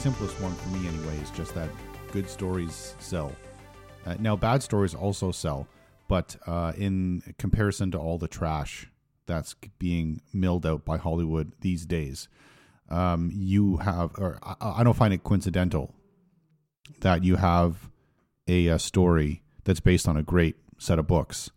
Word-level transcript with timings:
simplest 0.00 0.40
one 0.40 0.54
for 0.54 0.68
me 0.70 0.88
anyway 0.88 1.14
is 1.18 1.30
just 1.32 1.54
that 1.54 1.68
good 2.10 2.26
stories 2.26 2.94
sell. 3.00 3.30
Uh, 4.06 4.16
now, 4.18 4.34
bad 4.34 4.62
stories 4.62 4.94
also 4.94 5.30
sell, 5.30 5.68
but 6.08 6.36
uh, 6.46 6.72
in 6.78 7.22
comparison 7.36 7.90
to 7.90 7.98
all 7.98 8.16
the 8.16 8.26
trash 8.26 8.88
that's 9.26 9.54
being 9.78 10.22
milled 10.32 10.64
out 10.64 10.86
by 10.86 10.96
Hollywood 10.96 11.52
these 11.60 11.84
days, 11.84 12.28
um, 12.88 13.30
you 13.30 13.76
have, 13.76 14.12
or 14.16 14.38
I, 14.42 14.76
I 14.76 14.84
don't 14.84 14.96
find 14.96 15.12
it 15.12 15.22
coincidental 15.22 15.94
that 17.00 17.22
you 17.22 17.36
have 17.36 17.90
a, 18.48 18.68
a 18.68 18.78
story 18.78 19.42
that's 19.64 19.80
based 19.80 20.08
on 20.08 20.16
a 20.16 20.22
great 20.22 20.56
set 20.78 20.98
of 20.98 21.06
books 21.06 21.50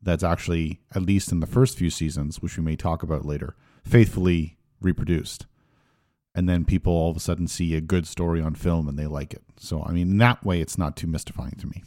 that's 0.00 0.22
actually, 0.22 0.80
at 0.94 1.02
least 1.02 1.32
in 1.32 1.40
the 1.40 1.46
first 1.46 1.76
few 1.76 1.90
seasons, 1.90 2.40
which 2.40 2.56
we 2.56 2.62
may 2.62 2.76
talk 2.76 3.02
about 3.02 3.26
later, 3.26 3.56
faithfully 3.84 4.58
reproduced. 4.80 5.46
And 6.34 6.48
then 6.48 6.64
people 6.64 6.92
all 6.92 7.10
of 7.10 7.16
a 7.16 7.20
sudden 7.20 7.48
see 7.48 7.74
a 7.74 7.80
good 7.80 8.06
story 8.06 8.40
on 8.40 8.54
film 8.54 8.88
and 8.88 8.98
they 8.98 9.06
like 9.06 9.34
it. 9.34 9.42
So, 9.58 9.82
I 9.82 9.90
mean, 9.92 10.18
that 10.18 10.44
way, 10.44 10.60
it's 10.60 10.78
not 10.78 10.96
too 10.96 11.06
mystifying 11.08 11.56
to 11.60 11.66
me. 11.66 11.82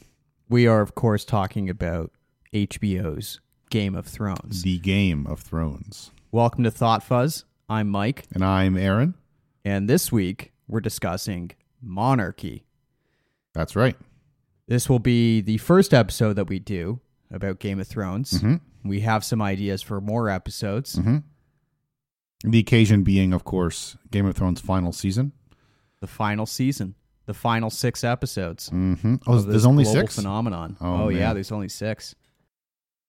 We 0.49 0.67
are, 0.67 0.81
of 0.81 0.95
course, 0.95 1.23
talking 1.23 1.69
about 1.69 2.11
HBO's 2.53 3.39
Game 3.69 3.95
of 3.95 4.05
Thrones. 4.05 4.61
The 4.63 4.79
Game 4.79 5.25
of 5.27 5.39
Thrones. 5.39 6.11
Welcome 6.31 6.63
to 6.65 6.71
Thought 6.71 7.03
Fuzz. 7.03 7.45
I'm 7.69 7.87
Mike, 7.89 8.25
And 8.33 8.43
I'm 8.43 8.77
Aaron. 8.77 9.15
and 9.63 9.89
this 9.89 10.11
week 10.11 10.51
we're 10.67 10.81
discussing 10.81 11.51
monarchy. 11.81 12.65
That's 13.53 13.75
right. 13.75 13.95
This 14.67 14.89
will 14.89 14.99
be 14.99 15.41
the 15.41 15.57
first 15.57 15.93
episode 15.93 16.33
that 16.33 16.47
we 16.49 16.59
do 16.59 16.99
about 17.31 17.59
Game 17.59 17.79
of 17.79 17.87
Thrones. 17.87 18.41
Mhm. 18.41 18.59
We 18.83 18.99
have 19.01 19.23
some 19.23 19.41
ideas 19.41 19.81
for 19.81 20.01
more 20.01 20.29
episodes. 20.29 20.95
hmm 20.97 21.17
The 22.43 22.59
occasion 22.59 23.03
being, 23.03 23.33
of 23.33 23.43
course, 23.43 23.95
Game 24.11 24.25
of 24.25 24.35
Thrones 24.35 24.59
final 24.59 24.91
season. 24.91 25.31
The 26.01 26.07
final 26.07 26.45
season, 26.45 26.95
the 27.25 27.33
final 27.33 27.69
six 27.69 28.03
episodes. 28.03 28.69
Mm-hmm. 28.69 29.15
Oh, 29.25 29.39
there's 29.39 29.65
only 29.65 29.85
six. 29.85 30.15
phenomenon. 30.15 30.75
Oh, 30.81 31.07
yeah, 31.07 31.33
there's 31.33 31.51
only 31.51 31.69
six. 31.69 32.13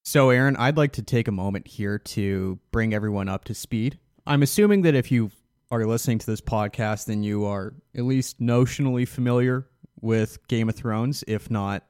So, 0.05 0.31
Aaron, 0.31 0.57
I'd 0.57 0.77
like 0.77 0.93
to 0.93 1.03
take 1.03 1.27
a 1.27 1.33
moment 1.33 1.67
here 1.67 1.99
to 1.99 2.59
bring 2.71 2.95
everyone 2.95 3.29
up 3.29 3.45
to 3.47 3.55
speed. 3.55 3.99
I'm 4.27 4.43
assuming 4.43 4.83
that 4.83 4.95
if 4.95 5.11
you 5.11 5.31
are 5.71 5.85
listening 5.85 6.19
to 6.21 6.27
this 6.27 6.41
podcast, 6.41 7.07
then 7.07 7.23
you 7.25 7.45
are 7.47 7.75
at 7.97 8.05
least 8.05 8.39
notionally 8.41 9.09
familiar 9.09 9.67
with 10.01 10.47
Game 10.47 10.69
of 10.69 10.77
Thrones, 10.77 11.25
if 11.27 11.51
not 11.51 11.85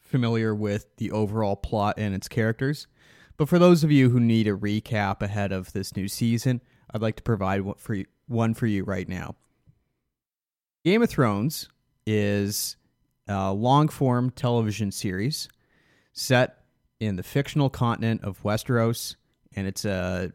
familiar 0.00 0.54
with 0.54 0.94
the 0.98 1.10
overall 1.12 1.56
plot 1.56 1.94
and 1.96 2.14
its 2.14 2.28
characters. 2.28 2.86
But 3.38 3.48
for 3.48 3.58
those 3.58 3.82
of 3.82 3.90
you 3.90 4.10
who 4.10 4.20
need 4.20 4.46
a 4.46 4.56
recap 4.56 5.22
ahead 5.22 5.52
of 5.52 5.72
this 5.72 5.96
new 5.96 6.08
season, 6.08 6.60
I'd 6.92 7.02
like 7.02 7.16
to 7.16 7.22
provide 7.22 7.62
one 7.62 7.76
for 7.76 7.94
you, 7.94 8.06
one 8.26 8.54
for 8.54 8.66
you 8.66 8.84
right 8.84 9.08
now. 9.08 9.34
Game 10.84 11.02
of 11.02 11.10
Thrones 11.10 11.68
is 12.06 12.76
a 13.28 13.52
long 13.52 13.88
form 13.88 14.30
television 14.30 14.90
series 14.90 15.48
set 16.12 16.64
in 17.00 17.16
the 17.16 17.22
fictional 17.22 17.70
continent 17.70 18.22
of 18.24 18.42
Westeros, 18.42 19.16
and 19.54 19.66
it's 19.66 19.84
a 19.84 20.32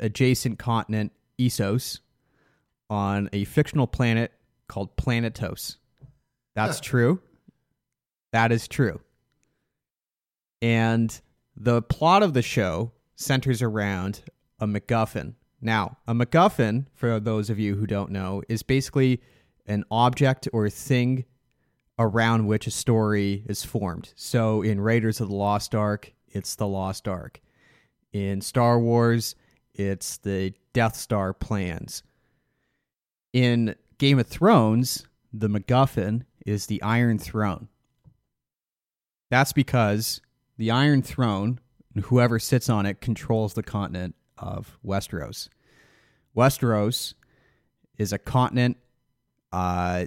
adjacent 0.00 0.58
continent, 0.58 1.12
Essos, 1.38 2.00
on 2.88 3.28
a 3.32 3.44
fictional 3.44 3.86
planet 3.86 4.32
called 4.68 4.96
Planetos. 4.96 5.76
That's 6.54 6.80
true. 6.80 7.20
That 8.32 8.52
is 8.52 8.68
true. 8.68 9.00
And 10.62 11.18
the 11.56 11.82
plot 11.82 12.22
of 12.22 12.34
the 12.34 12.42
show 12.42 12.92
centers 13.16 13.62
around 13.62 14.22
a 14.58 14.66
MacGuffin. 14.66 15.34
Now, 15.60 15.98
a 16.06 16.14
MacGuffin, 16.14 16.86
for 16.94 17.20
those 17.20 17.50
of 17.50 17.58
you 17.58 17.76
who 17.76 17.86
don't 17.86 18.10
know, 18.10 18.42
is 18.48 18.62
basically 18.62 19.20
an 19.66 19.84
object 19.90 20.48
or 20.52 20.70
thing 20.70 21.24
around 21.98 22.46
which 22.46 22.66
a 22.66 22.70
story 22.70 23.44
is 23.46 23.62
formed. 23.62 24.12
So 24.16 24.62
in 24.62 24.80
Raiders 24.80 25.20
of 25.20 25.28
the 25.28 25.34
Lost 25.34 25.74
Ark, 25.74 26.14
it's 26.28 26.56
the 26.56 26.66
Lost 26.66 27.06
Ark. 27.06 27.40
In 28.12 28.40
Star 28.40 28.80
Wars, 28.80 29.36
it's 29.74 30.16
the 30.16 30.54
Death 30.72 30.96
Star 30.96 31.34
plans. 31.34 32.02
In 33.32 33.74
Game 33.98 34.18
of 34.18 34.26
Thrones, 34.26 35.06
the 35.32 35.48
MacGuffin 35.48 36.22
is 36.46 36.66
the 36.66 36.80
Iron 36.82 37.18
Throne. 37.18 37.68
That's 39.30 39.52
because 39.52 40.22
the 40.56 40.70
Iron 40.70 41.02
Throne, 41.02 41.60
whoever 42.04 42.38
sits 42.38 42.68
on 42.70 42.86
it, 42.86 43.00
controls 43.00 43.54
the 43.54 43.62
continent 43.62 44.14
of 44.40 44.78
Westeros. 44.84 45.48
Westeros 46.36 47.14
is 47.98 48.12
a 48.12 48.18
continent 48.18 48.78
uh, 49.52 50.06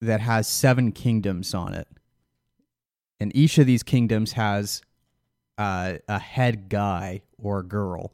that 0.00 0.20
has 0.20 0.46
seven 0.46 0.92
kingdoms 0.92 1.54
on 1.54 1.74
it. 1.74 1.88
And 3.20 3.34
each 3.34 3.58
of 3.58 3.66
these 3.66 3.82
kingdoms 3.82 4.32
has 4.32 4.82
uh, 5.56 5.94
a 6.08 6.18
head 6.18 6.68
guy 6.68 7.22
or 7.38 7.62
girl. 7.62 8.12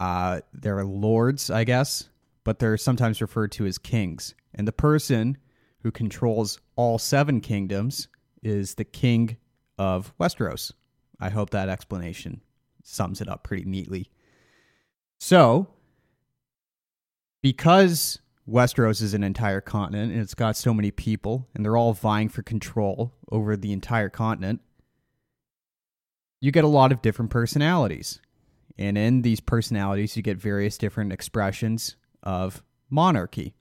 Uh, 0.00 0.40
they're 0.52 0.84
lords, 0.84 1.50
I 1.50 1.64
guess, 1.64 2.08
but 2.42 2.58
they're 2.58 2.78
sometimes 2.78 3.20
referred 3.20 3.52
to 3.52 3.66
as 3.66 3.78
kings. 3.78 4.34
And 4.54 4.66
the 4.66 4.72
person 4.72 5.36
who 5.82 5.90
controls 5.90 6.58
all 6.76 6.98
seven 6.98 7.40
kingdoms 7.40 8.08
is 8.42 8.74
the 8.74 8.84
king 8.84 9.36
of 9.78 10.12
Westeros. 10.18 10.72
I 11.20 11.28
hope 11.28 11.50
that 11.50 11.68
explanation 11.68 12.40
sums 12.90 13.20
it 13.20 13.28
up 13.28 13.44
pretty 13.44 13.64
neatly. 13.64 14.10
So, 15.18 15.68
because 17.42 18.18
Westeros 18.48 19.00
is 19.02 19.14
an 19.14 19.22
entire 19.22 19.60
continent 19.60 20.12
and 20.12 20.20
it's 20.20 20.34
got 20.34 20.56
so 20.56 20.74
many 20.74 20.90
people 20.90 21.48
and 21.54 21.64
they're 21.64 21.76
all 21.76 21.92
vying 21.92 22.28
for 22.28 22.42
control 22.42 23.12
over 23.30 23.56
the 23.56 23.72
entire 23.72 24.08
continent, 24.08 24.60
you 26.40 26.50
get 26.50 26.64
a 26.64 26.68
lot 26.68 26.90
of 26.90 27.02
different 27.02 27.30
personalities. 27.30 28.20
And 28.78 28.96
in 28.96 29.22
these 29.22 29.40
personalities, 29.40 30.16
you 30.16 30.22
get 30.22 30.38
various 30.38 30.78
different 30.78 31.12
expressions 31.12 31.96
of 32.22 32.62
monarchy. 32.88 33.54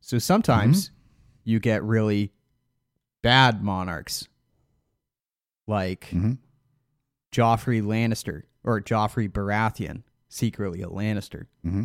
So 0.00 0.18
sometimes 0.18 0.90
you 1.44 1.58
get 1.58 1.82
really 1.82 2.32
bad 3.22 3.62
monarchs, 3.62 4.28
like 5.66 6.08
hmm 6.08 6.34
Joffrey 7.32 7.82
Lannister 7.82 8.44
or 8.64 8.80
Joffrey 8.80 9.28
Baratheon, 9.28 10.02
secretly 10.28 10.82
a 10.82 10.86
Lannister. 10.88 11.46
hmm 11.62 11.84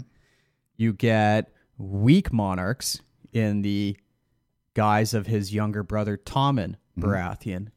You 0.78 0.94
get 0.94 1.51
weak 1.78 2.31
monarchs 2.34 3.01
in 3.31 3.61
the 3.61 3.97
guise 4.73 5.13
of 5.13 5.28
his 5.28 5.53
younger 5.53 5.83
brother 5.83 6.17
Tommen 6.17 6.75
Baratheon. 6.97 7.69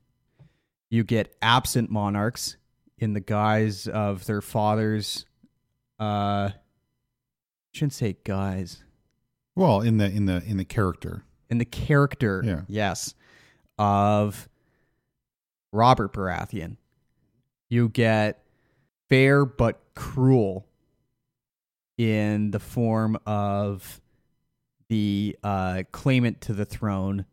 You 0.90 1.04
get 1.04 1.34
absent 1.42 1.90
monarchs 1.90 2.56
in 2.98 3.12
the 3.12 3.20
guise 3.20 3.86
of 3.88 4.24
their 4.26 4.40
fathers. 4.40 5.26
Uh, 5.98 6.50
shouldn't 7.72 7.92
say 7.94 8.16
guys 8.24 8.82
Well, 9.54 9.80
in 9.80 9.96
the 9.98 10.10
in 10.10 10.26
the 10.26 10.42
in 10.44 10.56
the 10.58 10.64
character. 10.64 11.24
in 11.50 11.58
the 11.58 11.64
character, 11.64 12.42
Yeah. 12.44 12.62
yes, 12.68 13.14
of 13.78 14.48
Robert 15.72 16.12
Baratheon. 16.12 16.76
You 17.68 17.88
get 17.88 18.42
fair 19.08 19.44
but 19.44 19.80
cruel 19.94 20.66
in 21.98 22.50
the 22.50 22.58
form 22.60 23.18
of 23.26 24.00
the 24.88 25.36
uh, 25.42 25.82
claimant 25.92 26.40
to 26.42 26.52
the 26.52 26.64
throne, 26.64 27.24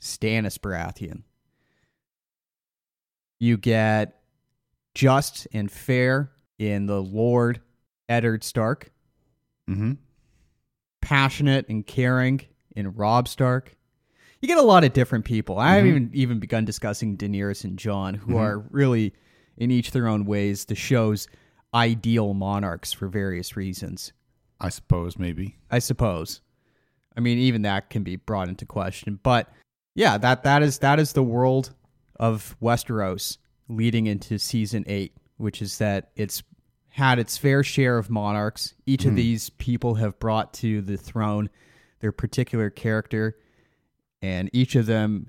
Stannis 0.00 0.58
Baratheon. 0.58 1.22
You 3.38 3.56
get 3.56 4.20
just 4.94 5.48
and 5.52 5.70
fair 5.70 6.30
in 6.58 6.86
the 6.86 7.02
Lord 7.02 7.60
Eddard 8.08 8.44
Stark 8.44 8.92
mm-hmm. 9.68 9.92
passionate 11.00 11.68
and 11.68 11.86
caring 11.86 12.42
in 12.76 12.94
Robb 12.94 13.28
Stark. 13.28 13.76
You 14.40 14.48
get 14.48 14.58
a 14.58 14.62
lot 14.62 14.84
of 14.84 14.92
different 14.92 15.24
people. 15.24 15.58
I 15.58 15.76
haven't 15.76 15.88
even 15.90 16.10
even 16.14 16.40
begun 16.40 16.64
discussing 16.64 17.16
Daenerys 17.16 17.64
and 17.64 17.78
Jon, 17.78 18.14
who 18.14 18.36
are 18.36 18.58
really, 18.70 19.14
in 19.56 19.70
each 19.70 19.90
their 19.90 20.06
own 20.06 20.24
ways, 20.24 20.64
the 20.64 20.74
show's 20.74 21.28
ideal 21.74 22.34
monarchs 22.34 22.92
for 22.92 23.08
various 23.08 23.56
reasons. 23.56 24.12
I 24.60 24.68
suppose 24.68 25.18
maybe. 25.18 25.56
I 25.70 25.78
suppose. 25.78 26.40
I 27.16 27.20
mean, 27.20 27.38
even 27.38 27.62
that 27.62 27.90
can 27.90 28.02
be 28.02 28.16
brought 28.16 28.48
into 28.48 28.64
question. 28.64 29.18
But 29.22 29.52
yeah, 29.94 30.18
that 30.18 30.44
that 30.44 30.62
is 30.62 30.78
that 30.78 30.98
is 30.98 31.12
the 31.12 31.22
world 31.22 31.74
of 32.18 32.56
Westeros 32.62 33.38
leading 33.68 34.06
into 34.06 34.38
season 34.38 34.84
eight, 34.86 35.16
which 35.36 35.60
is 35.60 35.78
that 35.78 36.10
it's 36.16 36.42
had 36.88 37.18
its 37.18 37.38
fair 37.38 37.62
share 37.62 37.98
of 37.98 38.10
monarchs. 38.10 38.74
Each 38.86 39.04
of 39.04 39.10
hmm. 39.10 39.16
these 39.16 39.50
people 39.50 39.94
have 39.96 40.18
brought 40.18 40.52
to 40.54 40.82
the 40.82 40.96
throne 40.96 41.50
their 42.00 42.12
particular 42.12 42.68
character, 42.70 43.36
and 44.20 44.50
each 44.52 44.74
of 44.74 44.86
them, 44.86 45.28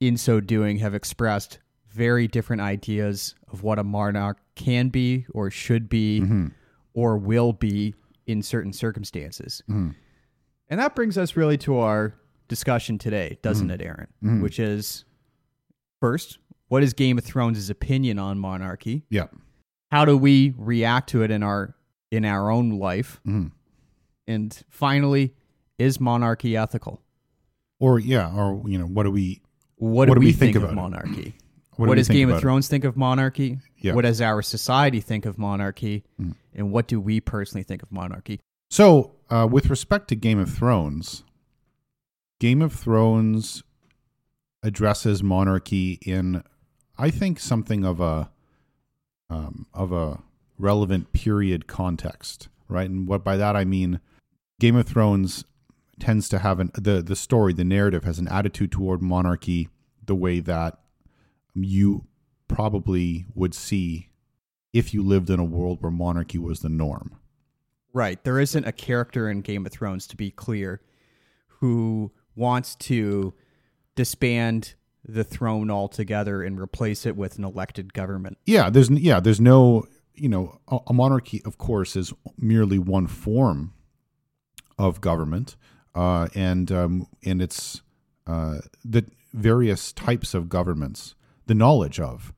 in 0.00 0.16
so 0.16 0.40
doing, 0.40 0.78
have 0.78 0.94
expressed 0.94 1.58
very 1.96 2.28
different 2.28 2.60
ideas 2.62 3.34
of 3.50 3.62
what 3.62 3.78
a 3.78 3.84
monarch 3.84 4.38
can 4.54 4.88
be 4.88 5.26
or 5.32 5.50
should 5.50 5.88
be 5.88 6.20
mm-hmm. 6.20 6.46
or 6.94 7.16
will 7.16 7.52
be 7.52 7.94
in 8.26 8.42
certain 8.42 8.72
circumstances. 8.72 9.62
Mm-hmm. 9.68 9.90
And 10.68 10.80
that 10.80 10.94
brings 10.94 11.16
us 11.16 11.36
really 11.36 11.56
to 11.58 11.78
our 11.78 12.14
discussion 12.48 12.98
today, 12.98 13.38
doesn't 13.42 13.68
mm-hmm. 13.68 13.80
it, 13.80 14.08
Aaron? 14.20 14.40
Which 14.42 14.58
is 14.58 15.04
first, 16.00 16.38
what 16.68 16.82
is 16.82 16.92
Game 16.92 17.16
of 17.18 17.24
Thrones' 17.24 17.70
opinion 17.70 18.18
on 18.18 18.38
monarchy? 18.38 19.04
Yeah. 19.08 19.28
How 19.90 20.04
do 20.04 20.16
we 20.16 20.52
react 20.58 21.08
to 21.10 21.22
it 21.22 21.30
in 21.30 21.42
our 21.42 21.74
in 22.10 22.24
our 22.24 22.50
own 22.50 22.78
life? 22.78 23.20
Mhm. 23.26 23.52
And 24.26 24.64
finally, 24.68 25.34
is 25.78 26.00
monarchy 26.00 26.56
ethical? 26.56 27.02
Or 27.78 27.98
yeah, 27.98 28.34
or 28.34 28.62
you 28.68 28.78
know, 28.78 28.86
what 28.86 29.04
do 29.04 29.10
we 29.12 29.40
What, 29.76 30.08
What 30.08 30.14
do 30.14 30.14
do 30.14 30.20
we 30.20 30.26
we 30.26 30.32
think, 30.32 30.54
think 30.54 30.56
of 30.56 30.62
about 30.64 30.74
monarchy? 30.74 31.34
What, 31.76 31.88
what 31.88 31.94
do 31.94 32.00
does 32.00 32.08
Game 32.08 32.30
of 32.30 32.38
it? 32.38 32.40
Thrones 32.40 32.68
think 32.68 32.84
of 32.84 32.96
monarchy? 32.96 33.58
Yeah. 33.78 33.94
What 33.94 34.02
does 34.02 34.20
our 34.20 34.42
society 34.42 35.00
think 35.00 35.26
of 35.26 35.38
monarchy? 35.38 36.04
Mm. 36.20 36.34
And 36.54 36.72
what 36.72 36.88
do 36.88 37.00
we 37.00 37.20
personally 37.20 37.62
think 37.62 37.82
of 37.82 37.92
monarchy? 37.92 38.40
So, 38.70 39.12
uh, 39.30 39.46
with 39.50 39.68
respect 39.70 40.08
to 40.08 40.16
Game 40.16 40.38
of 40.38 40.50
Thrones, 40.50 41.22
Game 42.40 42.62
of 42.62 42.72
Thrones 42.72 43.62
addresses 44.62 45.22
monarchy 45.22 45.98
in, 46.02 46.42
I 46.98 47.10
think, 47.10 47.38
something 47.38 47.84
of 47.84 48.00
a 48.00 48.30
um, 49.28 49.66
of 49.74 49.92
a 49.92 50.20
relevant 50.58 51.12
period 51.12 51.66
context, 51.66 52.48
right? 52.68 52.88
And 52.88 53.06
what 53.06 53.22
by 53.24 53.36
that 53.36 53.56
I 53.56 53.64
mean, 53.64 54.00
Game 54.60 54.76
of 54.76 54.86
Thrones 54.86 55.44
tends 55.98 56.28
to 56.30 56.38
have 56.38 56.60
an 56.60 56.70
the 56.74 57.02
the 57.02 57.16
story, 57.16 57.52
the 57.52 57.64
narrative 57.64 58.04
has 58.04 58.18
an 58.18 58.28
attitude 58.28 58.72
toward 58.72 59.02
monarchy 59.02 59.68
the 60.04 60.14
way 60.14 60.40
that 60.40 60.78
you 61.64 62.06
probably 62.48 63.26
would 63.34 63.54
see 63.54 64.10
if 64.72 64.92
you 64.92 65.02
lived 65.02 65.30
in 65.30 65.40
a 65.40 65.44
world 65.44 65.78
where 65.80 65.90
monarchy 65.90 66.38
was 66.38 66.60
the 66.60 66.68
norm. 66.68 67.16
Right. 67.92 68.22
There 68.24 68.38
isn't 68.38 68.66
a 68.66 68.72
character 68.72 69.30
in 69.30 69.40
Game 69.40 69.64
of 69.64 69.72
Thrones, 69.72 70.06
to 70.08 70.16
be 70.16 70.30
clear, 70.30 70.82
who 71.46 72.12
wants 72.34 72.74
to 72.76 73.32
disband 73.94 74.74
the 75.08 75.24
throne 75.24 75.70
altogether 75.70 76.42
and 76.42 76.60
replace 76.60 77.06
it 77.06 77.16
with 77.16 77.38
an 77.38 77.44
elected 77.44 77.94
government. 77.94 78.38
Yeah, 78.44 78.70
there's 78.70 78.90
yeah, 78.90 79.20
there's 79.20 79.40
no 79.40 79.86
you 80.14 80.28
know 80.28 80.60
a, 80.68 80.78
a 80.88 80.92
monarchy, 80.92 81.42
of 81.44 81.58
course, 81.58 81.96
is 81.96 82.12
merely 82.36 82.78
one 82.78 83.06
form 83.06 83.72
of 84.78 85.00
government, 85.00 85.56
uh, 85.94 86.28
and 86.34 86.70
um, 86.70 87.06
and 87.24 87.40
it's 87.40 87.82
uh, 88.26 88.58
the 88.84 89.06
various 89.32 89.92
types 89.92 90.34
of 90.34 90.48
governments. 90.48 91.14
The 91.46 91.54
knowledge 91.54 92.00
of 92.00 92.32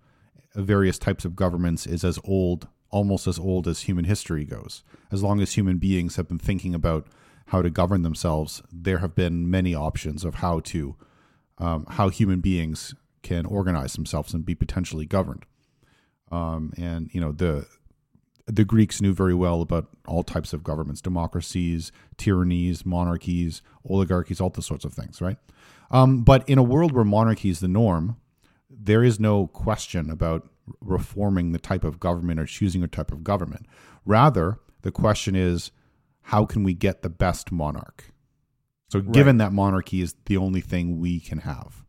various 0.54 0.98
types 0.98 1.24
of 1.24 1.36
governments 1.36 1.86
is 1.86 2.04
as 2.04 2.18
old, 2.24 2.68
almost 2.90 3.26
as 3.26 3.38
old 3.38 3.66
as 3.66 3.82
human 3.82 4.04
history 4.04 4.44
goes. 4.44 4.82
As 5.10 5.22
long 5.22 5.40
as 5.40 5.54
human 5.54 5.78
beings 5.78 6.16
have 6.16 6.28
been 6.28 6.38
thinking 6.38 6.74
about 6.74 7.06
how 7.46 7.62
to 7.62 7.70
govern 7.70 8.02
themselves, 8.02 8.62
there 8.70 8.98
have 8.98 9.14
been 9.14 9.50
many 9.50 9.74
options 9.74 10.24
of 10.24 10.36
how 10.36 10.60
to 10.60 10.96
um, 11.58 11.86
how 11.88 12.08
human 12.08 12.40
beings 12.40 12.94
can 13.22 13.44
organize 13.44 13.94
themselves 13.94 14.32
and 14.32 14.44
be 14.44 14.54
potentially 14.54 15.06
governed. 15.06 15.44
Um, 16.30 16.72
and 16.76 17.10
you 17.12 17.20
know 17.20 17.32
the 17.32 17.66
the 18.46 18.64
Greeks 18.64 19.00
knew 19.00 19.12
very 19.12 19.34
well 19.34 19.60
about 19.60 19.88
all 20.06 20.22
types 20.22 20.52
of 20.52 20.64
governments, 20.64 21.00
democracies, 21.00 21.92
tyrannies, 22.16 22.86
monarchies, 22.86 23.62
oligarchies, 23.88 24.40
all 24.40 24.50
those 24.50 24.66
sorts 24.66 24.84
of 24.84 24.94
things, 24.94 25.20
right? 25.20 25.36
Um, 25.90 26.22
but 26.22 26.48
in 26.48 26.58
a 26.58 26.62
world 26.62 26.92
where 26.92 27.04
monarchy 27.04 27.50
is 27.50 27.60
the 27.60 27.68
norm, 27.68 28.16
there 28.78 29.02
is 29.02 29.18
no 29.18 29.48
question 29.48 30.10
about 30.10 30.48
reforming 30.80 31.52
the 31.52 31.58
type 31.58 31.84
of 31.84 31.98
government 31.98 32.38
or 32.38 32.46
choosing 32.46 32.82
a 32.82 32.88
type 32.88 33.10
of 33.10 33.24
government. 33.24 33.66
Rather, 34.04 34.58
the 34.82 34.92
question 34.92 35.34
is, 35.34 35.70
how 36.22 36.44
can 36.44 36.62
we 36.62 36.74
get 36.74 37.02
the 37.02 37.08
best 37.08 37.50
monarch? 37.50 38.12
So, 38.90 39.00
given 39.00 39.36
that 39.38 39.52
monarchy 39.52 40.00
is 40.00 40.14
the 40.26 40.36
only 40.36 40.60
thing 40.60 40.98
we 40.98 41.20
can 41.20 41.38
have, 41.38 41.84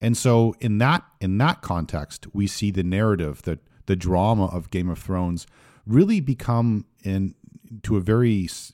and 0.00 0.16
so 0.16 0.54
in 0.60 0.78
that 0.78 1.04
in 1.20 1.38
that 1.38 1.62
context, 1.62 2.28
we 2.32 2.46
see 2.46 2.70
the 2.70 2.84
narrative 2.84 3.42
that 3.42 3.60
the 3.86 3.96
drama 3.96 4.46
of 4.46 4.70
Game 4.70 4.88
of 4.88 4.98
Thrones 4.98 5.46
really 5.84 6.20
become 6.20 6.84
in 7.02 7.34
to 7.82 7.96
a 7.96 8.00
very 8.00 8.44
s- 8.44 8.72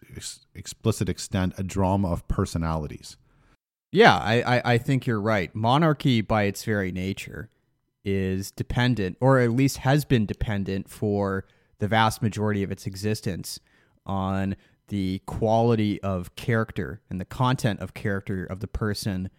explicit 0.55 1.09
extent 1.09 1.55
a 1.57 1.63
drama 1.63 2.11
of 2.11 2.27
personalities. 2.29 3.17
Yeah, 3.93 4.17
I, 4.17 4.57
I, 4.57 4.63
I 4.73 4.79
think 4.79 5.07
you're 5.07 5.21
right. 5.21 5.55
Monarchy, 5.55 6.23
by 6.23 6.45
its 6.45 6.65
very 6.65 6.91
nature, 6.91 7.51
is 8.05 8.51
dependent, 8.51 9.19
or 9.21 9.39
at 9.39 9.53
least 9.53 9.79
has 9.79 10.05
been 10.07 10.25
dependent 10.25 10.89
for 10.89 11.45
the 11.79 11.87
vast 11.87 12.23
majority 12.23 12.63
of 12.63 12.73
its 12.73 12.87
existence, 12.87 13.61
on 14.07 14.57
the 14.89 15.21
quality 15.27 16.01
of 16.03 16.35
character 16.37 17.01
and 17.09 17.21
the 17.21 17.25
content 17.25 17.81
of 17.81 17.95
character 17.95 18.45
of 18.45 18.61
the 18.61 18.67
person 18.67 19.31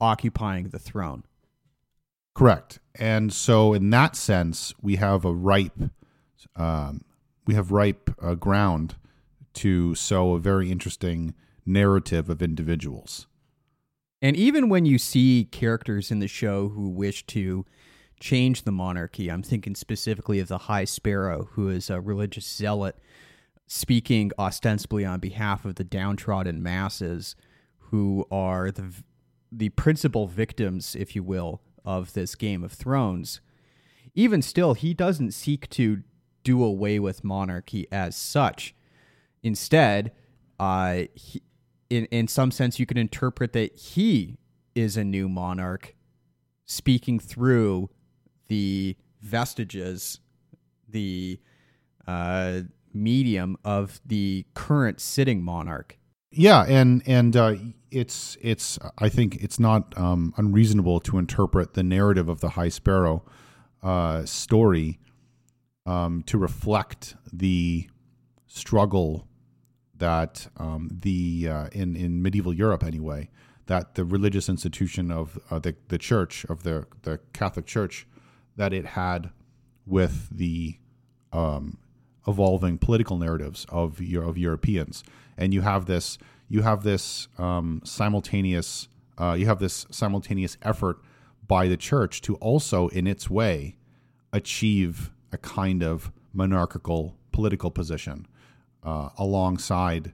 occupying 0.00 0.68
the 0.68 0.78
throne. 0.78 1.24
Correct. 2.34 2.78
And 2.94 3.32
so, 3.32 3.72
in 3.72 3.90
that 3.90 4.16
sense, 4.16 4.74
we 4.82 4.96
have 4.96 5.24
a 5.24 5.32
ripe, 5.32 5.78
um, 6.56 7.04
we 7.46 7.54
have 7.54 7.70
ripe 7.70 8.10
uh, 8.20 8.34
ground 8.34 8.96
to 9.54 9.94
sow 9.94 10.34
a 10.34 10.40
very 10.40 10.70
interesting 10.70 11.34
narrative 11.66 12.28
of 12.28 12.42
individuals. 12.42 13.26
And 14.22 14.36
even 14.36 14.68
when 14.68 14.84
you 14.84 14.98
see 14.98 15.48
characters 15.50 16.10
in 16.10 16.18
the 16.18 16.28
show 16.28 16.68
who 16.68 16.88
wish 16.88 17.26
to 17.28 17.64
change 18.18 18.62
the 18.62 18.72
monarchy, 18.72 19.30
I'm 19.30 19.42
thinking 19.42 19.74
specifically 19.74 20.40
of 20.40 20.48
the 20.48 20.58
High 20.58 20.84
Sparrow, 20.84 21.48
who 21.52 21.68
is 21.68 21.88
a 21.88 22.00
religious 22.00 22.46
zealot 22.46 22.98
speaking 23.66 24.30
ostensibly 24.38 25.04
on 25.04 25.20
behalf 25.20 25.64
of 25.64 25.76
the 25.76 25.84
downtrodden 25.84 26.62
masses 26.62 27.36
who 27.78 28.26
are 28.30 28.70
the 28.70 28.92
the 29.52 29.70
principal 29.70 30.28
victims, 30.28 30.94
if 30.94 31.16
you 31.16 31.22
will, 31.24 31.60
of 31.84 32.12
this 32.12 32.36
Game 32.36 32.62
of 32.62 32.72
Thrones. 32.72 33.40
Even 34.14 34.42
still, 34.42 34.74
he 34.74 34.94
doesn't 34.94 35.32
seek 35.32 35.68
to 35.70 36.02
do 36.44 36.62
away 36.62 36.98
with 36.98 37.24
monarchy 37.24 37.86
as 37.90 38.14
such. 38.14 38.74
Instead, 39.42 40.12
uh, 40.58 41.02
he, 41.14 41.42
in 41.90 42.06
in 42.06 42.28
some 42.28 42.50
sense, 42.50 42.78
you 42.78 42.86
can 42.86 42.96
interpret 42.96 43.52
that 43.52 43.76
he 43.76 44.38
is 44.74 44.96
a 44.96 45.04
new 45.04 45.28
monarch, 45.28 45.94
speaking 46.64 47.18
through 47.18 47.90
the 48.48 48.96
vestiges, 49.20 50.20
the 50.88 51.38
uh, 52.06 52.60
medium 52.94 53.56
of 53.64 54.00
the 54.06 54.46
current 54.54 55.00
sitting 55.00 55.42
monarch. 55.42 55.98
Yeah, 56.30 56.64
and 56.66 57.02
and 57.06 57.36
uh, 57.36 57.54
it's 57.90 58.36
it's 58.40 58.78
I 58.98 59.08
think 59.08 59.36
it's 59.42 59.58
not 59.58 59.96
um, 59.98 60.32
unreasonable 60.36 61.00
to 61.00 61.18
interpret 61.18 61.74
the 61.74 61.82
narrative 61.82 62.28
of 62.28 62.40
the 62.40 62.50
High 62.50 62.68
Sparrow 62.68 63.24
uh, 63.82 64.24
story 64.24 65.00
um, 65.86 66.22
to 66.26 66.38
reflect 66.38 67.16
the 67.32 67.88
struggle 68.46 69.26
that 70.00 70.48
um, 70.56 70.90
the 71.02 71.48
uh, 71.48 71.66
in 71.72 71.94
in 71.94 72.20
medieval 72.20 72.52
Europe 72.52 72.82
anyway 72.82 73.30
that 73.66 73.94
the 73.94 74.04
religious 74.04 74.48
institution 74.48 75.12
of 75.12 75.38
uh, 75.50 75.60
the 75.60 75.76
the 75.88 75.98
church 75.98 76.44
of 76.46 76.64
the 76.64 76.86
the 77.02 77.20
Catholic 77.32 77.66
Church 77.66 78.06
that 78.56 78.72
it 78.72 78.84
had 78.84 79.30
with 79.86 80.28
the 80.36 80.76
um, 81.32 81.78
evolving 82.26 82.78
political 82.78 83.16
narratives 83.16 83.64
of 83.68 84.00
of 84.16 84.36
Europeans, 84.36 85.04
and 85.38 85.54
you 85.54 85.60
have 85.60 85.86
this 85.86 86.18
you 86.48 86.62
have 86.62 86.82
this 86.82 87.28
um, 87.38 87.80
simultaneous 87.84 88.88
uh, 89.18 89.36
you 89.38 89.46
have 89.46 89.60
this 89.60 89.86
simultaneous 89.90 90.56
effort 90.62 90.98
by 91.46 91.68
the 91.68 91.76
church 91.76 92.20
to 92.22 92.34
also, 92.36 92.88
in 92.88 93.06
its 93.06 93.30
way, 93.30 93.76
achieve 94.32 95.10
a 95.32 95.38
kind 95.38 95.82
of 95.82 96.10
monarchical 96.32 97.16
political 97.32 97.70
position 97.70 98.26
uh, 98.82 99.10
alongside 99.18 100.12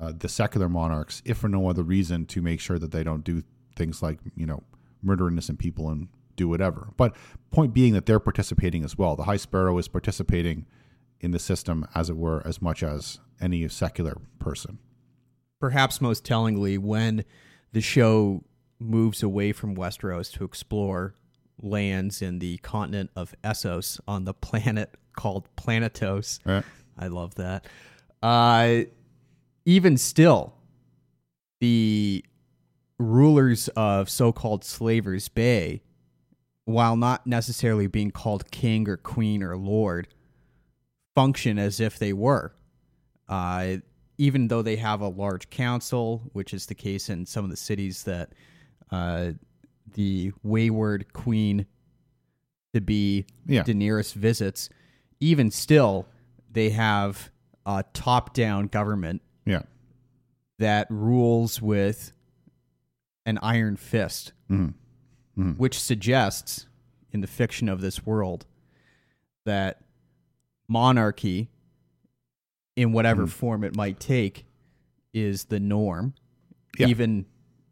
uh, 0.00 0.12
the 0.16 0.28
secular 0.28 0.68
monarchs, 0.68 1.22
if 1.24 1.38
for 1.38 1.48
no 1.48 1.68
other 1.68 1.82
reason 1.82 2.26
to 2.26 2.40
make 2.40 2.60
sure 2.60 2.78
that 2.78 2.92
they 2.92 3.02
don't 3.02 3.24
do 3.24 3.42
things 3.76 4.02
like 4.02 4.18
you 4.36 4.46
know 4.46 4.62
murder 5.02 5.28
innocent 5.28 5.58
people 5.58 5.88
and 5.88 6.08
do 6.36 6.48
whatever. 6.48 6.88
But 6.96 7.16
point 7.50 7.74
being 7.74 7.92
that 7.94 8.06
they're 8.06 8.20
participating 8.20 8.84
as 8.84 8.96
well. 8.96 9.16
The 9.16 9.24
High 9.24 9.36
Sparrow 9.36 9.76
is 9.78 9.88
participating 9.88 10.66
in 11.20 11.32
the 11.32 11.38
system, 11.38 11.86
as 11.94 12.08
it 12.08 12.16
were, 12.16 12.46
as 12.46 12.62
much 12.62 12.82
as 12.82 13.18
any 13.40 13.66
secular 13.68 14.16
person. 14.38 14.78
Perhaps 15.60 16.00
most 16.00 16.24
tellingly, 16.24 16.78
when 16.78 17.24
the 17.72 17.80
show 17.80 18.44
moves 18.78 19.22
away 19.22 19.52
from 19.52 19.76
Westeros 19.76 20.32
to 20.32 20.44
explore 20.44 21.14
lands 21.60 22.22
in 22.22 22.38
the 22.38 22.58
continent 22.58 23.10
of 23.16 23.34
Essos 23.42 24.00
on 24.06 24.24
the 24.24 24.34
planet 24.48 24.94
called 25.16 25.48
Planetos. 25.56 26.38
Right? 26.44 26.64
I 26.98 27.08
love 27.08 27.34
that. 27.36 27.64
Uh, 28.22 28.82
even 29.64 29.96
still, 29.96 30.54
the 31.60 32.24
rulers 32.98 33.68
of 33.68 34.10
so 34.10 34.32
called 34.32 34.64
Slavers 34.64 35.28
Bay, 35.28 35.82
while 36.64 36.96
not 36.96 37.26
necessarily 37.26 37.86
being 37.86 38.10
called 38.10 38.50
king 38.50 38.88
or 38.88 38.96
queen 38.96 39.42
or 39.42 39.56
lord, 39.56 40.08
function 41.14 41.58
as 41.58 41.80
if 41.80 41.98
they 41.98 42.12
were. 42.12 42.52
Uh, 43.28 43.76
even 44.18 44.48
though 44.48 44.62
they 44.62 44.76
have 44.76 45.00
a 45.00 45.08
large 45.08 45.48
council, 45.50 46.28
which 46.32 46.52
is 46.52 46.66
the 46.66 46.74
case 46.74 47.08
in 47.08 47.24
some 47.24 47.44
of 47.44 47.50
the 47.50 47.56
cities 47.56 48.02
that 48.04 48.32
uh, 48.90 49.32
the 49.94 50.32
wayward 50.42 51.12
queen 51.12 51.66
to 52.74 52.80
be 52.80 53.26
Yeah. 53.46 53.62
Daenerys 53.62 54.12
visits, 54.12 54.68
even 55.20 55.50
still, 55.50 56.06
they 56.50 56.70
have 56.70 57.30
a 57.66 57.84
top-down 57.92 58.66
government 58.68 59.22
Yeah. 59.44 59.62
that 60.58 60.86
rules 60.90 61.60
with 61.62 62.12
an 63.26 63.38
iron 63.42 63.76
fist, 63.76 64.32
Mhm. 64.48 64.74
which 65.58 65.78
suggests 65.78 66.66
in 67.12 67.20
the 67.20 67.26
fiction 67.26 67.68
of 67.68 67.80
this 67.80 68.04
world 68.06 68.46
that 69.44 69.84
monarchy, 70.68 71.50
in 72.76 72.92
whatever 72.92 73.26
form 73.26 73.64
it 73.64 73.76
might 73.76 73.98
take, 74.00 74.46
is 75.12 75.46
the 75.46 75.60
norm, 75.60 76.14
Yeah. 76.78 76.86
even 76.88 77.26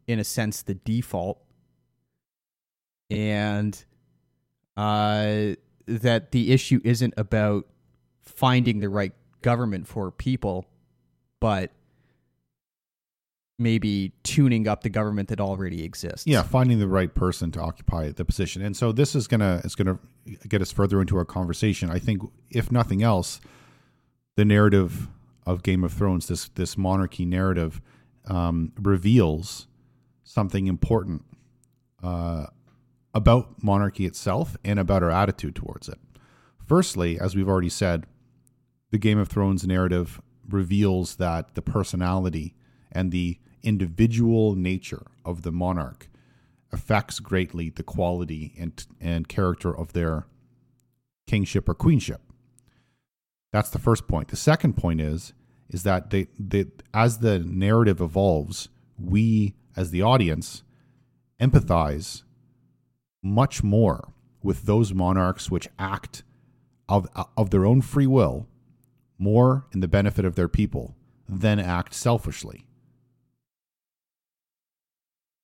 in 0.06 0.18
a 0.18 0.24
sense 0.24 0.62
the 0.62 0.74
default, 0.74 1.42
and 3.10 3.84
uh, 4.76 5.54
that 5.86 6.32
the 6.32 6.50
issue 6.52 6.80
isn't 6.84 7.14
about 7.16 7.66
finding 8.26 8.80
the 8.80 8.88
right 8.88 9.12
government 9.42 9.86
for 9.86 10.10
people, 10.10 10.66
but 11.40 11.70
maybe 13.58 14.12
tuning 14.22 14.68
up 14.68 14.82
the 14.82 14.90
government 14.90 15.28
that 15.28 15.40
already 15.40 15.82
exists. 15.84 16.26
Yeah, 16.26 16.42
finding 16.42 16.78
the 16.78 16.88
right 16.88 17.14
person 17.14 17.50
to 17.52 17.60
occupy 17.60 18.10
the 18.10 18.24
position. 18.24 18.62
And 18.62 18.76
so 18.76 18.92
this 18.92 19.14
is 19.14 19.26
gonna 19.26 19.62
is 19.64 19.74
gonna 19.74 19.98
get 20.48 20.60
us 20.60 20.70
further 20.72 21.00
into 21.00 21.16
our 21.16 21.24
conversation. 21.24 21.90
I 21.90 21.98
think, 21.98 22.22
if 22.50 22.70
nothing 22.70 23.02
else, 23.02 23.40
the 24.36 24.44
narrative 24.44 25.08
of 25.46 25.62
Game 25.62 25.84
of 25.84 25.92
Thrones, 25.92 26.26
this 26.28 26.48
this 26.48 26.76
monarchy 26.76 27.24
narrative, 27.24 27.80
um, 28.26 28.72
reveals 28.80 29.68
something 30.24 30.66
important 30.66 31.24
uh, 32.02 32.46
about 33.14 33.62
monarchy 33.62 34.04
itself 34.04 34.56
and 34.64 34.78
about 34.78 35.02
our 35.02 35.10
attitude 35.10 35.54
towards 35.54 35.88
it. 35.88 35.98
Firstly, 36.66 37.18
as 37.18 37.36
we've 37.36 37.48
already 37.48 37.68
said, 37.68 38.06
the 38.90 38.98
Game 38.98 39.18
of 39.18 39.28
Thrones 39.28 39.66
narrative 39.66 40.20
reveals 40.48 41.16
that 41.16 41.54
the 41.54 41.62
personality 41.62 42.54
and 42.92 43.10
the 43.10 43.38
individual 43.62 44.54
nature 44.54 45.06
of 45.24 45.42
the 45.42 45.52
monarch 45.52 46.08
affects 46.72 47.20
greatly 47.20 47.70
the 47.70 47.82
quality 47.82 48.54
and 48.58 48.86
and 49.00 49.28
character 49.28 49.76
of 49.76 49.92
their 49.92 50.26
kingship 51.26 51.68
or 51.68 51.74
queenship. 51.74 52.20
That's 53.52 53.70
the 53.70 53.78
first 53.78 54.06
point. 54.06 54.28
The 54.28 54.36
second 54.36 54.74
point 54.74 55.00
is 55.00 55.32
is 55.68 55.82
that 55.82 56.10
they, 56.10 56.28
they 56.38 56.66
as 56.94 57.18
the 57.18 57.40
narrative 57.40 58.00
evolves, 58.00 58.68
we 58.98 59.54
as 59.76 59.90
the 59.90 60.02
audience 60.02 60.62
empathize 61.40 62.22
much 63.22 63.62
more 63.62 64.12
with 64.42 64.62
those 64.62 64.94
monarchs 64.94 65.50
which 65.50 65.68
act 65.78 66.22
of 66.88 67.08
of 67.36 67.50
their 67.50 67.66
own 67.66 67.80
free 67.80 68.06
will 68.06 68.46
more 69.18 69.66
in 69.72 69.80
the 69.80 69.88
benefit 69.88 70.24
of 70.24 70.34
their 70.34 70.48
people 70.48 70.94
than 71.28 71.58
act 71.58 71.94
selfishly 71.94 72.66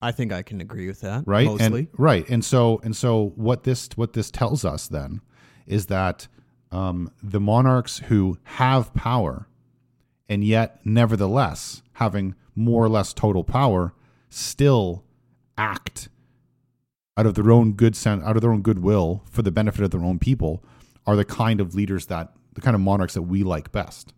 I 0.04 0.10
think 0.10 0.32
I 0.32 0.42
can 0.42 0.60
agree 0.60 0.88
with 0.88 1.00
that. 1.02 1.22
right 1.26 1.46
Mostly. 1.46 1.64
and 1.80 1.88
right 1.96 2.28
and 2.28 2.44
so 2.44 2.80
and 2.82 2.96
so 2.96 3.32
what 3.36 3.62
this 3.64 3.88
what 3.94 4.14
this 4.14 4.30
tells 4.30 4.64
us 4.64 4.88
then 4.88 5.20
is 5.66 5.86
that 5.86 6.26
um, 6.72 7.12
the 7.22 7.38
monarchs 7.40 7.98
who 7.98 8.38
have 8.44 8.92
power 8.94 9.46
and 10.28 10.42
yet 10.42 10.80
nevertheless 10.84 11.82
having 11.94 12.34
more 12.56 12.84
or 12.84 12.88
less 12.88 13.12
total 13.12 13.44
power 13.44 13.94
still 14.28 15.04
act 15.56 16.08
out 17.16 17.26
of 17.26 17.34
their 17.34 17.52
own 17.52 17.74
good 17.74 17.94
sense 17.94 18.24
out 18.24 18.34
of 18.36 18.42
their 18.42 18.52
own 18.52 18.62
goodwill 18.62 19.22
for 19.30 19.42
the 19.42 19.52
benefit 19.52 19.84
of 19.84 19.90
their 19.92 20.02
own 20.04 20.18
people 20.18 20.64
are 21.06 21.14
the 21.14 21.24
kind 21.24 21.60
of 21.60 21.74
leaders 21.74 22.06
that 22.06 22.32
the 22.54 22.60
kind 22.60 22.74
of 22.74 22.80
monarchs 22.80 23.14
that 23.14 23.22
we 23.22 23.42
like 23.42 23.72
best 23.72 24.12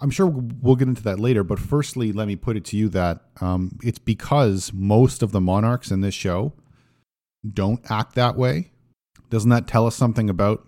I'm 0.00 0.10
sure 0.10 0.26
we'll 0.26 0.76
get 0.76 0.86
into 0.86 1.02
that 1.02 1.18
later, 1.18 1.42
but 1.42 1.58
firstly, 1.58 2.12
let 2.12 2.28
me 2.28 2.36
put 2.36 2.56
it 2.56 2.64
to 2.66 2.76
you 2.76 2.88
that 2.90 3.22
um, 3.40 3.76
it's 3.82 3.98
because 3.98 4.72
most 4.72 5.22
of 5.22 5.32
the 5.32 5.40
monarchs 5.40 5.90
in 5.90 6.00
this 6.00 6.14
show 6.14 6.52
don't 7.48 7.80
act 7.90 8.14
that 8.14 8.36
way. 8.36 8.70
Doesn't 9.30 9.50
that 9.50 9.66
tell 9.66 9.86
us 9.86 9.96
something 9.96 10.30
about 10.30 10.64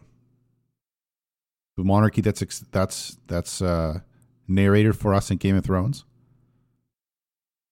the 1.76 1.84
monarchy 1.84 2.20
that's 2.20 2.40
that's 2.72 3.16
that's 3.28 3.62
uh, 3.62 4.00
narrated 4.48 4.96
for 4.96 5.14
us 5.14 5.30
in 5.30 5.36
Game 5.36 5.56
of 5.56 5.64
Thrones? 5.64 6.04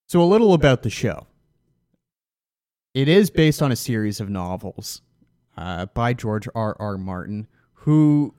So, 0.09 0.23
a 0.23 0.25
little 0.25 0.55
about 0.55 0.83
the 0.83 0.91
show. 0.91 1.27
It 2.95 3.09
is 3.09 3.29
based 3.31 3.61
on 3.61 3.73
a 3.73 3.77
series 3.77 4.21
of 4.21 4.29
novels 4.29 5.03
uh, 5.57 5.87
by 5.87 6.13
George 6.13 6.49
R. 6.55 6.77
R. 6.79 6.97
Martin, 6.97 7.49
who, 7.73 8.35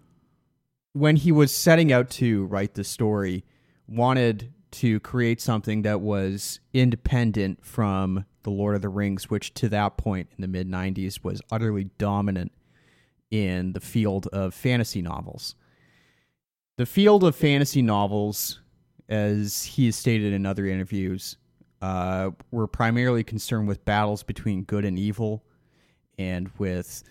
when 0.93 1.15
he 1.15 1.31
was 1.31 1.55
setting 1.55 1.91
out 1.91 2.09
to 2.09 2.45
write 2.45 2.73
the 2.73 2.83
story, 2.83 3.45
wanted 3.87 4.53
to 4.71 4.99
create 5.01 5.41
something 5.41 5.81
that 5.81 6.01
was 6.01 6.59
independent 6.73 7.65
from 7.65 8.25
The 8.43 8.49
Lord 8.49 8.75
of 8.75 8.81
the 8.81 8.89
Rings, 8.89 9.29
which 9.29 9.53
to 9.55 9.69
that 9.69 9.97
point 9.97 10.29
in 10.35 10.41
the 10.41 10.47
mid 10.47 10.69
90s 10.69 11.23
was 11.23 11.41
utterly 11.51 11.85
dominant 11.97 12.51
in 13.29 13.73
the 13.73 13.79
field 13.79 14.27
of 14.27 14.53
fantasy 14.53 15.01
novels. 15.01 15.55
The 16.77 16.85
field 16.85 17.23
of 17.23 17.35
fantasy 17.35 17.81
novels, 17.81 18.61
as 19.09 19.63
he 19.63 19.85
has 19.87 19.95
stated 19.95 20.33
in 20.33 20.45
other 20.45 20.65
interviews, 20.65 21.37
uh, 21.81 22.31
were 22.51 22.67
primarily 22.67 23.23
concerned 23.23 23.67
with 23.67 23.83
battles 23.85 24.23
between 24.23 24.63
good 24.63 24.85
and 24.85 24.97
evil 24.97 25.43
and 26.17 26.49
with 26.57 27.03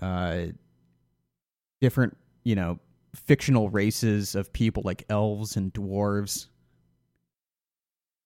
uh, 0.00 0.46
different, 1.80 2.16
you 2.44 2.54
know, 2.54 2.78
fictional 3.14 3.68
races 3.68 4.34
of 4.34 4.52
people 4.52 4.82
like 4.84 5.04
elves 5.08 5.56
and 5.56 5.72
dwarves. 5.72 6.48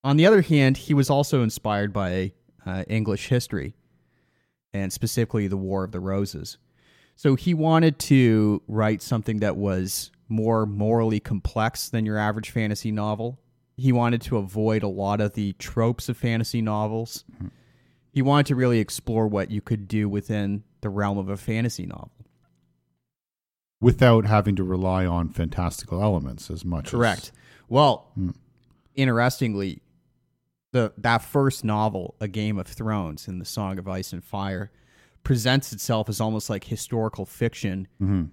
On 0.04 0.16
the 0.16 0.26
other 0.26 0.42
hand, 0.42 0.76
he 0.76 0.94
was 0.94 1.10
also 1.10 1.42
inspired 1.42 1.92
by 1.92 2.32
uh, 2.64 2.84
English 2.88 3.28
history 3.28 3.74
and 4.72 4.92
specifically 4.92 5.48
the 5.48 5.56
War 5.56 5.84
of 5.84 5.92
the 5.92 6.00
Roses. 6.00 6.58
So 7.16 7.34
he 7.34 7.54
wanted 7.54 7.98
to 8.00 8.62
write 8.68 9.02
something 9.02 9.38
that 9.38 9.56
was 9.56 10.10
more 10.28 10.66
morally 10.66 11.18
complex 11.18 11.88
than 11.88 12.04
your 12.04 12.18
average 12.18 12.50
fantasy 12.50 12.92
novel. 12.92 13.40
He 13.76 13.92
wanted 13.92 14.22
to 14.22 14.36
avoid 14.36 14.82
a 14.82 14.88
lot 14.88 15.20
of 15.20 15.34
the 15.34 15.54
tropes 15.54 16.08
of 16.08 16.16
fantasy 16.16 16.60
novels. 16.60 17.24
He 18.12 18.22
wanted 18.22 18.46
to 18.46 18.54
really 18.54 18.80
explore 18.80 19.28
what 19.28 19.50
you 19.50 19.60
could 19.60 19.88
do 19.88 20.08
within 20.08 20.64
the 20.80 20.88
realm 20.88 21.18
of 21.18 21.28
a 21.28 21.36
fantasy 21.36 21.86
novel. 21.86 22.15
Without 23.80 24.24
having 24.24 24.56
to 24.56 24.64
rely 24.64 25.04
on 25.06 25.28
fantastical 25.28 26.02
elements 26.02 26.50
as 26.50 26.64
much. 26.64 26.86
as- 26.86 26.90
Correct. 26.92 27.32
Well, 27.68 28.10
Hmm. 28.14 28.30
interestingly, 28.94 29.82
the 30.72 30.92
that 30.98 31.22
first 31.22 31.64
novel, 31.64 32.14
A 32.20 32.28
Game 32.28 32.58
of 32.58 32.66
Thrones, 32.66 33.28
in 33.28 33.38
the 33.38 33.44
Song 33.44 33.78
of 33.78 33.88
Ice 33.88 34.12
and 34.12 34.22
Fire, 34.24 34.70
presents 35.22 35.72
itself 35.72 36.08
as 36.08 36.20
almost 36.20 36.48
like 36.50 36.64
historical 36.64 37.26
fiction 37.26 37.88
Mhm. 38.00 38.30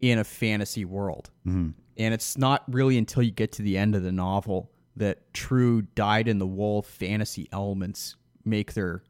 in 0.00 0.18
a 0.18 0.24
fantasy 0.24 0.84
world. 0.84 1.30
Mhm. 1.46 1.74
And 1.96 2.12
it's 2.12 2.36
not 2.36 2.64
really 2.72 2.98
until 2.98 3.22
you 3.22 3.30
get 3.30 3.52
to 3.52 3.62
the 3.62 3.78
end 3.78 3.94
of 3.94 4.02
the 4.02 4.12
novel 4.12 4.70
that 4.96 5.32
true 5.32 5.82
dyed 5.82 6.28
in 6.28 6.38
the 6.38 6.46
wool 6.46 6.82
fantasy 6.82 7.48
elements 7.52 8.16
make 8.44 8.74
their 8.74 9.02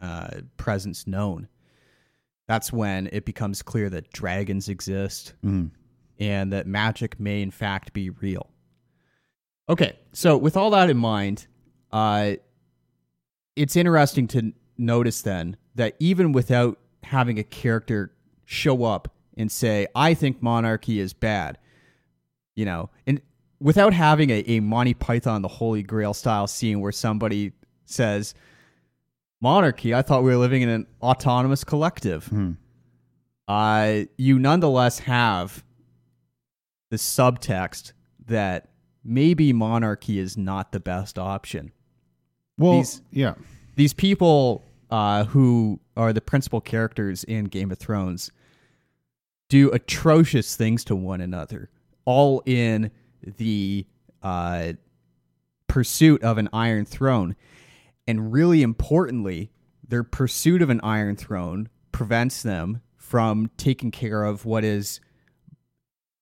uh, 0.00 0.40
presence 0.56 1.06
known. 1.06 1.46
That's 2.48 2.72
when 2.72 3.08
it 3.12 3.24
becomes 3.24 3.62
clear 3.62 3.88
that 3.90 4.12
dragons 4.12 4.68
exist 4.68 5.34
Mhm. 5.44 5.70
and 6.18 6.52
that 6.52 6.66
magic 6.66 7.18
may 7.20 7.42
in 7.42 7.50
fact 7.50 7.92
be 7.92 8.10
real. 8.10 8.50
Okay, 9.68 9.98
so 10.12 10.36
with 10.36 10.56
all 10.56 10.70
that 10.70 10.90
in 10.90 10.96
mind, 10.96 11.46
uh, 11.92 12.32
it's 13.56 13.76
interesting 13.76 14.26
to 14.28 14.52
notice 14.76 15.22
then 15.22 15.56
that 15.74 15.94
even 16.00 16.32
without 16.32 16.78
having 17.04 17.38
a 17.38 17.44
character 17.44 18.12
show 18.44 18.84
up 18.84 19.14
and 19.36 19.50
say, 19.50 19.86
I 19.94 20.14
think 20.14 20.42
monarchy 20.42 20.98
is 20.98 21.12
bad, 21.14 21.58
you 22.56 22.64
know, 22.64 22.90
and 23.06 23.20
without 23.60 23.92
having 23.94 24.30
a, 24.30 24.40
a 24.46 24.60
Monty 24.60 24.94
Python, 24.94 25.42
the 25.42 25.48
Holy 25.48 25.82
Grail 25.82 26.12
style 26.12 26.46
scene 26.46 26.80
where 26.80 26.92
somebody 26.92 27.52
says, 27.84 28.34
Monarchy, 29.42 29.92
I 29.92 30.02
thought 30.02 30.22
we 30.22 30.30
were 30.30 30.36
living 30.36 30.62
in 30.62 30.68
an 30.68 30.86
autonomous 31.02 31.64
collective. 31.64 32.26
Mhm. 32.26 32.56
Uh, 33.48 34.04
you 34.16 34.38
nonetheless 34.38 35.00
have 35.00 35.64
the 36.90 36.96
subtext 36.96 37.92
that 38.26 38.68
maybe 39.04 39.52
monarchy 39.52 40.18
is 40.20 40.36
not 40.38 40.70
the 40.70 40.78
best 40.80 41.18
option. 41.18 41.72
Well, 42.56 42.78
These- 42.78 43.02
yeah. 43.10 43.34
These 43.74 43.92
people 43.94 44.62
uh, 44.90 45.24
who 45.24 45.80
are 45.96 46.12
the 46.12 46.20
principal 46.20 46.60
characters 46.60 47.24
in 47.24 47.46
Game 47.46 47.70
of 47.72 47.78
Thrones 47.78 48.30
do 49.48 49.70
atrocious 49.70 50.54
things 50.54 50.84
to 50.84 50.94
one 50.94 51.20
another, 51.22 51.70
all 52.04 52.42
in 52.46 52.90
the 53.22 53.86
uh, 54.22 54.74
pursuit 55.66 56.22
of 56.22 56.36
an 56.38 56.48
Iron 56.52 56.84
Throne. 56.84 57.34
And 58.06 58.32
really 58.32 58.62
importantly, 58.62 59.50
their 59.86 60.02
pursuit 60.04 60.62
of 60.62 60.70
an 60.70 60.80
Iron 60.82 61.16
Throne 61.16 61.68
prevents 61.92 62.42
them 62.42 62.82
from 62.96 63.50
taking 63.56 63.90
care 63.90 64.24
of 64.24 64.44
what 64.44 64.64
is 64.64 65.00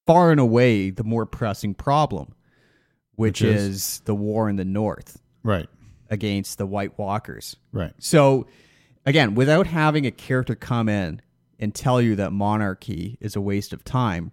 far 0.06 0.30
and 0.30 0.40
away 0.40 0.90
the 0.90 1.04
more 1.04 1.24
pressing 1.26 1.74
problem, 1.74 2.34
which, 3.14 3.40
Which 3.40 3.42
is? 3.42 3.62
is 3.62 4.00
the 4.06 4.14
war 4.14 4.48
in 4.48 4.56
the 4.56 4.64
North 4.64 5.20
Right. 5.42 5.68
against 6.10 6.58
the 6.58 6.66
White 6.66 6.98
Walkers. 6.98 7.56
Right. 7.72 7.92
So, 7.98 8.46
again, 9.06 9.34
without 9.34 9.66
having 9.68 10.06
a 10.06 10.10
character 10.10 10.54
come 10.54 10.88
in 10.88 11.22
and 11.58 11.74
tell 11.74 12.00
you 12.02 12.16
that 12.16 12.32
monarchy 12.32 13.16
is 13.20 13.36
a 13.36 13.40
waste 13.40 13.72
of 13.72 13.84
time 13.84 14.32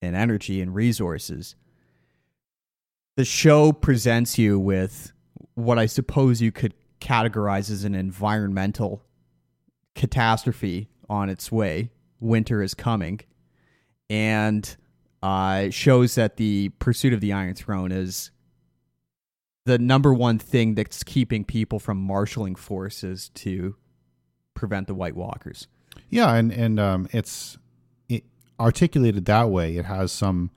and 0.00 0.16
energy 0.16 0.60
and 0.60 0.74
resources, 0.74 1.54
the 3.16 3.24
show 3.24 3.72
presents 3.72 4.38
you 4.38 4.58
with 4.58 5.11
what 5.54 5.78
I 5.78 5.86
suppose 5.86 6.40
you 6.40 6.52
could 6.52 6.74
categorize 7.00 7.70
as 7.70 7.84
an 7.84 7.94
environmental 7.94 9.02
catastrophe 9.94 10.88
on 11.08 11.28
its 11.28 11.50
way. 11.52 11.90
Winter 12.20 12.62
is 12.62 12.74
coming. 12.74 13.20
And 14.08 14.76
uh, 15.22 15.64
it 15.66 15.74
shows 15.74 16.14
that 16.14 16.36
the 16.36 16.70
pursuit 16.78 17.12
of 17.12 17.20
the 17.20 17.32
Iron 17.32 17.54
Throne 17.54 17.92
is 17.92 18.30
the 19.64 19.78
number 19.78 20.12
one 20.12 20.38
thing 20.38 20.74
that's 20.74 21.04
keeping 21.04 21.44
people 21.44 21.78
from 21.78 21.98
marshaling 21.98 22.54
forces 22.54 23.30
to 23.34 23.76
prevent 24.54 24.86
the 24.86 24.94
White 24.94 25.14
Walkers. 25.14 25.68
Yeah, 26.08 26.34
and 26.34 26.52
and 26.52 26.80
um, 26.80 27.08
it's 27.12 27.58
it, 28.08 28.24
articulated 28.58 29.26
that 29.26 29.50
way. 29.50 29.76
It 29.76 29.84
has 29.84 30.10
some 30.10 30.50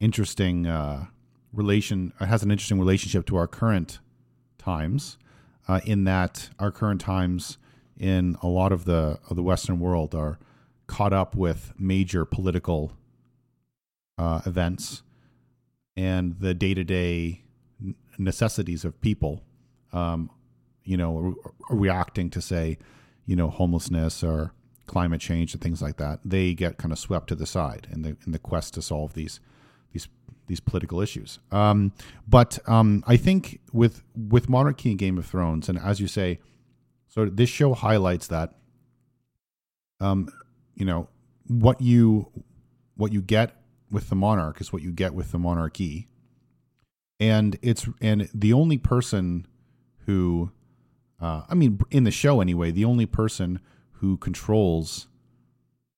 interesting 0.00 0.66
uh, 0.66 1.06
relation. 1.52 2.12
It 2.20 2.26
has 2.26 2.42
an 2.42 2.50
interesting 2.50 2.78
relationship 2.78 3.26
to 3.26 3.36
our 3.36 3.46
current 3.46 3.98
times, 4.68 5.16
uh, 5.66 5.80
in 5.84 6.04
that 6.04 6.50
our 6.58 6.70
current 6.70 7.00
times 7.00 7.58
in 7.98 8.36
a 8.42 8.46
lot 8.46 8.70
of 8.70 8.84
the 8.84 9.18
of 9.28 9.34
the 9.36 9.42
Western 9.42 9.78
world 9.80 10.14
are 10.14 10.38
caught 10.86 11.12
up 11.12 11.34
with 11.34 11.72
major 11.78 12.24
political 12.24 12.92
uh, 14.18 14.40
events 14.44 15.02
and 15.96 16.36
the 16.40 16.54
day 16.54 16.74
to 16.74 16.84
day 16.84 17.42
necessities 18.18 18.84
of 18.84 19.00
people. 19.00 19.42
Um, 19.92 20.30
you 20.84 20.96
know, 20.96 21.18
re- 21.18 21.34
reacting 21.70 22.30
to 22.30 22.40
say, 22.40 22.78
you 23.26 23.36
know, 23.36 23.48
homelessness 23.48 24.22
or 24.22 24.52
climate 24.86 25.20
change 25.20 25.54
and 25.54 25.62
things 25.62 25.80
like 25.80 25.96
that, 25.96 26.20
they 26.24 26.54
get 26.54 26.78
kind 26.78 26.92
of 26.92 26.98
swept 26.98 27.28
to 27.28 27.34
the 27.34 27.46
side 27.46 27.88
in 27.92 28.02
the 28.02 28.16
in 28.26 28.32
the 28.32 28.38
quest 28.38 28.74
to 28.74 28.82
solve 28.82 29.14
these 29.14 29.40
these 29.92 30.08
these 30.48 30.60
political 30.60 31.00
issues. 31.00 31.38
Um, 31.52 31.92
but 32.26 32.58
um, 32.66 33.04
I 33.06 33.16
think 33.16 33.60
with 33.72 34.02
with 34.14 34.48
monarchy 34.48 34.90
and 34.90 34.98
Game 34.98 35.16
of 35.16 35.26
Thrones, 35.26 35.68
and 35.68 35.78
as 35.78 36.00
you 36.00 36.08
say, 36.08 36.40
so 37.06 37.26
this 37.26 37.48
show 37.48 37.74
highlights 37.74 38.26
that. 38.26 38.54
Um, 40.00 40.30
you 40.74 40.84
know 40.84 41.08
what 41.48 41.80
you 41.80 42.30
what 42.96 43.12
you 43.12 43.20
get 43.20 43.56
with 43.90 44.08
the 44.08 44.14
monarch 44.14 44.60
is 44.60 44.72
what 44.72 44.82
you 44.82 44.92
get 44.92 45.14
with 45.14 45.32
the 45.32 45.38
monarchy, 45.38 46.08
and 47.18 47.58
it's 47.62 47.88
and 48.00 48.28
the 48.34 48.52
only 48.52 48.78
person 48.78 49.46
who, 50.06 50.50
uh, 51.20 51.42
I 51.48 51.54
mean, 51.54 51.80
in 51.90 52.04
the 52.04 52.10
show 52.10 52.40
anyway, 52.40 52.70
the 52.70 52.84
only 52.84 53.06
person 53.06 53.60
who 53.92 54.16
controls, 54.16 55.08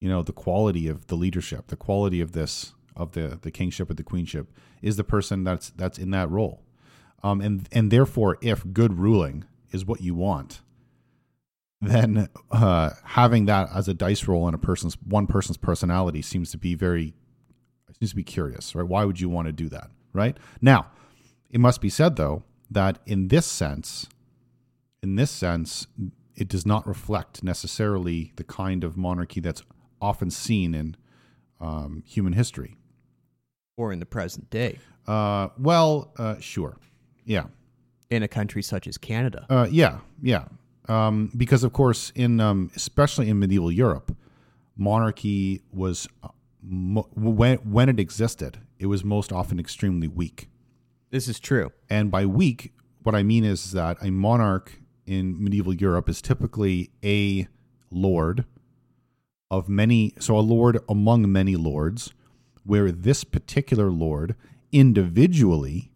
you 0.00 0.08
know, 0.08 0.22
the 0.22 0.32
quality 0.32 0.88
of 0.88 1.08
the 1.08 1.16
leadership, 1.16 1.68
the 1.68 1.76
quality 1.76 2.20
of 2.20 2.32
this 2.32 2.74
of 2.96 3.12
the 3.12 3.38
the 3.40 3.50
kingship 3.50 3.90
or 3.90 3.94
the 3.94 4.02
queenship 4.02 4.52
is 4.82 4.96
the 4.96 5.04
person 5.04 5.44
that's 5.44 5.70
that's 5.70 5.98
in 5.98 6.10
that 6.10 6.30
role, 6.30 6.62
um, 7.22 7.40
and 7.40 7.68
and 7.72 7.90
therefore, 7.90 8.38
if 8.40 8.64
good 8.72 8.98
ruling 8.98 9.44
is 9.70 9.84
what 9.84 10.00
you 10.00 10.14
want, 10.14 10.60
then 11.80 12.28
uh, 12.50 12.90
having 13.04 13.46
that 13.46 13.68
as 13.74 13.88
a 13.88 13.94
dice 13.94 14.26
roll 14.26 14.46
in 14.48 14.54
a 14.54 14.58
person's 14.58 14.96
one 15.02 15.26
person's 15.26 15.56
personality 15.56 16.22
seems 16.22 16.50
to 16.50 16.58
be 16.58 16.74
very 16.74 17.14
seems 17.98 18.10
to 18.10 18.16
be 18.16 18.24
curious, 18.24 18.74
right? 18.74 18.86
Why 18.86 19.04
would 19.04 19.20
you 19.20 19.28
want 19.28 19.46
to 19.46 19.52
do 19.52 19.68
that, 19.68 19.90
right? 20.12 20.36
Now, 20.60 20.86
it 21.50 21.60
must 21.60 21.80
be 21.80 21.88
said 21.88 22.16
though 22.16 22.42
that 22.70 22.98
in 23.06 23.28
this 23.28 23.46
sense, 23.46 24.06
in 25.02 25.16
this 25.16 25.30
sense, 25.30 25.86
it 26.36 26.48
does 26.48 26.64
not 26.64 26.86
reflect 26.86 27.42
necessarily 27.42 28.32
the 28.36 28.44
kind 28.44 28.84
of 28.84 28.96
monarchy 28.96 29.40
that's 29.40 29.62
often 30.00 30.30
seen 30.30 30.74
in 30.74 30.96
um, 31.60 32.02
human 32.06 32.32
history. 32.32 32.76
Or 33.80 33.94
in 33.94 33.98
the 33.98 34.06
present 34.06 34.50
day, 34.50 34.78
Uh, 35.06 35.48
well, 35.58 36.12
uh, 36.18 36.38
sure, 36.38 36.76
yeah, 37.24 37.46
in 38.10 38.22
a 38.22 38.28
country 38.28 38.62
such 38.62 38.86
as 38.86 38.98
Canada. 38.98 39.46
Uh, 39.48 39.66
yeah, 39.70 40.00
yeah. 40.22 40.44
Um, 40.86 41.30
because 41.34 41.64
of 41.64 41.72
course, 41.72 42.12
in 42.14 42.40
um, 42.40 42.70
especially 42.76 43.30
in 43.30 43.38
medieval 43.38 43.72
Europe, 43.72 44.14
monarchy 44.76 45.62
was 45.72 46.06
uh, 46.22 46.28
mo- 46.62 47.08
when 47.14 47.56
when 47.58 47.88
it 47.88 47.98
existed, 47.98 48.58
it 48.78 48.86
was 48.86 49.02
most 49.02 49.32
often 49.32 49.58
extremely 49.58 50.08
weak. 50.08 50.48
This 51.10 51.26
is 51.26 51.40
true. 51.40 51.72
And 51.88 52.10
by 52.10 52.26
weak, 52.26 52.74
what 53.02 53.14
I 53.14 53.22
mean 53.22 53.44
is 53.44 53.72
that 53.72 53.96
a 54.02 54.10
monarch 54.10 54.78
in 55.06 55.42
medieval 55.42 55.72
Europe 55.74 56.10
is 56.10 56.20
typically 56.20 56.90
a 57.02 57.48
lord 57.90 58.44
of 59.50 59.68
many, 59.68 60.12
so 60.18 60.36
a 60.36 60.44
lord 60.56 60.78
among 60.86 61.32
many 61.32 61.56
lords, 61.56 62.12
where 62.70 62.92
this 62.92 63.24
particular 63.24 63.90
lord 63.90 64.36
individually 64.70 65.90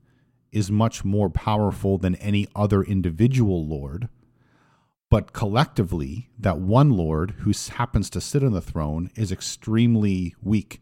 is 0.50 0.72
much 0.72 1.04
more 1.04 1.30
powerful 1.30 1.98
than 1.98 2.16
any 2.16 2.48
other 2.56 2.82
individual 2.82 3.64
lord. 3.64 4.08
But 5.08 5.32
collectively, 5.32 6.30
that 6.36 6.58
one 6.58 6.90
lord 6.90 7.36
who 7.42 7.52
happens 7.74 8.10
to 8.10 8.20
sit 8.20 8.42
on 8.42 8.50
the 8.50 8.60
throne 8.60 9.08
is 9.14 9.30
extremely 9.30 10.34
weak 10.42 10.80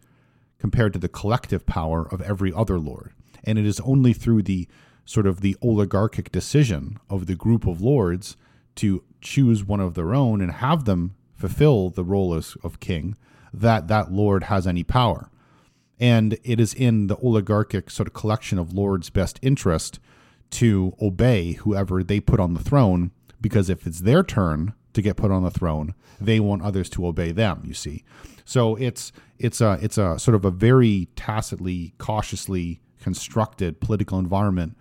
compared 0.59 0.95
to 0.95 0.99
the 0.99 1.11
collective 1.11 1.67
power 1.67 2.09
of 2.11 2.23
every 2.23 2.55
other 2.55 2.79
lord. 2.79 3.13
And 3.45 3.59
it 3.59 3.67
is 3.67 3.79
only 3.81 4.15
through 4.15 4.45
the 4.45 4.67
sort 5.05 5.27
of 5.27 5.43
the 5.43 5.59
oligarchic 5.63 6.33
decision 6.33 6.99
of 7.11 7.27
the 7.27 7.37
group 7.37 7.67
of 7.67 7.83
lords 7.83 8.39
to 8.77 9.05
choose 9.21 9.63
one 9.63 9.81
of 9.81 9.93
their 9.93 10.15
own 10.15 10.41
and 10.41 10.53
have 10.53 10.87
them 10.87 11.17
fulfill 11.35 11.91
the 11.91 12.03
role 12.03 12.33
as, 12.33 12.57
of 12.65 12.81
king 12.81 13.15
that 13.53 13.89
that 13.89 14.11
lord 14.11 14.45
has 14.45 14.67
any 14.67 14.83
power. 14.83 15.29
And 16.03 16.37
it 16.43 16.59
is 16.59 16.75
in 16.75 17.07
the 17.07 17.17
oligarchic 17.23 17.89
sort 17.89 18.09
of 18.09 18.13
collection 18.13 18.59
of 18.59 18.73
lords' 18.73 19.09
best 19.09 19.39
interest 19.41 20.01
to 20.51 20.97
obey 21.01 21.53
whoever 21.53 22.03
they 22.03 22.19
put 22.19 22.41
on 22.41 22.55
the 22.55 22.61
throne, 22.61 23.13
because 23.41 23.71
if 23.71 23.87
it's 23.87 24.01
their 24.01 24.25
turn 24.25 24.75
to 24.95 25.01
get 25.01 25.17
put 25.17 25.31
on 25.31 25.45
the 25.45 25.51
throne, 25.51 25.95
they 26.21 26.41
want 26.41 26.63
others 26.63 26.91
to 26.91 27.07
obey 27.07 27.31
them. 27.31 27.63
You 27.65 27.75
see, 27.75 28.03
so 28.45 28.75
it's 28.75 29.13
it's 29.39 29.61
a 29.61 29.79
it's 29.81 29.97
a 29.97 30.19
sort 30.19 30.35
of 30.35 30.45
a 30.45 30.51
very 30.51 31.09
tacitly, 31.15 31.95
cautiously 31.99 32.81
constructed 33.01 33.81
political 33.81 34.19
environment 34.19 34.77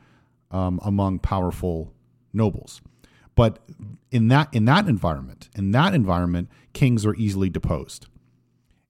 um, 0.50 0.80
among 0.84 1.20
powerful 1.20 1.94
nobles. 2.34 2.82
But 3.36 3.60
in 4.10 4.28
that 4.30 4.50
in 4.52 4.66
that 4.66 4.88
environment, 4.88 5.50
in 5.56 5.70
that 5.72 5.94
environment, 5.94 6.50
kings 6.74 7.06
are 7.06 7.16
easily 7.16 7.52
deposed, 7.52 8.08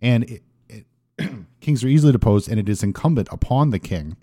and 0.01 0.23
it, 0.23 0.43
kings 1.61 1.83
are 1.83 1.87
easily 1.87 2.11
deposed, 2.11 2.49
and 2.49 2.59
it 2.59 2.69
is 2.69 2.83
incumbent 2.83 3.27
upon 3.31 3.69
the 3.69 3.79
king 3.79 4.17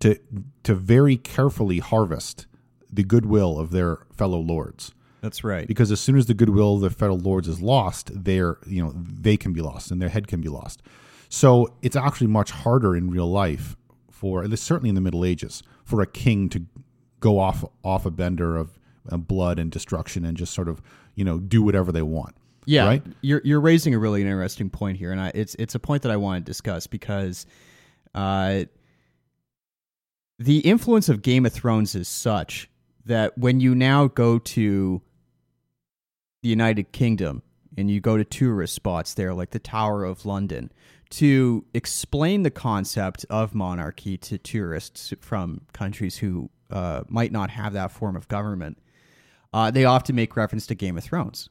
to 0.00 0.18
to 0.62 0.74
very 0.74 1.16
carefully 1.16 1.78
harvest 1.78 2.46
the 2.92 3.02
goodwill 3.02 3.58
of 3.58 3.70
their 3.70 3.98
fellow 4.12 4.38
lords 4.38 4.92
That's 5.20 5.42
right. 5.42 5.66
because 5.66 5.90
as 5.90 6.00
soon 6.00 6.16
as 6.16 6.26
the 6.26 6.34
goodwill 6.34 6.76
of 6.76 6.80
the 6.82 6.90
fellow 6.90 7.16
lords 7.16 7.48
is 7.48 7.60
lost, 7.60 8.10
they're 8.24 8.58
you 8.66 8.82
know 8.82 8.92
they 8.94 9.36
can 9.36 9.52
be 9.52 9.60
lost 9.60 9.90
and 9.90 10.00
their 10.00 10.08
head 10.08 10.26
can 10.28 10.40
be 10.40 10.48
lost. 10.48 10.82
So 11.28 11.74
it's 11.82 11.96
actually 11.96 12.28
much 12.28 12.50
harder 12.50 12.94
in 12.94 13.10
real 13.10 13.30
life 13.30 13.76
for 14.10 14.42
at 14.44 14.50
least 14.50 14.64
certainly 14.64 14.88
in 14.88 14.94
the 14.94 15.00
Middle 15.00 15.24
Ages 15.24 15.62
for 15.84 16.00
a 16.00 16.06
king 16.06 16.48
to 16.50 16.66
go 17.20 17.38
off 17.38 17.64
off 17.82 18.06
a 18.06 18.10
bender 18.10 18.56
of 18.56 18.78
blood 19.28 19.58
and 19.58 19.70
destruction 19.70 20.24
and 20.24 20.36
just 20.36 20.52
sort 20.52 20.68
of 20.68 20.82
you 21.14 21.24
know 21.24 21.38
do 21.38 21.62
whatever 21.62 21.92
they 21.92 22.02
want. 22.02 22.34
Yeah, 22.66 22.86
right. 22.86 23.02
You're 23.22 23.40
you're 23.44 23.60
raising 23.60 23.94
a 23.94 23.98
really 23.98 24.20
interesting 24.22 24.70
point 24.70 24.98
here, 24.98 25.12
and 25.12 25.20
I, 25.20 25.32
it's 25.34 25.54
it's 25.58 25.74
a 25.74 25.78
point 25.78 26.02
that 26.02 26.12
I 26.12 26.16
want 26.16 26.44
to 26.44 26.50
discuss 26.50 26.86
because, 26.86 27.46
uh, 28.14 28.64
the 30.38 30.58
influence 30.58 31.08
of 31.08 31.22
Game 31.22 31.46
of 31.46 31.52
Thrones 31.52 31.94
is 31.94 32.08
such 32.08 32.68
that 33.06 33.38
when 33.38 33.60
you 33.60 33.74
now 33.74 34.08
go 34.08 34.38
to 34.38 35.00
the 36.42 36.48
United 36.48 36.92
Kingdom 36.92 37.42
and 37.78 37.90
you 37.90 38.00
go 38.00 38.16
to 38.16 38.24
tourist 38.24 38.74
spots 38.74 39.14
there, 39.14 39.32
like 39.32 39.50
the 39.50 39.58
Tower 39.58 40.04
of 40.04 40.26
London, 40.26 40.72
to 41.10 41.64
explain 41.72 42.42
the 42.42 42.50
concept 42.50 43.24
of 43.30 43.54
monarchy 43.54 44.16
to 44.18 44.38
tourists 44.38 45.14
from 45.20 45.60
countries 45.72 46.18
who 46.18 46.50
uh, 46.70 47.02
might 47.08 47.30
not 47.30 47.50
have 47.50 47.72
that 47.74 47.92
form 47.92 48.16
of 48.16 48.26
government, 48.28 48.78
uh, 49.52 49.70
they 49.70 49.84
often 49.84 50.16
make 50.16 50.36
reference 50.36 50.66
to 50.66 50.74
Game 50.74 50.98
of 50.98 51.04
Thrones, 51.04 51.48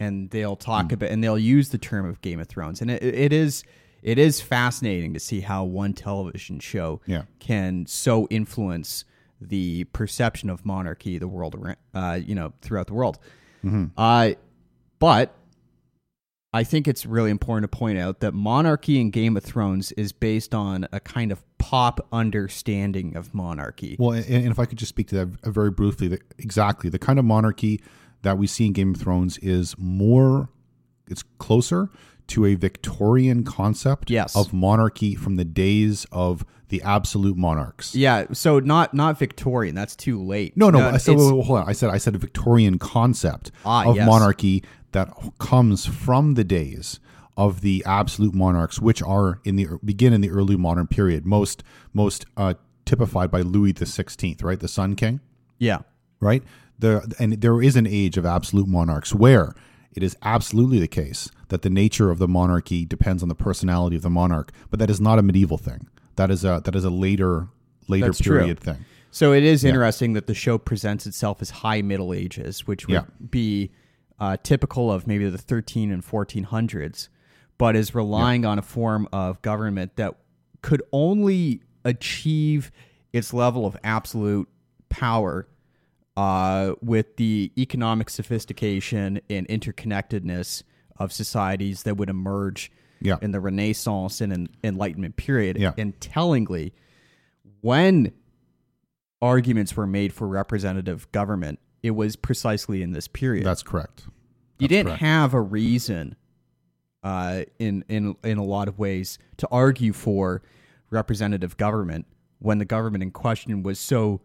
and 0.00 0.30
they'll 0.30 0.56
talk 0.56 0.92
about 0.92 1.10
and 1.10 1.22
they'll 1.22 1.38
use 1.38 1.68
the 1.70 1.78
term 1.78 2.06
of 2.06 2.20
Game 2.20 2.40
of 2.40 2.46
Thrones, 2.48 2.80
and 2.80 2.90
it, 2.90 3.02
it 3.02 3.32
is 3.32 3.62
it 4.02 4.18
is 4.18 4.40
fascinating 4.40 5.14
to 5.14 5.20
see 5.20 5.40
how 5.40 5.64
one 5.64 5.94
television 5.94 6.58
show 6.60 7.00
Yeah. 7.06 7.22
can 7.38 7.86
so 7.86 8.26
influence 8.28 9.04
the 9.40 9.84
perception 9.84 10.50
of 10.50 10.64
monarchy 10.66 11.16
the 11.18 11.26
world 11.28 11.54
around, 11.54 11.76
uh, 11.94 12.18
you 12.22 12.34
know, 12.34 12.52
throughout 12.60 12.86
the 12.86 12.94
world. 12.94 13.18
Uh, 13.96 14.32
but 14.98 15.34
I 16.52 16.64
think 16.64 16.86
it's 16.86 17.04
really 17.06 17.30
important 17.30 17.70
to 17.70 17.76
point 17.76 17.98
out 17.98 18.20
that 18.20 18.32
monarchy 18.34 19.00
in 19.00 19.10
Game 19.10 19.36
of 19.38 19.42
Thrones 19.42 19.90
is 19.92 20.12
based 20.12 20.54
on 20.54 20.86
a 20.92 21.00
kind 21.00 21.32
of 21.32 21.42
pop 21.58 22.06
understanding 22.12 23.16
of 23.16 23.34
monarchy. 23.34 23.96
Well, 23.98 24.12
and, 24.12 24.24
and 24.26 24.46
if 24.48 24.58
I 24.58 24.66
could 24.66 24.78
just 24.78 24.90
speak 24.90 25.08
to 25.08 25.24
that 25.24 25.50
very 25.52 25.70
briefly, 25.70 26.08
that 26.08 26.20
exactly 26.38 26.90
the 26.90 26.98
kind 26.98 27.18
of 27.18 27.24
monarchy 27.24 27.80
that 28.24 28.36
we 28.36 28.46
see 28.46 28.66
in 28.66 28.72
Game 28.72 28.94
of 28.94 29.00
Thrones 29.00 29.38
is 29.38 29.74
more, 29.78 30.48
it's 31.08 31.22
closer 31.38 31.88
to 32.26 32.46
a 32.46 32.54
Victorian 32.54 33.44
concept 33.44 34.10
Yes. 34.10 34.34
of 34.34 34.52
monarchy 34.52 35.14
from 35.14 35.36
the 35.36 35.44
days 35.44 36.06
of 36.10 36.44
the 36.68 36.82
absolute 36.82 37.36
monarchs. 37.36 37.94
Yeah, 37.94 38.24
so 38.32 38.58
not 38.58 38.94
not 38.94 39.18
Victorian. 39.18 39.74
That's 39.74 39.94
too 39.94 40.20
late. 40.22 40.56
No, 40.56 40.70
no. 40.70 40.80
I 40.88 40.96
said, 40.96 41.14
it's- 41.14 41.28
hold 41.30 41.58
on. 41.60 41.68
I 41.68 41.72
said 41.72 41.90
I 41.90 41.98
said 41.98 42.14
a 42.14 42.18
Victorian 42.18 42.78
concept 42.78 43.50
Ah, 43.64 43.84
of 43.90 43.96
yes. 43.96 44.06
monarchy 44.06 44.64
that 44.92 45.12
comes 45.38 45.84
from 45.86 46.34
the 46.34 46.44
days 46.44 46.98
of 47.36 47.60
the 47.60 47.82
absolute 47.86 48.32
monarchs, 48.34 48.80
which 48.80 49.02
are 49.02 49.40
in 49.44 49.56
the 49.56 49.66
begin 49.84 50.12
in 50.14 50.20
the 50.22 50.30
early 50.30 50.56
modern 50.56 50.86
period. 50.86 51.26
Most 51.26 51.62
most 51.92 52.24
uh, 52.38 52.54
typified 52.86 53.30
by 53.30 53.42
Louis 53.42 53.72
the 53.72 53.86
Sixteenth, 53.86 54.42
right, 54.42 54.58
the 54.58 54.68
Sun 54.68 54.94
King, 54.96 55.20
yeah, 55.58 55.80
right. 56.20 56.42
The 56.84 57.14
and 57.18 57.40
there 57.40 57.62
is 57.62 57.76
an 57.76 57.86
age 57.86 58.18
of 58.18 58.26
absolute 58.26 58.68
monarchs 58.68 59.14
where 59.14 59.54
it 59.92 60.02
is 60.02 60.16
absolutely 60.22 60.78
the 60.80 60.88
case 60.88 61.30
that 61.48 61.62
the 61.62 61.70
nature 61.70 62.10
of 62.10 62.18
the 62.18 62.28
monarchy 62.28 62.84
depends 62.84 63.22
on 63.22 63.28
the 63.30 63.34
personality 63.34 63.96
of 63.96 64.02
the 64.02 64.10
monarch, 64.10 64.52
but 64.70 64.78
that 64.80 64.90
is 64.90 65.00
not 65.00 65.18
a 65.18 65.22
medieval 65.22 65.56
thing. 65.56 65.88
That 66.16 66.30
is 66.30 66.44
a 66.44 66.60
that 66.64 66.74
is 66.76 66.84
a 66.84 66.90
later 66.90 67.48
later 67.88 68.06
That's 68.06 68.18
true. 68.20 68.38
period 68.38 68.60
thing. 68.60 68.84
So 69.10 69.32
it 69.32 69.44
is 69.44 69.64
interesting 69.64 70.12
that 70.12 70.26
the 70.26 70.34
show 70.34 70.58
presents 70.58 71.06
itself 71.06 71.40
as 71.40 71.48
high 71.50 71.80
Middle 71.82 72.12
Ages, 72.12 72.66
which 72.66 72.86
would 72.88 72.94
Yeah. 72.94 73.04
be 73.30 73.70
uh, 74.18 74.36
typical 74.42 74.92
of 74.92 75.06
maybe 75.06 75.28
the 75.30 75.38
13 75.38 75.90
and 75.90 76.02
1400s, 76.04 77.08
but 77.56 77.76
is 77.76 77.94
relying 77.94 78.44
on 78.44 78.58
a 78.58 78.62
form 78.62 79.08
of 79.12 79.40
government 79.42 79.96
that 79.96 80.16
could 80.60 80.82
only 80.92 81.62
achieve 81.84 82.70
its 83.12 83.32
level 83.32 83.64
of 83.66 83.76
absolute 83.84 84.48
power 84.88 85.46
uh, 86.16 86.74
with 86.80 87.16
the 87.16 87.50
economic 87.58 88.08
sophistication 88.10 89.20
and 89.28 89.48
interconnectedness 89.48 90.62
of 90.98 91.12
societies 91.12 91.82
that 91.82 91.96
would 91.96 92.08
emerge 92.10 92.70
Yeah. 93.00 93.16
in 93.20 93.32
the 93.32 93.40
Renaissance 93.40 94.20
and 94.20 94.32
en- 94.32 94.48
Enlightenment 94.62 95.16
period. 95.16 95.58
Yeah. 95.58 95.72
And 95.76 95.98
tellingly, 96.00 96.72
when 97.60 98.12
arguments 99.20 99.76
were 99.76 99.86
made 99.86 100.12
for 100.12 100.28
representative 100.28 101.10
government, 101.12 101.58
it 101.82 101.92
was 101.92 102.16
precisely 102.16 102.82
in 102.82 102.92
this 102.92 103.08
period. 103.08 103.44
That's 103.44 103.62
correct. 103.62 104.06
you 104.58 104.68
didn't 104.68 104.86
correct. 104.86 105.00
have 105.02 105.34
a 105.34 105.40
reason, 105.40 106.14
uh, 107.02 107.42
in 107.58 107.84
in 107.88 108.14
in 108.22 108.38
a 108.38 108.44
lot 108.44 108.68
of 108.68 108.78
ways, 108.78 109.18
to 109.38 109.48
argue 109.50 109.92
for 109.92 110.42
representative 110.90 111.56
government 111.56 112.06
when 112.38 112.58
the 112.58 112.64
government 112.64 113.02
in 113.02 113.10
question 113.10 113.62
was 113.62 113.78
so 113.80 114.20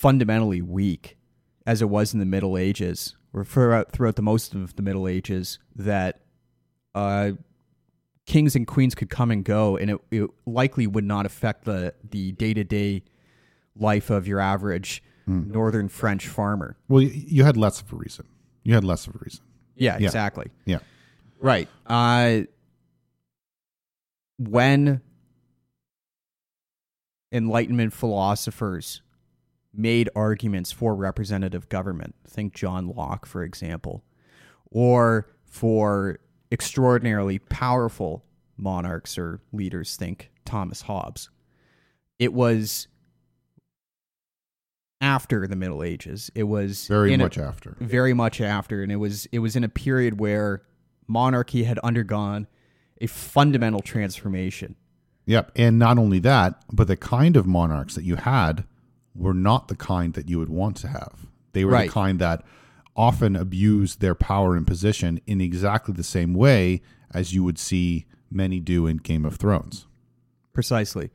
fundamentally 0.00 0.62
weak, 0.62 1.18
as 1.66 1.82
it 1.82 1.90
was 1.90 2.14
in 2.14 2.20
the 2.20 2.24
Middle 2.26 2.56
Ages, 2.56 3.16
or 3.34 3.44
throughout 3.44 3.92
throughout 3.92 4.16
the 4.16 4.22
most 4.22 4.54
of 4.54 4.74
the 4.76 4.82
Middle 4.82 5.06
Ages, 5.06 5.58
that 5.76 6.22
uh, 6.94 7.32
kings 8.26 8.56
and 8.56 8.66
queens 8.66 8.94
could 8.94 9.10
come 9.10 9.30
and 9.30 9.44
go, 9.44 9.76
and 9.76 9.90
it, 9.90 10.00
it 10.10 10.30
likely 10.46 10.86
would 10.86 11.04
not 11.04 11.26
affect 11.26 11.64
the 11.66 11.92
the 12.08 12.32
day 12.32 12.54
to 12.54 12.64
day 12.64 13.02
life 13.76 14.08
of 14.10 14.26
your 14.26 14.40
average 14.40 15.02
Hmm. 15.26 15.50
northern 15.52 15.88
French 15.88 16.26
farmer. 16.26 16.78
Well, 16.88 17.02
you, 17.02 17.10
you 17.12 17.44
had 17.44 17.56
less 17.58 17.82
of 17.82 17.92
a 17.92 17.96
reason. 17.96 18.26
You 18.64 18.72
had 18.74 18.84
less 18.84 19.06
of 19.06 19.14
a 19.14 19.18
reason. 19.18 19.44
Yeah, 19.76 19.98
Yeah. 19.98 20.06
exactly. 20.06 20.46
Yeah. 20.64 20.78
Right. 21.38 21.68
Uh, 21.86 22.40
when 24.38 25.02
Enlightenment 27.32 27.92
philosophers 27.92 29.02
made 29.72 30.08
arguments 30.16 30.72
for 30.72 30.94
representative 30.94 31.68
government, 31.68 32.14
think 32.26 32.54
John 32.54 32.88
Locke, 32.88 33.26
for 33.26 33.42
example, 33.44 34.04
or 34.70 35.28
for 35.46 36.18
extraordinarily 36.52 37.38
powerful 37.38 38.24
monarchs 38.56 39.16
or 39.16 39.40
leaders, 39.52 39.96
think 39.96 40.30
Thomas 40.44 40.82
Hobbes, 40.82 41.30
it 42.18 42.32
was 42.32 42.88
after 45.00 45.46
the 45.46 45.56
Middle 45.56 45.82
Ages. 45.82 46.30
It 46.34 46.42
was 46.44 46.86
Very 46.86 47.12
in 47.12 47.20
a- 47.20 47.24
much 47.24 47.38
after. 47.38 47.76
very 47.80 48.12
much 48.12 48.40
after 48.40 48.82
and 48.82 48.92
it 48.92 48.96
was 48.96 49.26
it 49.32 49.38
was 49.38 49.56
in 49.56 49.64
a 49.64 49.68
period 49.68 50.20
where 50.20 50.62
monarchy 51.06 51.64
had 51.64 51.78
undergone 51.80 52.46
a 53.00 53.06
fundamental 53.06 53.80
transformation 53.80 54.76
Yep. 55.26 55.52
And 55.54 55.78
not 55.78 55.96
only 55.96 56.18
that, 56.20 56.60
but 56.72 56.88
the 56.88 56.96
kind 56.96 57.36
of 57.36 57.46
monarchs 57.46 57.94
that 57.94 58.02
you 58.02 58.16
had 58.16 58.64
were 59.14 59.34
not 59.34 59.68
the 59.68 59.76
kind 59.76 60.14
that 60.14 60.28
you 60.28 60.38
would 60.38 60.48
want 60.48 60.76
to 60.78 60.88
have. 60.88 61.26
They 61.52 61.64
were 61.64 61.72
Right. 61.72 61.88
the 61.88 61.92
kind 61.92 62.18
that 62.20 62.44
often 62.96 63.34
abused 63.36 64.00
their 64.00 64.14
power 64.14 64.56
and 64.56 64.66
position 64.66 65.20
in 65.26 65.40
exactly 65.40 65.94
the 65.94 66.02
same 66.02 66.34
way 66.34 66.80
as 67.12 67.32
you 67.34 67.42
would 67.44 67.58
see 67.58 68.06
many 68.30 68.60
do 68.60 68.86
in 68.86 68.98
Game 68.98 69.24
of 69.24 69.36
Thrones. 69.36 69.86
precisely 70.52 71.10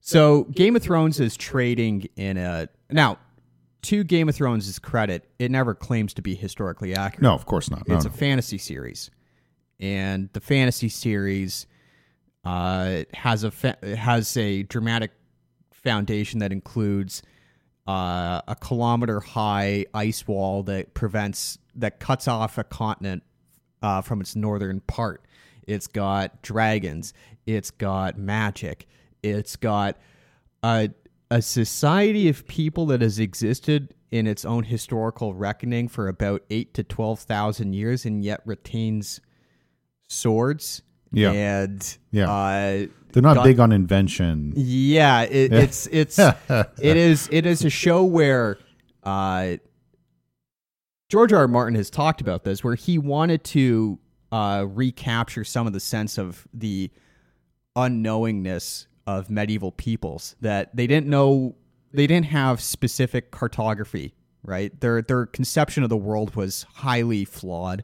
so 0.00 0.44
game 0.44 0.76
of 0.76 0.82
thrones 0.82 1.18
is 1.18 1.36
trading 1.36 2.06
in 2.16 2.36
a 2.36 2.68
now 2.90 3.18
to 3.82 4.04
game 4.04 4.28
of 4.28 4.34
thrones' 4.34 4.68
is 4.68 4.78
credit 4.78 5.28
it 5.38 5.50
never 5.50 5.74
claims 5.74 6.12
to 6.14 6.22
be 6.22 6.34
historically 6.34 6.94
accurate 6.94 7.22
No, 7.22 7.32
of 7.34 7.46
course 7.46 7.70
not. 7.70 7.88
No, 7.88 7.96
it's 7.96 8.04
no. 8.04 8.10
a 8.10 8.14
fantasy 8.14 8.58
series 8.58 9.10
and 9.80 10.28
the 10.34 10.40
fantasy 10.40 10.88
series 10.90 11.66
uh, 12.44 13.02
has 13.14 13.42
a 13.44 13.50
fa- 13.50 13.78
has 13.96 14.36
a 14.36 14.62
dramatic 14.64 15.10
foundation 15.86 16.40
that 16.40 16.50
includes 16.50 17.22
uh, 17.86 18.40
a 18.48 18.56
kilometer 18.60 19.20
high 19.20 19.86
ice 19.94 20.26
wall 20.26 20.64
that 20.64 20.92
prevents 20.94 21.58
that 21.76 22.00
cuts 22.00 22.26
off 22.26 22.58
a 22.58 22.64
continent 22.64 23.22
uh, 23.82 24.00
from 24.02 24.20
its 24.20 24.34
northern 24.34 24.80
part. 24.80 25.24
It's 25.68 25.86
got 25.86 26.42
dragons. 26.42 27.12
It's 27.46 27.70
got 27.70 28.18
magic. 28.18 28.86
It's 29.22 29.54
got 29.54 29.96
a 30.64 30.90
a 31.30 31.40
society 31.42 32.28
of 32.28 32.46
people 32.48 32.86
that 32.86 33.00
has 33.02 33.18
existed 33.20 33.94
in 34.10 34.26
its 34.26 34.44
own 34.44 34.64
historical 34.64 35.34
reckoning 35.34 35.86
for 35.88 36.08
about 36.08 36.42
eight 36.50 36.74
to 36.74 36.82
twelve 36.82 37.20
thousand 37.20 37.74
years, 37.74 38.04
and 38.04 38.24
yet 38.24 38.40
retains 38.44 39.20
swords. 40.08 40.82
Yeah. 41.12 41.30
and 41.30 41.98
Yeah. 42.10 42.30
uh, 42.30 42.86
They're 43.16 43.22
not 43.22 43.36
got- 43.36 43.44
big 43.44 43.60
on 43.60 43.72
invention. 43.72 44.52
yeah, 44.56 45.22
it, 45.22 45.50
it's 45.50 45.86
it's 45.86 46.18
it 46.48 46.68
is 46.78 47.30
it 47.32 47.46
is 47.46 47.64
a 47.64 47.70
show 47.70 48.04
where 48.04 48.58
uh, 49.04 49.56
George 51.08 51.32
R. 51.32 51.38
R. 51.38 51.48
Martin 51.48 51.76
has 51.76 51.88
talked 51.88 52.20
about 52.20 52.44
this, 52.44 52.62
where 52.62 52.74
he 52.74 52.98
wanted 52.98 53.42
to 53.44 53.98
uh, 54.30 54.66
recapture 54.68 55.44
some 55.44 55.66
of 55.66 55.72
the 55.72 55.80
sense 55.80 56.18
of 56.18 56.46
the 56.52 56.90
unknowingness 57.74 58.86
of 59.06 59.30
medieval 59.30 59.72
peoples 59.72 60.36
that 60.42 60.76
they 60.76 60.86
didn't 60.86 61.06
know 61.06 61.56
they 61.94 62.06
didn't 62.06 62.26
have 62.26 62.60
specific 62.60 63.30
cartography 63.30 64.12
right 64.42 64.78
their 64.80 65.00
their 65.00 65.24
conception 65.24 65.82
of 65.82 65.88
the 65.88 65.96
world 65.96 66.36
was 66.36 66.66
highly 66.74 67.24
flawed 67.24 67.82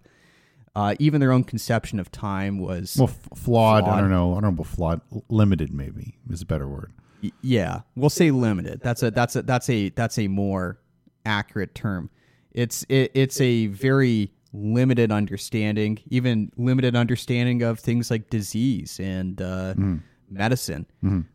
uh, 0.75 0.95
even 0.99 1.21
their 1.21 1.33
own 1.33 1.45
conception 1.45 2.01
of 2.01 2.11
time 2.11 2.59
was 2.59 2.97
Well, 2.99 3.09
f- 3.09 3.39
flawed, 3.39 3.85
I 3.85 4.01
don't 4.01 4.11
know. 4.11 4.33
I 4.33 4.35
don't 4.37 4.43
know 4.43 4.49
about 4.49 4.67
flawed. 4.67 5.01
Limited, 5.29 5.73
maybe, 5.73 6.17
is 6.31 6.43
a 6.43 6.47
better 6.47 6.67
word. 6.69 6.93
Y- 7.23 7.31
yeah 7.41 7.83
we'll 7.95 8.11
say 8.11 8.33
limited 8.33 8.81
that's 8.83 9.01
a 9.05 9.11
that's 9.13 9.37
a 9.37 9.43
that's 9.43 9.71
a 9.71 9.91
that's 9.91 10.19
a 10.19 10.27
more 10.27 10.81
accurate 11.25 11.73
term 11.73 12.11
it's 12.51 12.85
it, 12.89 13.13
it's 13.15 13.41
a 13.41 13.69
very 13.69 14.33
limited 14.53 15.13
understanding 15.13 16.01
even 16.11 16.51
limited 16.57 16.97
understanding 16.97 17.63
of 17.63 17.79
things 17.79 18.11
like 18.11 18.29
disease 18.29 18.99
and 18.99 19.41
uh, 19.41 19.73
medicine 20.29 20.85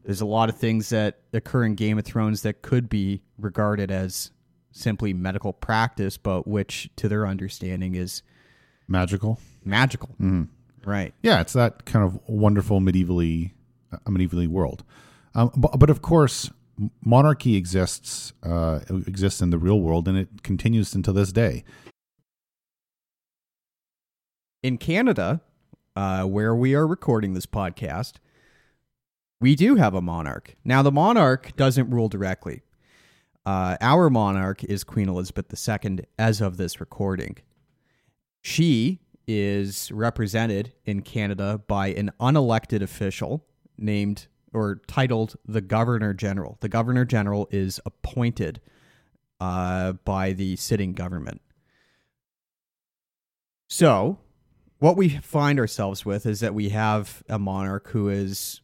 there's 0.04 0.20
a 0.20 0.26
lot 0.26 0.50
of 0.50 0.58
things 0.58 0.90
that 0.90 1.20
occur 1.32 1.64
in 1.64 1.76
game 1.76 1.98
of 1.98 2.04
thrones 2.04 2.42
that 2.42 2.62
could 2.64 2.90
be 2.90 3.22
regarded 3.38 3.90
as 3.90 4.32
simply 4.72 5.14
medical 5.14 5.54
practice 5.54 6.18
but 6.18 6.46
which 6.50 6.90
to 6.98 7.08
their 7.08 7.26
understanding 7.26 7.96
is 7.96 8.24
Magical. 8.88 9.40
magical 9.66 10.16
right 10.86 11.14
Yeah, 11.22 11.42
it's 11.42 11.54
that 11.54 11.86
kind 11.86 12.06
of 12.06 12.20
wonderful 12.28 12.80
medievally, 12.80 13.52
uh, 13.92 13.98
medievally 14.10 14.48
world. 14.48 14.84
Um, 15.36 15.52
but, 15.56 15.78
but 15.78 15.90
of 15.90 16.02
course, 16.02 16.50
monarchy 17.04 17.56
exists 17.56 18.34
uh, 18.44 18.80
exists 18.90 19.42
in 19.42 19.50
the 19.50 19.58
real 19.58 19.80
world, 19.80 20.08
and 20.08 20.18
it 20.18 20.44
continues 20.44 20.96
until 20.96 21.14
this 21.14 21.32
day. 21.32 21.64
in 24.64 24.78
Canada, 24.78 25.42
uh, 25.96 26.24
where 26.24 26.54
we 26.56 26.76
are 26.76 26.86
recording 26.88 27.34
this 27.34 27.46
podcast, 27.46 28.14
we 29.40 29.56
do 29.56 29.76
have 29.76 29.94
a 29.94 30.02
monarch. 30.02 30.56
Now, 30.66 30.82
the 30.82 30.92
monarch 30.92 31.56
doesn't 31.56 31.90
rule 31.90 32.10
directly. 32.10 32.64
Uh, 33.46 33.78
our 33.80 34.10
monarch 34.10 34.64
is 34.64 34.84
Queen 34.84 35.08
Elizabeth 35.08 35.46
II 35.54 36.00
as 36.20 36.42
of 36.42 36.58
this 36.58 36.80
recording. 36.80 37.38
She 38.42 39.00
is 39.28 39.92
represented 39.92 40.74
in 40.86 41.02
Canada 41.02 41.62
by 41.68 41.88
an 41.90 42.12
unelected 42.20 42.82
official 42.82 43.46
named 43.78 44.28
or 44.54 44.82
titled 44.88 45.36
the 45.46 45.62
Governor 45.62 46.14
General. 46.14 46.58
The 46.62 46.70
Governor 46.70 47.06
General 47.06 47.48
is 47.52 47.80
appointed 47.86 48.62
uh, 49.40 49.94
by 49.94 50.34
the 50.34 50.56
sitting 50.56 50.94
government. 50.94 51.42
So, 53.70 54.20
what 54.80 54.96
we 54.96 55.10
find 55.10 55.60
ourselves 55.60 56.06
with 56.06 56.26
is 56.26 56.40
that 56.40 56.54
we 56.54 56.70
have 56.70 57.24
a 57.28 57.38
monarch 57.38 57.90
who 57.90 58.10
is, 58.10 58.62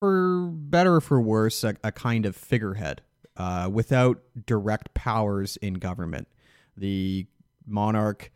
for 0.00 0.48
better 0.52 0.96
or 0.96 1.00
for 1.00 1.20
worse, 1.20 1.62
a, 1.64 1.76
a 1.84 1.92
kind 1.92 2.24
of 2.24 2.34
figurehead 2.34 3.02
uh, 3.36 3.68
without 3.70 4.22
direct 4.46 4.94
powers 4.94 5.56
in 5.58 5.74
government. 5.74 6.28
The 6.76 7.26
monarch 7.66 8.30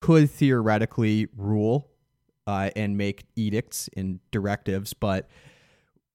could 0.00 0.30
theoretically 0.30 1.28
rule 1.36 1.90
uh, 2.46 2.70
and 2.76 2.96
make 2.96 3.24
edicts 3.36 3.88
and 3.96 4.20
directives, 4.30 4.94
but 4.94 5.28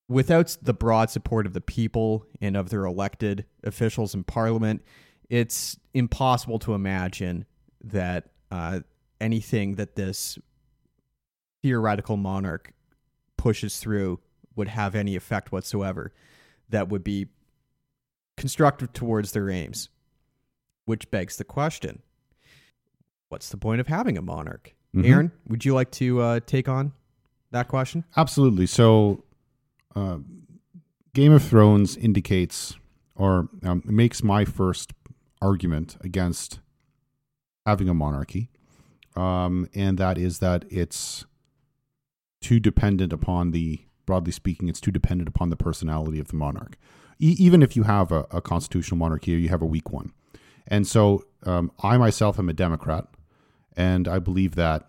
without 0.07 0.57
the 0.61 0.73
broad 0.73 1.09
support 1.09 1.45
of 1.45 1.53
the 1.53 1.61
people 1.61 2.25
and 2.41 2.57
of 2.57 2.69
their 2.69 2.85
elected 2.85 3.45
officials 3.63 4.13
in 4.13 4.23
parliament, 4.23 4.83
it's 5.29 5.77
impossible 5.93 6.59
to 6.59 6.73
imagine 6.73 7.45
that 7.83 8.29
uh, 8.51 8.79
anything 9.19 9.75
that 9.75 9.95
this 9.95 10.37
theoretical 11.61 12.17
monarch 12.17 12.73
pushes 13.37 13.77
through 13.77 14.19
would 14.55 14.67
have 14.67 14.95
any 14.95 15.15
effect 15.15 15.51
whatsoever 15.51 16.13
that 16.69 16.89
would 16.89 17.03
be 17.03 17.27
constructive 18.37 18.93
towards 18.93 19.31
their 19.31 19.49
aims. 19.49 19.89
Which 20.85 21.09
begs 21.09 21.37
the 21.37 21.45
question 21.45 22.01
what's 23.33 23.49
the 23.49 23.57
point 23.57 23.81
of 23.81 23.87
having 23.87 24.15
a 24.15 24.21
monarch? 24.21 24.75
Mhm. 24.95 25.09
Aaron, 25.09 25.31
would 25.47 25.65
you 25.65 25.73
like 25.73 25.89
to 25.93 26.21
uh, 26.21 26.39
take 26.45 26.69
on 26.69 26.93
that 27.49 27.67
question? 27.67 28.03
Absolutely. 28.15 28.67
So, 28.67 29.23
uh, 29.95 30.19
Game 31.15 31.31
of 31.31 31.41
Thrones 31.43 31.97
indicates 31.97 32.75
or 33.15 33.49
um, 33.63 33.81
makes 33.85 34.21
my 34.23 34.45
first 34.45 34.93
argument 35.41 35.97
against 36.01 36.59
having 37.65 37.89
a 37.89 37.93
monarchy, 37.95 38.49
um, 39.15 39.67
and 39.73 39.97
that 39.97 40.19
is 40.19 40.37
that 40.39 40.65
it's 40.69 41.25
too 42.39 42.59
dependent 42.59 43.11
upon 43.11 43.49
the, 43.49 43.79
broadly 44.05 44.31
speaking, 44.31 44.69
it's 44.69 44.81
too 44.81 44.91
dependent 44.91 45.27
upon 45.27 45.49
the 45.49 45.55
personality 45.55 46.19
of 46.19 46.27
the 46.27 46.35
monarch. 46.35 46.77
E- 47.19 47.35
even 47.39 47.63
if 47.63 47.75
you 47.75 47.83
have 47.83 48.11
a, 48.11 48.27
a 48.29 48.41
constitutional 48.41 48.97
monarchy, 48.97 49.31
you 49.31 49.49
have 49.49 49.61
a 49.63 49.65
weak 49.65 49.91
one. 49.91 50.11
And 50.67 50.85
so, 50.85 51.25
um, 51.43 51.71
I 51.81 51.97
myself 51.97 52.37
am 52.39 52.47
a 52.49 52.53
Democrat, 52.53 53.07
and 53.75 54.07
I 54.07 54.19
believe 54.19 54.55
that 54.55 54.87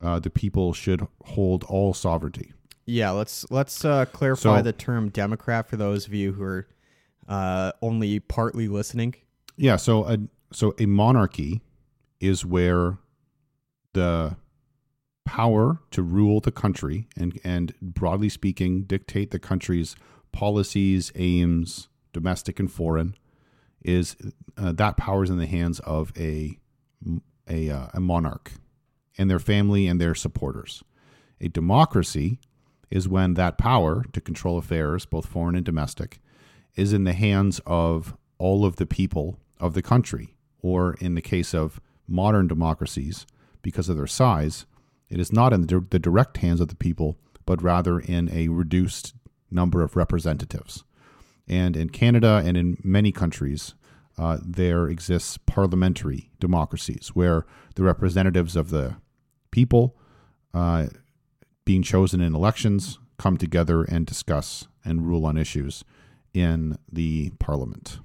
uh, 0.00 0.18
the 0.18 0.30
people 0.30 0.72
should 0.72 1.06
hold 1.24 1.64
all 1.64 1.92
sovereignty. 1.94 2.52
Yeah, 2.86 3.10
let's 3.10 3.48
let's 3.50 3.84
uh, 3.84 4.06
clarify 4.06 4.58
So- 4.58 4.62
the 4.62 4.72
term 4.72 5.10
Democrat 5.10 5.68
for 5.68 5.76
those 5.76 6.06
of 6.06 6.14
you 6.14 6.32
who 6.32 6.42
are 6.42 6.68
uh, 7.28 7.72
only 7.82 8.18
partly 8.20 8.66
listening. 8.68 9.14
Yeah, 9.56 9.76
so 9.76 10.04
a 10.08 10.18
so 10.52 10.74
a 10.78 10.86
monarchy 10.86 11.60
is 12.18 12.44
where 12.44 12.98
the 13.92 14.36
power 15.24 15.78
to 15.92 16.02
rule 16.02 16.40
the 16.40 16.50
country 16.50 17.06
and 17.16 17.38
and 17.44 17.74
broadly 17.80 18.28
speaking 18.28 18.82
dictate 18.82 19.30
the 19.30 19.38
country's 19.38 19.94
policies, 20.32 21.12
aims, 21.14 21.88
domestic 22.12 22.58
and 22.58 22.72
foreign, 22.72 23.14
is 23.82 24.16
uh, 24.56 24.72
that 24.72 24.96
power 24.96 25.22
is 25.22 25.30
in 25.30 25.38
the 25.38 25.46
hands 25.46 25.78
of 25.80 26.12
a 26.18 26.58
a 27.50 27.68
uh, 27.68 27.88
a 27.92 28.00
monarch 28.00 28.52
and 29.18 29.28
their 29.28 29.38
family 29.38 29.86
and 29.86 30.00
their 30.00 30.14
supporters. 30.14 30.82
A 31.40 31.48
democracy 31.48 32.38
is 32.90 33.08
when 33.08 33.34
that 33.34 33.58
power 33.58 34.04
to 34.12 34.20
control 34.20 34.56
affairs, 34.58 35.04
both 35.04 35.26
foreign 35.26 35.54
and 35.54 35.64
domestic, 35.64 36.20
is 36.74 36.92
in 36.92 37.04
the 37.04 37.12
hands 37.12 37.60
of 37.66 38.16
all 38.38 38.64
of 38.64 38.76
the 38.76 38.86
people 38.86 39.38
of 39.58 39.74
the 39.74 39.82
country, 39.82 40.36
or 40.62 40.94
in 41.00 41.14
the 41.14 41.22
case 41.22 41.54
of 41.54 41.80
modern 42.08 42.48
democracies, 42.48 43.26
because 43.62 43.88
of 43.88 43.96
their 43.96 44.06
size, 44.06 44.66
it 45.08 45.20
is 45.20 45.32
not 45.32 45.52
in 45.52 45.66
the, 45.66 45.84
the 45.90 45.98
direct 45.98 46.38
hands 46.38 46.60
of 46.60 46.68
the 46.68 46.76
people, 46.76 47.18
but 47.44 47.62
rather 47.62 47.98
in 48.00 48.30
a 48.32 48.48
reduced 48.48 49.14
number 49.50 49.82
of 49.82 49.96
representatives. 49.96 50.84
And 51.48 51.76
in 51.76 51.90
Canada 51.90 52.42
and 52.44 52.56
in 52.56 52.78
many 52.82 53.12
countries, 53.12 53.74
uh, 54.18 54.38
there 54.42 54.88
exists 54.88 55.38
parliamentary 55.38 56.30
democracies 56.38 57.08
where 57.14 57.46
the 57.74 57.82
representatives 57.82 58.56
of 58.56 58.70
the 58.70 58.96
people 59.50 59.96
uh, 60.52 60.86
being 61.64 61.82
chosen 61.82 62.20
in 62.20 62.34
elections 62.34 62.98
come 63.18 63.36
together 63.36 63.82
and 63.84 64.06
discuss 64.06 64.66
and 64.84 65.06
rule 65.06 65.26
on 65.26 65.36
issues 65.36 65.84
in 66.32 66.78
the 66.90 67.30
parliament. 67.38 67.98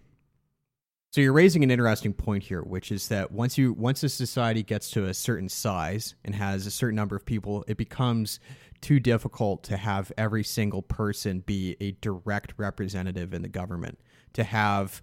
So 1.15 1.21
you're 1.21 1.31
raising 1.31 1.63
an 1.63 1.71
interesting 1.71 2.11
point 2.11 2.43
here, 2.43 2.61
which 2.61 2.91
is 2.91 3.07
that 3.07 3.31
once 3.31 3.57
you 3.57 3.71
once 3.71 4.03
a 4.03 4.09
society 4.09 4.63
gets 4.63 4.89
to 4.91 5.05
a 5.05 5.13
certain 5.13 5.47
size 5.47 6.13
and 6.25 6.35
has 6.35 6.67
a 6.67 6.71
certain 6.71 6.97
number 6.97 7.15
of 7.15 7.25
people, 7.25 7.63
it 7.69 7.77
becomes 7.77 8.41
too 8.81 8.99
difficult 8.99 9.63
to 9.63 9.77
have 9.77 10.11
every 10.17 10.43
single 10.43 10.81
person 10.81 11.39
be 11.39 11.77
a 11.79 11.91
direct 12.01 12.53
representative 12.57 13.33
in 13.33 13.43
the 13.43 13.47
government. 13.47 13.97
To 14.33 14.43
have 14.43 15.01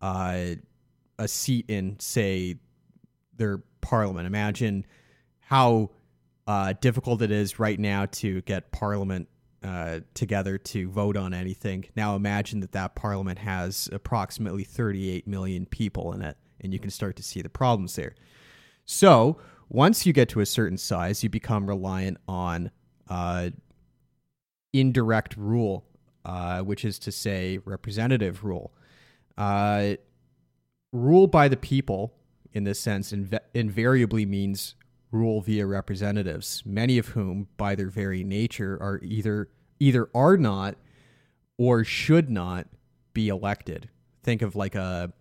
uh, 0.00 0.54
a 1.18 1.28
seat 1.28 1.66
in, 1.68 1.98
say, 1.98 2.56
their 3.36 3.62
parliament. 3.80 4.26
Imagine 4.26 4.84
how 5.40 5.90
uh, 6.46 6.74
difficult 6.80 7.22
it 7.22 7.30
is 7.30 7.58
right 7.58 7.78
now 7.78 8.06
to 8.06 8.40
get 8.42 8.72
parliament 8.72 9.28
uh, 9.62 10.00
together 10.14 10.56
to 10.56 10.88
vote 10.88 11.16
on 11.16 11.34
anything. 11.34 11.84
Now 11.96 12.14
imagine 12.16 12.60
that 12.60 12.72
that 12.72 12.94
parliament 12.94 13.38
has 13.38 13.88
approximately 13.92 14.64
38 14.64 15.26
million 15.26 15.66
people 15.66 16.12
in 16.12 16.22
it, 16.22 16.36
and 16.60 16.72
you 16.72 16.78
can 16.78 16.90
start 16.90 17.16
to 17.16 17.22
see 17.22 17.42
the 17.42 17.48
problems 17.48 17.96
there. 17.96 18.14
So 18.84 19.38
once 19.68 20.06
you 20.06 20.12
get 20.12 20.28
to 20.30 20.40
a 20.40 20.46
certain 20.46 20.78
size, 20.78 21.22
you 21.22 21.28
become 21.28 21.66
reliant 21.66 22.18
on 22.26 22.70
uh, 23.08 23.50
indirect 24.72 25.36
rule, 25.36 25.84
uh, 26.24 26.60
which 26.60 26.84
is 26.84 26.98
to 27.00 27.12
say 27.12 27.58
representative 27.64 28.44
rule. 28.44 28.72
Uh, 29.38 29.94
rule 30.92 31.26
by 31.28 31.48
the 31.48 31.56
people, 31.56 32.12
in 32.52 32.64
this 32.64 32.80
sense, 32.80 33.12
inv- 33.12 33.38
invariably 33.54 34.26
means 34.26 34.74
rule 35.12 35.40
via 35.40 35.64
representatives, 35.64 36.62
many 36.66 36.98
of 36.98 37.08
whom, 37.08 37.48
by 37.56 37.74
their 37.74 37.88
very 37.88 38.24
nature, 38.24 38.76
are 38.80 39.00
either 39.02 39.48
either 39.80 40.10
are 40.14 40.36
not 40.36 40.74
or 41.56 41.84
should 41.84 42.28
not 42.28 42.66
be 43.14 43.28
elected. 43.28 43.88
Think 44.24 44.42
of 44.42 44.56
like 44.56 44.74
a 44.74 45.12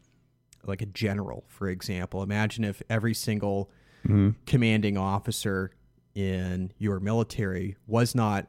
like 0.65 0.81
a 0.81 0.87
general, 0.87 1.45
for 1.47 1.69
example. 1.69 2.23
Imagine 2.23 2.63
if 2.63 2.81
every 2.89 3.13
single 3.13 3.69
commanding 4.45 4.97
officer 4.97 5.71
in 6.15 6.71
your 6.77 6.99
military 6.99 7.75
was 7.87 8.15
not 8.15 8.47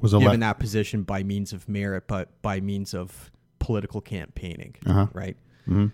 Was 0.00 0.12
given 0.12 0.40
that 0.40 0.58
position 0.58 1.02
by 1.02 1.22
means 1.22 1.52
of 1.52 1.68
merit, 1.68 2.06
but 2.06 2.40
by 2.42 2.60
means 2.60 2.94
of 2.94 3.30
political 3.66 4.00
campaigning, 4.00 4.76
Uh-huh. 4.86 5.08
right? 5.12 5.36
Mhm. 5.66 5.90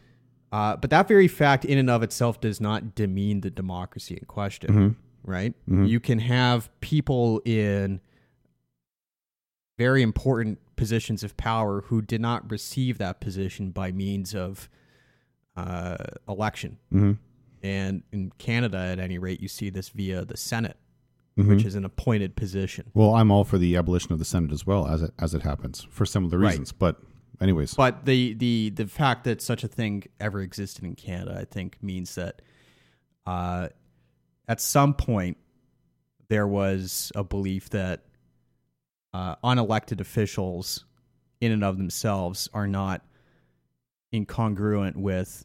Uh, 0.53 0.77
but 0.77 0.91
that 0.91 1.09
very 1.09 1.27
fact, 1.27 1.65
in 1.65 1.79
and 1.79 1.89
of 1.89 2.03
itself, 2.03 2.39
does 2.39 2.61
not 2.61 2.95
demean 2.95 3.41
the 3.41 3.51
democracy 3.51 4.15
in 4.15 4.27
question, 4.27 4.71
Mhm. 4.75 4.97
right? 5.25 5.55
Mhm. 5.67 5.89
You 5.89 5.99
can 5.99 6.19
have 6.19 6.69
people 6.81 7.41
in 7.47 8.03
very 9.79 10.03
important 10.03 10.59
positions 10.77 11.25
of 11.25 11.35
power 11.39 11.81
who 11.87 12.03
did 12.03 12.21
not 12.21 12.51
receive 12.51 12.99
that 12.99 13.21
position 13.21 13.71
by 13.71 13.91
means 13.91 14.35
of 14.35 14.69
uh, 15.55 15.97
election. 16.29 16.79
Mhm. 16.93 17.19
And 17.63 18.03
in 18.11 18.33
Canada, 18.39 18.79
at 18.79 18.99
any 18.99 19.19
rate, 19.19 19.41
you 19.41 19.49
see 19.49 19.69
this 19.71 19.91
via 19.91 20.25
the 20.25 20.37
Senate, 20.37 20.79
Mhm. 21.39 21.47
which 21.49 21.65
is 21.67 21.75
an 21.75 21.85
appointed 21.85 22.37
position. 22.37 22.87
Well, 22.95 23.15
I'm 23.15 23.31
all 23.31 23.45
for 23.45 23.59
the 23.59 23.77
abolition 23.77 24.13
of 24.15 24.19
the 24.19 24.25
Senate 24.25 24.51
as 24.51 24.67
well, 24.67 24.87
as 24.87 25.03
it 25.03 25.13
as 25.19 25.35
it 25.35 25.43
happens 25.43 25.87
for 25.91 26.07
similar 26.07 26.39
Right. 26.39 26.51
reasons. 26.53 26.73
But, 26.73 27.03
anyways, 27.41 27.75
But 27.75 28.05
the, 28.05 28.35
the 28.35 28.71
the 28.71 28.87
fact 28.87 29.25
that 29.25 29.41
such 29.43 29.65
a 29.65 29.69
thing 29.69 30.05
ever 30.21 30.41
existed 30.41 30.85
in 30.85 30.95
Canada, 30.95 31.39
I 31.41 31.45
think, 31.45 31.79
means 31.83 32.15
that 32.15 32.43
uh, 33.27 33.69
at 34.49 34.61
some 34.61 34.95
point 34.95 35.37
there 36.29 36.47
was 36.47 37.13
a 37.15 37.25
belief 37.25 37.71
that 37.71 38.05
uh, 39.15 39.37
unelected 39.45 40.01
officials, 40.01 40.85
in 41.41 41.53
and 41.53 41.63
of 41.63 41.77
themselves, 41.77 42.49
are 42.55 42.67
not 42.67 43.03
incongruent 44.13 44.97
with 44.97 45.45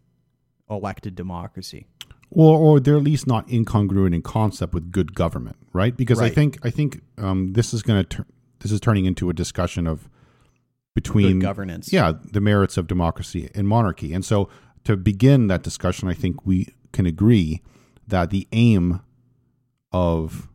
elected 0.69 1.15
democracy. 1.15 1.87
or 2.31 2.57
or 2.57 2.79
they're 2.79 2.97
at 2.97 3.03
least 3.03 3.27
not 3.27 3.47
incongruent 3.47 4.13
in 4.13 4.21
concept 4.21 4.73
with 4.73 4.91
good 4.91 5.15
government, 5.15 5.57
right? 5.73 5.95
Because 5.95 6.19
I 6.19 6.29
think 6.29 6.57
I 6.63 6.69
think 6.69 7.01
um, 7.17 7.53
this 7.53 7.73
is 7.73 7.81
going 7.81 8.05
to 8.05 8.25
this 8.59 8.71
is 8.71 8.79
turning 8.79 9.05
into 9.05 9.29
a 9.29 9.33
discussion 9.33 9.87
of 9.87 10.09
between 10.97 11.37
Good 11.39 11.45
governance. 11.45 11.93
yeah, 11.93 12.13
the 12.31 12.41
merits 12.41 12.75
of 12.75 12.87
democracy 12.87 13.51
and 13.53 13.67
monarchy. 13.67 14.13
And 14.15 14.25
so 14.25 14.49
to 14.83 14.97
begin 14.97 15.45
that 15.45 15.61
discussion, 15.61 16.07
I 16.07 16.15
think 16.15 16.43
we 16.43 16.73
can 16.91 17.05
agree 17.05 17.61
that 18.07 18.31
the 18.31 18.47
aim 18.51 19.01
of 19.91 20.49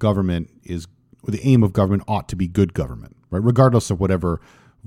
government 0.00 0.50
is 0.64 0.88
or 1.22 1.30
the 1.30 1.40
aim 1.46 1.62
of 1.62 1.72
government 1.72 2.02
ought 2.08 2.28
to 2.30 2.36
be 2.36 2.48
good 2.48 2.74
government, 2.74 3.16
right? 3.30 3.42
Regardless 3.42 3.88
of 3.90 4.00
whatever 4.00 4.40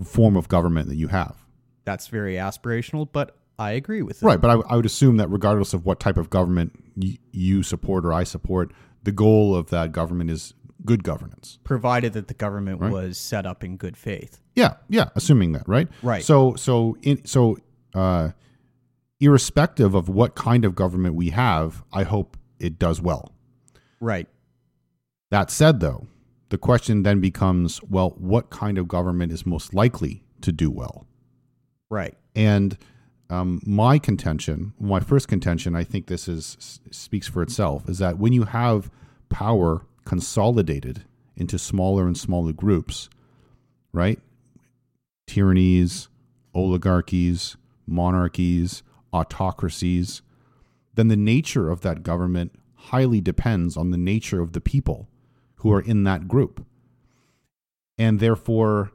form 0.03 0.35
of 0.35 0.49
government 0.49 0.89
that 0.89 0.95
you 0.97 1.07
have. 1.07 1.37
That's 1.85 2.07
very 2.07 2.33
aspirational, 2.35 3.07
but 3.09 3.37
I 3.57 3.71
agree 3.71 4.01
with 4.01 4.21
it. 4.21 4.25
Right, 4.25 4.39
but 4.39 4.49
I, 4.49 4.55
I 4.69 4.75
would 4.75 4.85
assume 4.85 5.15
that 5.17 5.29
regardless 5.29 5.73
of 5.73 5.85
what 5.85 5.99
type 6.01 6.17
of 6.17 6.29
government 6.29 6.73
y- 6.97 7.17
you 7.31 7.63
support 7.63 8.05
or 8.05 8.11
I 8.11 8.23
support, 8.25 8.73
the 9.03 9.11
goal 9.13 9.55
of 9.55 9.69
that 9.69 9.91
government 9.93 10.29
is 10.29 10.53
good 10.85 11.03
governance. 11.03 11.59
Provided 11.63 12.13
that 12.13 12.27
the 12.27 12.33
government 12.33 12.79
Right. 12.81 12.91
was 12.91 13.17
set 13.17 13.45
up 13.45 13.63
in 13.63 13.77
good 13.77 13.97
faith. 13.97 14.39
Yeah, 14.55 14.75
yeah, 14.89 15.09
assuming 15.15 15.51
that, 15.53 15.67
right? 15.67 15.87
Right. 16.01 16.23
So, 16.23 16.55
so, 16.55 16.97
in, 17.01 17.25
so, 17.25 17.57
uh, 17.93 18.29
irrespective 19.19 19.95
of 19.95 20.07
what 20.09 20.35
kind 20.35 20.63
of 20.65 20.75
government 20.75 21.15
we 21.15 21.29
have, 21.31 21.83
I 21.91 22.03
hope 22.03 22.37
it 22.59 22.79
does 22.79 23.01
well. 23.01 23.33
Right. 23.99 24.27
That 25.31 25.51
said, 25.51 25.79
though, 25.79 26.07
the 26.49 26.57
question 26.57 27.03
then 27.03 27.19
becomes, 27.19 27.81
well, 27.83 28.11
what 28.17 28.49
kind 28.49 28.77
of 28.77 28.87
government 28.87 29.31
is 29.31 29.45
most 29.45 29.73
likely 29.73 30.23
to 30.41 30.51
do 30.51 30.71
well? 30.71 31.05
Right. 31.89 32.15
And 32.35 32.77
um, 33.29 33.61
my 33.65 33.99
contention, 33.99 34.73
my 34.79 34.99
first 34.99 35.27
contention, 35.27 35.75
I 35.75 35.83
think 35.83 36.07
this 36.07 36.27
is 36.27 36.55
s- 36.59 36.79
speaks 36.91 37.27
for 37.27 37.41
itself, 37.43 37.87
is 37.89 37.99
that 37.99 38.17
when 38.17 38.33
you 38.33 38.43
have 38.45 38.89
power 39.29 39.85
consolidated 40.05 41.03
into 41.35 41.57
smaller 41.57 42.05
and 42.05 42.17
smaller 42.17 42.51
groups, 42.51 43.09
right? 43.93 44.19
Tyrannies, 45.27 46.09
oligarchies, 46.53 47.57
monarchies, 47.87 48.83
autocracies, 49.13 50.21
then 50.95 51.07
the 51.07 51.15
nature 51.15 51.69
of 51.69 51.81
that 51.81 52.03
government 52.03 52.51
highly 52.75 53.21
depends 53.21 53.77
on 53.77 53.91
the 53.91 53.97
nature 53.97 54.41
of 54.41 54.53
the 54.53 54.61
people 54.61 55.07
who 55.57 55.71
are 55.71 55.81
in 55.81 56.03
that 56.03 56.27
group. 56.27 56.65
And 57.97 58.19
therefore, 58.19 58.91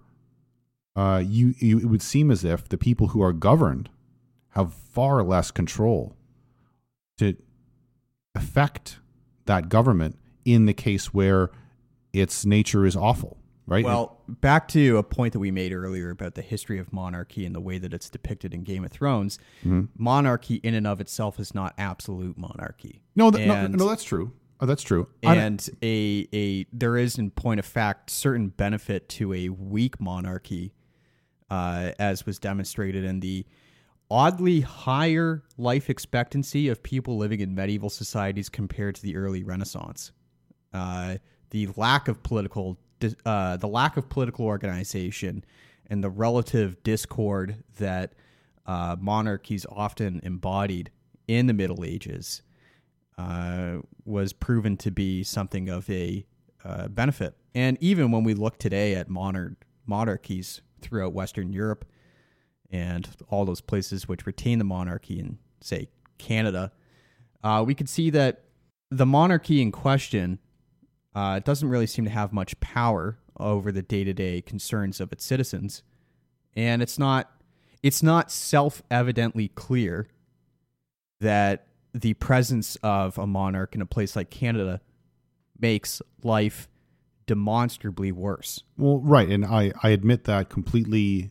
uh, 0.97 1.23
you, 1.25 1.55
you 1.59 1.79
it 1.79 1.87
would 1.87 2.03
seem 2.03 2.31
as 2.31 2.45
if 2.45 2.69
the 2.69 2.79
people 2.79 3.09
who 3.09 3.23
are 3.23 3.33
governed 3.33 3.91
have 4.51 4.73
far 4.73 5.23
less 5.23 5.51
control 5.51 6.17
to 7.19 7.37
affect 8.35 8.99
that 9.47 9.69
government 9.69 10.17
in 10.45 10.67
the 10.67 10.75
case 10.75 11.13
where 11.15 11.51
its 12.13 12.45
nature 12.45 12.87
is 12.87 12.97
awful, 12.97 13.37
right? 13.67 13.85
Well, 13.85 14.21
back 14.29 14.69
to 14.69 14.99
a 14.99 15.03
point 15.03 15.33
that 15.33 15.39
we 15.41 15.51
made 15.51 15.73
earlier 15.73 16.11
about 16.11 16.35
the 16.35 16.43
history 16.43 16.79
of 16.79 16.93
monarchy 16.93 17.45
and 17.45 17.55
the 17.55 17.61
way 17.61 17.79
that 17.79 17.93
it's 17.93 18.09
depicted 18.11 18.55
in 18.55 18.63
Game 18.63 18.85
of 18.85 18.93
Thrones. 18.93 19.39
Mm-hmm. 19.61 19.85
Monarchy, 19.97 20.57
in 20.57 20.75
and 20.75 20.87
of 20.87 21.01
itself, 21.01 21.41
is 21.41 21.55
not 21.55 21.75
absolute 21.79 22.39
monarchy. 22.39 23.03
no, 23.17 23.31
th- 23.31 23.47
no, 23.47 23.55
and- 23.55 23.77
no, 23.77 23.89
that's 23.89 24.05
true. 24.05 24.33
Oh, 24.61 24.67
that's 24.67 24.85
true. 24.85 25.09
And 25.23 25.69
a 25.83 26.29
a 26.33 26.67
there 26.73 26.97
is 26.97 27.19
in 27.19 27.33
point 27.33 27.59
of 27.59 27.67
fact 27.67 28.09
certain 28.09 28.49
benefit 28.49 29.09
to 29.11 29.35
a 29.35 29.49
weak 29.49 30.01
monarchy 30.01 30.73
uh, 31.51 31.91
as 31.99 32.25
was 32.25 32.39
demonstrated 32.39 33.05
in 33.05 33.21
the 33.21 33.45
oddly 34.11 34.61
higher 34.61 35.43
life 35.59 35.91
expectancy 35.91 36.69
of 36.69 36.83
people 36.83 37.17
living 37.17 37.41
in 37.41 37.55
medieval 37.55 37.91
societies 37.91 38.49
compared 38.49 38.95
to 38.95 39.03
the 39.03 39.17
early 39.17 39.43
renaissance 39.43 40.13
uh, 40.75 41.17
the 41.51 41.69
lack 41.77 42.09
of 42.09 42.23
political 42.23 42.79
uh, 43.25 43.57
the 43.57 43.69
lack 43.69 43.97
of 43.97 44.09
political 44.09 44.45
organization 44.47 45.45
and 45.89 46.03
the 46.03 46.11
relative 46.11 46.83
discord 46.83 47.63
that 47.79 48.15
uh, 48.67 48.97
monarchies 48.99 49.67
often 49.71 50.21
embodied 50.23 50.91
in 51.29 51.47
the 51.47 51.53
middle 51.53 51.85
ages 51.85 52.43
uh, 53.19 53.77
was 54.05 54.33
proven 54.33 54.77
to 54.77 54.91
be 54.91 55.23
something 55.23 55.69
of 55.69 55.89
a 55.91 56.25
uh, 56.65 56.89
benefit. 56.89 57.37
And 57.55 57.77
even 57.81 58.11
when 58.11 58.25
we 58.25 58.35
look 58.35 58.59
today 58.59 58.95
at 58.95 59.09
modern 59.09 59.57
monarchies 59.87 60.63
throughout 60.81 61.13
Western 61.13 61.53
Europe 61.53 61.85
and 62.71 63.09
all 63.29 63.45
those 63.45 63.61
places 63.61 64.09
which 64.09 64.27
retain 64.27 64.59
the 64.59 64.65
monarchy 64.65 65.21
in, 65.21 65.39
say, 65.61 65.89
Canada, 66.19 66.73
uh, 67.43 67.63
we 67.67 67.75
could 67.75 67.89
see 67.89 68.11
that 68.11 68.45
the 68.91 69.07
monarchy 69.07 69.61
in 69.61 69.71
question 69.71 70.39
uh, 71.15 71.39
doesn't 71.41 71.69
really 71.69 71.87
seem 71.87 72.05
to 72.05 72.11
have 72.11 72.33
much 72.33 72.59
power 72.61 73.19
over 73.39 73.73
the 73.73 73.83
day-to-day 73.83 74.41
concerns 74.43 75.01
of 75.01 75.13
its 75.13 75.25
citizens, 75.25 75.83
and 76.55 76.83
it's 76.83 76.99
not 76.99 77.31
it's 77.83 78.03
not 78.03 78.31
self-evidently 78.31 79.49
clear 79.49 80.09
that 81.21 81.67
the 81.93 82.15
presence 82.15 82.77
of 82.83 83.19
a 83.19 83.27
monarch 83.27 83.75
in 83.75 83.81
a 83.81 83.87
place 83.87 84.17
like 84.17 84.31
Canada 84.31 84.81
makes 85.59 86.03
life 86.23 86.69
demonstrably 87.27 88.11
worse. 88.13 88.63
Well, 88.77 88.99
right, 89.01 89.29
and 89.29 89.45
I 89.45 89.73
I 89.83 89.91
admit 89.91 90.25
that 90.25 90.49
completely. 90.49 91.31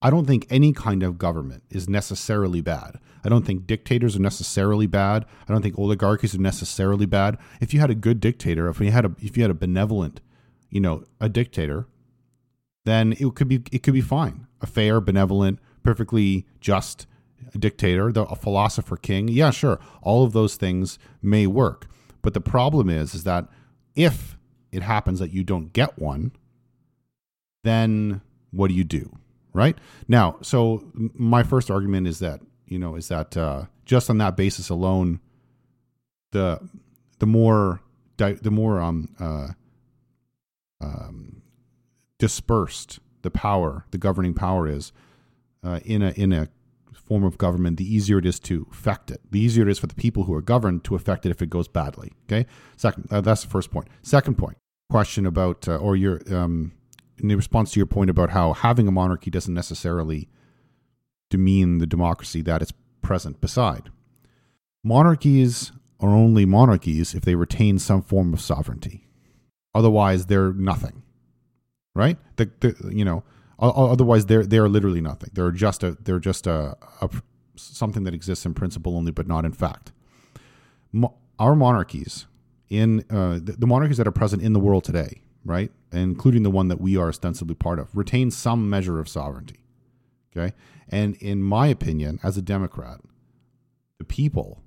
I 0.00 0.10
don't 0.10 0.26
think 0.26 0.46
any 0.48 0.72
kind 0.72 1.02
of 1.02 1.18
government 1.18 1.64
is 1.70 1.88
necessarily 1.88 2.60
bad. 2.60 2.98
I 3.24 3.28
don't 3.28 3.44
think 3.44 3.66
dictators 3.66 4.14
are 4.14 4.20
necessarily 4.20 4.86
bad. 4.86 5.24
I 5.48 5.52
don't 5.52 5.62
think 5.62 5.78
oligarchies 5.78 6.34
are 6.34 6.40
necessarily 6.40 7.06
bad. 7.06 7.36
If 7.60 7.74
you 7.74 7.80
had 7.80 7.90
a 7.90 7.96
good 7.96 8.20
dictator, 8.20 8.68
if 8.68 8.80
you 8.80 8.92
had 8.92 9.04
a 9.04 9.14
if 9.20 9.36
you 9.36 9.42
had 9.42 9.50
a 9.50 9.54
benevolent, 9.54 10.20
you 10.70 10.80
know, 10.80 11.04
a 11.20 11.28
dictator, 11.28 11.88
then 12.84 13.12
it 13.12 13.34
could 13.34 13.48
be 13.48 13.62
it 13.72 13.82
could 13.82 13.94
be 13.94 14.00
fine. 14.00 14.46
A 14.60 14.66
fair, 14.66 15.00
benevolent, 15.00 15.58
perfectly 15.82 16.46
just 16.60 17.06
dictator, 17.58 18.12
the, 18.12 18.22
a 18.24 18.36
philosopher 18.36 18.96
king. 18.96 19.28
Yeah, 19.28 19.50
sure. 19.50 19.80
All 20.02 20.24
of 20.24 20.32
those 20.32 20.56
things 20.56 20.98
may 21.20 21.46
work. 21.46 21.86
But 22.22 22.34
the 22.34 22.40
problem 22.40 22.88
is 22.88 23.14
is 23.14 23.24
that 23.24 23.48
if 23.96 24.36
it 24.70 24.82
happens 24.82 25.18
that 25.18 25.32
you 25.32 25.42
don't 25.42 25.72
get 25.72 25.98
one, 25.98 26.32
then 27.64 28.20
what 28.52 28.68
do 28.68 28.74
you 28.74 28.84
do? 28.84 29.18
Right? 29.52 29.76
Now, 30.06 30.36
so 30.42 30.90
my 30.94 31.42
first 31.42 31.70
argument 31.70 32.06
is 32.06 32.18
that, 32.20 32.40
you 32.66 32.78
know, 32.78 32.94
is 32.96 33.08
that 33.08 33.36
uh, 33.36 33.64
just 33.84 34.10
on 34.10 34.18
that 34.18 34.36
basis 34.36 34.68
alone, 34.68 35.20
the 36.32 36.60
the 37.18 37.26
more 37.26 37.80
di- 38.16 38.34
the 38.34 38.50
more 38.50 38.78
um 38.80 39.08
uh 39.18 39.48
um 40.80 41.42
dispersed 42.18 43.00
the 43.22 43.30
power, 43.30 43.86
the 43.90 43.98
governing 43.98 44.34
power 44.34 44.68
is 44.68 44.92
uh, 45.64 45.80
in 45.84 46.02
a 46.02 46.10
in 46.10 46.32
a 46.32 46.48
form 46.92 47.24
of 47.24 47.38
government, 47.38 47.78
the 47.78 47.94
easier 47.94 48.18
it 48.18 48.26
is 48.26 48.38
to 48.38 48.66
affect 48.70 49.10
it. 49.10 49.20
The 49.30 49.40
easier 49.40 49.66
it 49.66 49.70
is 49.70 49.78
for 49.78 49.86
the 49.86 49.94
people 49.94 50.24
who 50.24 50.34
are 50.34 50.42
governed 50.42 50.84
to 50.84 50.94
affect 50.94 51.24
it 51.24 51.30
if 51.30 51.40
it 51.40 51.48
goes 51.48 51.66
badly. 51.66 52.12
Okay. 52.26 52.46
Second, 52.76 53.08
uh, 53.10 53.22
that's 53.22 53.42
the 53.42 53.48
first 53.48 53.70
point. 53.70 53.88
Second 54.02 54.36
point, 54.36 54.58
question 54.90 55.24
about 55.26 55.66
uh, 55.66 55.76
or 55.76 55.96
your 55.96 56.20
um, 56.30 56.72
in 57.20 57.28
response 57.28 57.72
to 57.72 57.80
your 57.80 57.86
point 57.86 58.10
about 58.10 58.30
how 58.30 58.52
having 58.52 58.88
a 58.88 58.92
monarchy 58.92 59.30
doesn't 59.30 59.54
necessarily 59.54 60.28
demean 61.30 61.78
the 61.78 61.86
democracy 61.86 62.42
that 62.42 62.62
is 62.62 62.72
present 63.02 63.40
beside. 63.40 63.90
Monarchies 64.84 65.72
are 66.00 66.10
only 66.10 66.46
monarchies 66.46 67.14
if 67.14 67.24
they 67.24 67.34
retain 67.34 67.78
some 67.78 68.02
form 68.02 68.32
of 68.32 68.40
sovereignty. 68.40 69.06
Otherwise, 69.74 70.26
they're 70.26 70.52
nothing. 70.52 71.02
Right? 71.94 72.16
The, 72.36 72.50
the, 72.60 72.92
you 72.94 73.04
know, 73.04 73.24
otherwise 73.58 74.26
they're 74.26 74.46
they're 74.46 74.68
literally 74.68 75.00
nothing. 75.00 75.30
They're 75.32 75.50
just 75.50 75.82
a 75.82 75.96
they're 76.00 76.20
just 76.20 76.46
a, 76.46 76.76
a 77.00 77.10
something 77.56 78.04
that 78.04 78.14
exists 78.14 78.46
in 78.46 78.54
principle 78.54 78.96
only, 78.96 79.10
but 79.10 79.26
not 79.26 79.44
in 79.44 79.52
fact. 79.52 79.92
Mo- 80.92 81.16
our 81.38 81.56
monarchies 81.56 82.26
in 82.68 83.04
uh, 83.10 83.34
the, 83.42 83.56
the 83.58 83.66
monarchies 83.66 83.96
that 83.96 84.06
are 84.06 84.12
present 84.12 84.42
in 84.42 84.52
the 84.52 84.60
world 84.60 84.84
today, 84.84 85.22
right, 85.44 85.70
including 85.92 86.42
the 86.42 86.50
one 86.50 86.68
that 86.68 86.80
we 86.80 86.96
are 86.96 87.08
ostensibly 87.08 87.54
part 87.54 87.78
of, 87.78 87.94
retain 87.94 88.30
some 88.30 88.68
measure 88.68 88.98
of 88.98 89.08
sovereignty. 89.08 89.60
Okay, 90.36 90.54
and 90.88 91.16
in 91.16 91.42
my 91.42 91.66
opinion, 91.68 92.20
as 92.22 92.36
a 92.36 92.42
Democrat, 92.42 93.00
the 93.98 94.04
people 94.04 94.62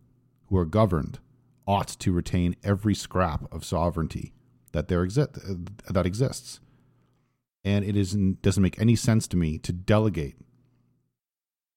who 0.48 0.58
are 0.58 0.66
governed 0.66 1.20
ought 1.66 1.88
to 1.88 2.12
retain 2.12 2.56
every 2.64 2.96
scrap 2.96 3.52
of 3.54 3.64
sovereignty 3.64 4.34
that 4.72 4.88
there 4.88 5.04
exist 5.04 5.38
that 5.90 6.06
exists. 6.06 6.60
And 7.64 7.86
it 7.86 7.96
is 7.96 8.14
doesn't 8.14 8.64
make 8.64 8.80
any 8.82 8.96
sense 8.96 9.28
to 9.30 9.38
me 9.38 9.58
to 9.60 9.72
delegate 9.72 10.36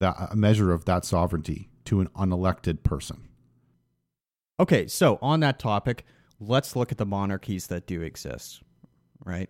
that 0.00 0.16
a 0.30 0.36
measure 0.36 0.72
of 0.72 0.86
that 0.86 1.04
sovereignty 1.04 1.68
to 1.84 2.00
an 2.00 2.08
unelected 2.16 2.82
person. 2.82 3.28
Okay, 4.58 4.86
so 4.86 5.18
on 5.20 5.40
that 5.40 5.58
topic, 5.58 6.04
let's 6.40 6.74
look 6.74 6.90
at 6.90 6.98
the 6.98 7.06
monarchies 7.06 7.66
that 7.68 7.86
do 7.86 8.02
exist. 8.02 8.62
Right? 9.24 9.48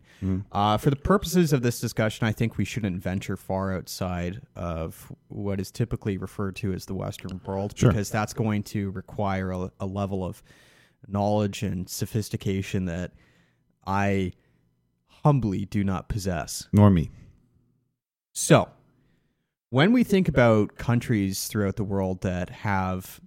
Uh, 0.53 0.77
for 0.77 0.91
the 0.91 0.97
purposes 0.97 1.53
of 1.53 1.63
this 1.63 1.81
discussion, 1.81 2.27
I 2.27 2.33
think 2.33 2.57
we 2.57 2.65
shouldn't 2.65 3.03
venture 3.03 3.37
far 3.37 3.75
outside 3.75 4.41
of 4.57 5.13
what 5.29 5.61
is 5.61 5.71
typically 5.71 6.17
referred 6.17 6.57
to 6.57 6.73
as 6.73 6.87
the 6.87 6.95
Western 6.95 7.41
world 7.45 7.77
Sure. 7.77 7.91
because 7.91 8.11
that's 8.11 8.33
going 8.33 8.63
to 8.65 8.91
require 8.93 9.51
a, 9.51 9.71
a 9.81 9.87
level 9.87 10.25
of 10.25 10.43
knowledge 11.09 11.63
and 11.63 11.89
sophistication 11.89 12.85
that 12.87 13.13
I 13.87 14.33
humbly 15.25 15.65
do 15.65 15.85
not 15.85 16.09
possess. 16.09 16.69
Nor 16.73 16.91
me. 16.91 17.11
So, 18.33 18.69
when 19.71 19.93
we 19.93 20.05
think 20.05 20.29
about 20.29 20.77
countries 20.77 21.49
throughout 21.49 21.77
the 21.77 21.85
world 21.85 22.21
that 22.23 22.49
have 22.51 23.21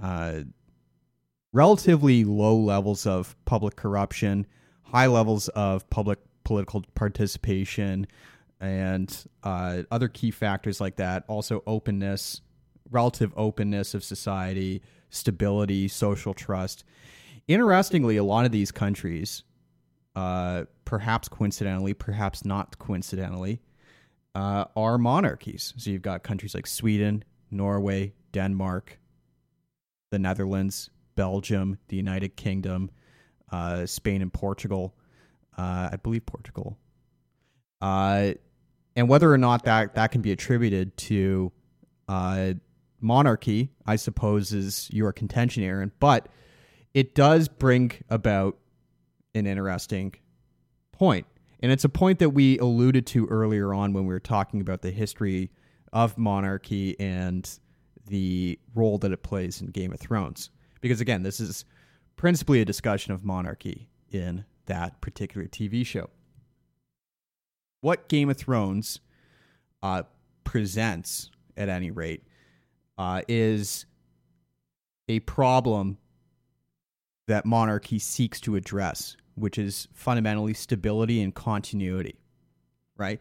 uh, 0.00 0.40
relatively 1.52 2.24
low 2.24 2.56
levels 2.56 3.06
of 3.06 3.34
public 3.44 3.76
corruption, 3.76 4.46
high 4.92 5.06
levels 5.06 5.48
of 5.48 5.88
public 5.90 6.18
political 6.44 6.84
participation, 6.94 8.06
and 8.60 9.26
uh, 9.42 9.82
other 9.90 10.08
key 10.08 10.30
factors 10.30 10.80
like 10.80 10.96
that, 10.96 11.24
also 11.28 11.62
openness, 11.66 12.40
relative 12.90 13.32
openness 13.36 13.94
of 13.94 14.04
society, 14.04 14.80
stability, 15.10 15.88
social 15.88 16.32
trust. 16.32 16.84
Interestingly, 17.48 18.16
a 18.16 18.24
lot 18.24 18.44
of 18.46 18.52
these 18.52 18.70
countries, 18.70 19.42
uh, 20.14 20.64
perhaps 20.84 21.28
coincidentally, 21.28 21.94
perhaps 21.94 22.44
not 22.44 22.78
coincidentally, 22.78 23.60
uh, 24.34 24.64
are 24.76 24.98
monarchies. 24.98 25.74
So 25.76 25.90
you've 25.90 26.02
got 26.02 26.22
countries 26.22 26.54
like 26.54 26.66
Sweden, 26.66 27.24
Norway, 27.50 28.14
Denmark, 28.32 28.98
the 30.10 30.18
Netherlands, 30.18 30.90
Belgium, 31.14 31.78
the 31.88 31.96
United 31.96 32.36
Kingdom, 32.36 32.90
uh, 33.50 33.86
Spain, 33.86 34.22
and 34.22 34.32
Portugal. 34.32 34.94
Uh, 35.56 35.90
I 35.92 35.96
believe 36.02 36.26
Portugal. 36.26 36.78
Uh, 37.80 38.32
and 38.94 39.08
whether 39.08 39.32
or 39.32 39.38
not 39.38 39.64
that, 39.64 39.94
that 39.94 40.10
can 40.10 40.22
be 40.22 40.32
attributed 40.32 40.96
to 40.96 41.52
uh, 42.08 42.54
monarchy, 43.00 43.70
I 43.86 43.96
suppose, 43.96 44.52
is 44.52 44.88
your 44.92 45.12
contention, 45.12 45.62
Aaron. 45.62 45.92
But 46.00 46.28
it 46.94 47.14
does 47.14 47.48
bring 47.48 47.92
about 48.08 48.58
an 49.34 49.46
interesting 49.46 50.14
point. 50.92 51.26
And 51.60 51.72
it's 51.72 51.84
a 51.84 51.88
point 51.88 52.18
that 52.18 52.30
we 52.30 52.58
alluded 52.58 53.06
to 53.08 53.26
earlier 53.26 53.72
on 53.74 53.92
when 53.92 54.04
we 54.04 54.12
were 54.14 54.20
talking 54.20 54.60
about 54.60 54.82
the 54.82 54.90
history 54.90 55.50
of 55.92 56.16
monarchy 56.18 56.98
and 57.00 57.48
the 58.06 58.58
role 58.74 58.98
that 58.98 59.12
it 59.12 59.22
plays 59.22 59.60
in 59.60 59.68
Game 59.68 59.92
of 59.92 60.00
Thrones. 60.00 60.50
Because 60.80 61.00
again, 61.00 61.22
this 61.22 61.40
is 61.40 61.64
principally 62.16 62.60
a 62.60 62.64
discussion 62.64 63.12
of 63.12 63.24
monarchy 63.24 63.88
in 64.10 64.44
that 64.66 65.00
particular 65.00 65.46
TV 65.46 65.84
show. 65.84 66.10
What 67.80 68.08
Game 68.08 68.30
of 68.30 68.36
Thrones 68.36 69.00
uh, 69.82 70.02
presents, 70.44 71.30
at 71.56 71.68
any 71.68 71.90
rate, 71.90 72.24
uh, 72.98 73.22
is 73.28 73.86
a 75.08 75.20
problem 75.20 75.98
that 77.28 77.44
monarchy 77.44 77.98
seeks 77.98 78.40
to 78.40 78.56
address, 78.56 79.16
which 79.34 79.58
is 79.58 79.88
fundamentally 79.92 80.54
stability 80.54 81.20
and 81.22 81.34
continuity, 81.34 82.18
right? 82.96 83.20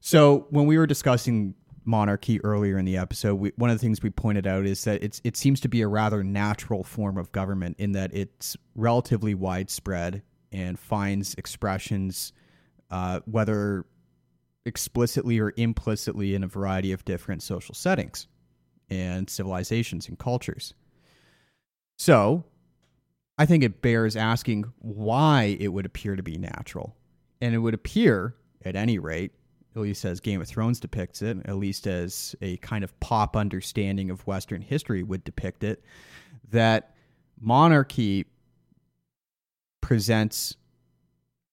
So 0.00 0.46
when 0.50 0.66
we 0.66 0.78
were 0.78 0.86
discussing 0.86 1.54
monarchy 1.88 2.40
earlier 2.44 2.78
in 2.78 2.84
the 2.84 2.96
episode, 2.96 3.34
we, 3.36 3.52
one 3.56 3.70
of 3.70 3.76
the 3.76 3.80
things 3.80 4.02
we 4.02 4.10
pointed 4.10 4.46
out 4.46 4.66
is 4.66 4.84
that 4.84 5.02
it's 5.02 5.20
it 5.24 5.36
seems 5.36 5.58
to 5.60 5.68
be 5.68 5.80
a 5.80 5.88
rather 5.88 6.22
natural 6.22 6.84
form 6.84 7.16
of 7.16 7.32
government 7.32 7.76
in 7.78 7.92
that 7.92 8.14
it's 8.14 8.56
relatively 8.76 9.34
widespread 9.34 10.22
and 10.52 10.78
finds 10.78 11.34
expressions, 11.34 12.32
uh, 12.90 13.20
whether 13.24 13.86
explicitly 14.64 15.38
or 15.38 15.52
implicitly, 15.56 16.34
in 16.34 16.44
a 16.44 16.46
variety 16.48 16.92
of 16.92 17.04
different 17.04 17.42
social 17.42 17.74
settings 17.74 18.26
and 18.90 19.28
civilizations 19.28 20.08
and 20.08 20.18
cultures. 20.18 20.74
So 21.96 22.44
I 23.38 23.46
think 23.46 23.64
it 23.64 23.82
bears 23.82 24.14
asking 24.16 24.64
why 24.78 25.56
it 25.58 25.68
would 25.68 25.86
appear 25.86 26.16
to 26.16 26.22
be 26.22 26.38
natural. 26.38 26.94
And 27.40 27.54
it 27.54 27.58
would 27.58 27.74
appear, 27.74 28.34
at 28.64 28.74
any 28.74 28.98
rate, 28.98 29.32
at 29.78 29.82
least 29.82 30.04
as 30.04 30.20
Game 30.20 30.40
of 30.40 30.48
Thrones 30.48 30.80
depicts 30.80 31.22
it, 31.22 31.38
at 31.44 31.56
least 31.56 31.86
as 31.86 32.34
a 32.40 32.56
kind 32.58 32.82
of 32.82 32.98
pop 33.00 33.36
understanding 33.36 34.10
of 34.10 34.26
Western 34.26 34.60
history 34.60 35.02
would 35.02 35.24
depict 35.24 35.62
it, 35.62 35.84
that 36.50 36.94
monarchy 37.40 38.26
presents 39.80 40.56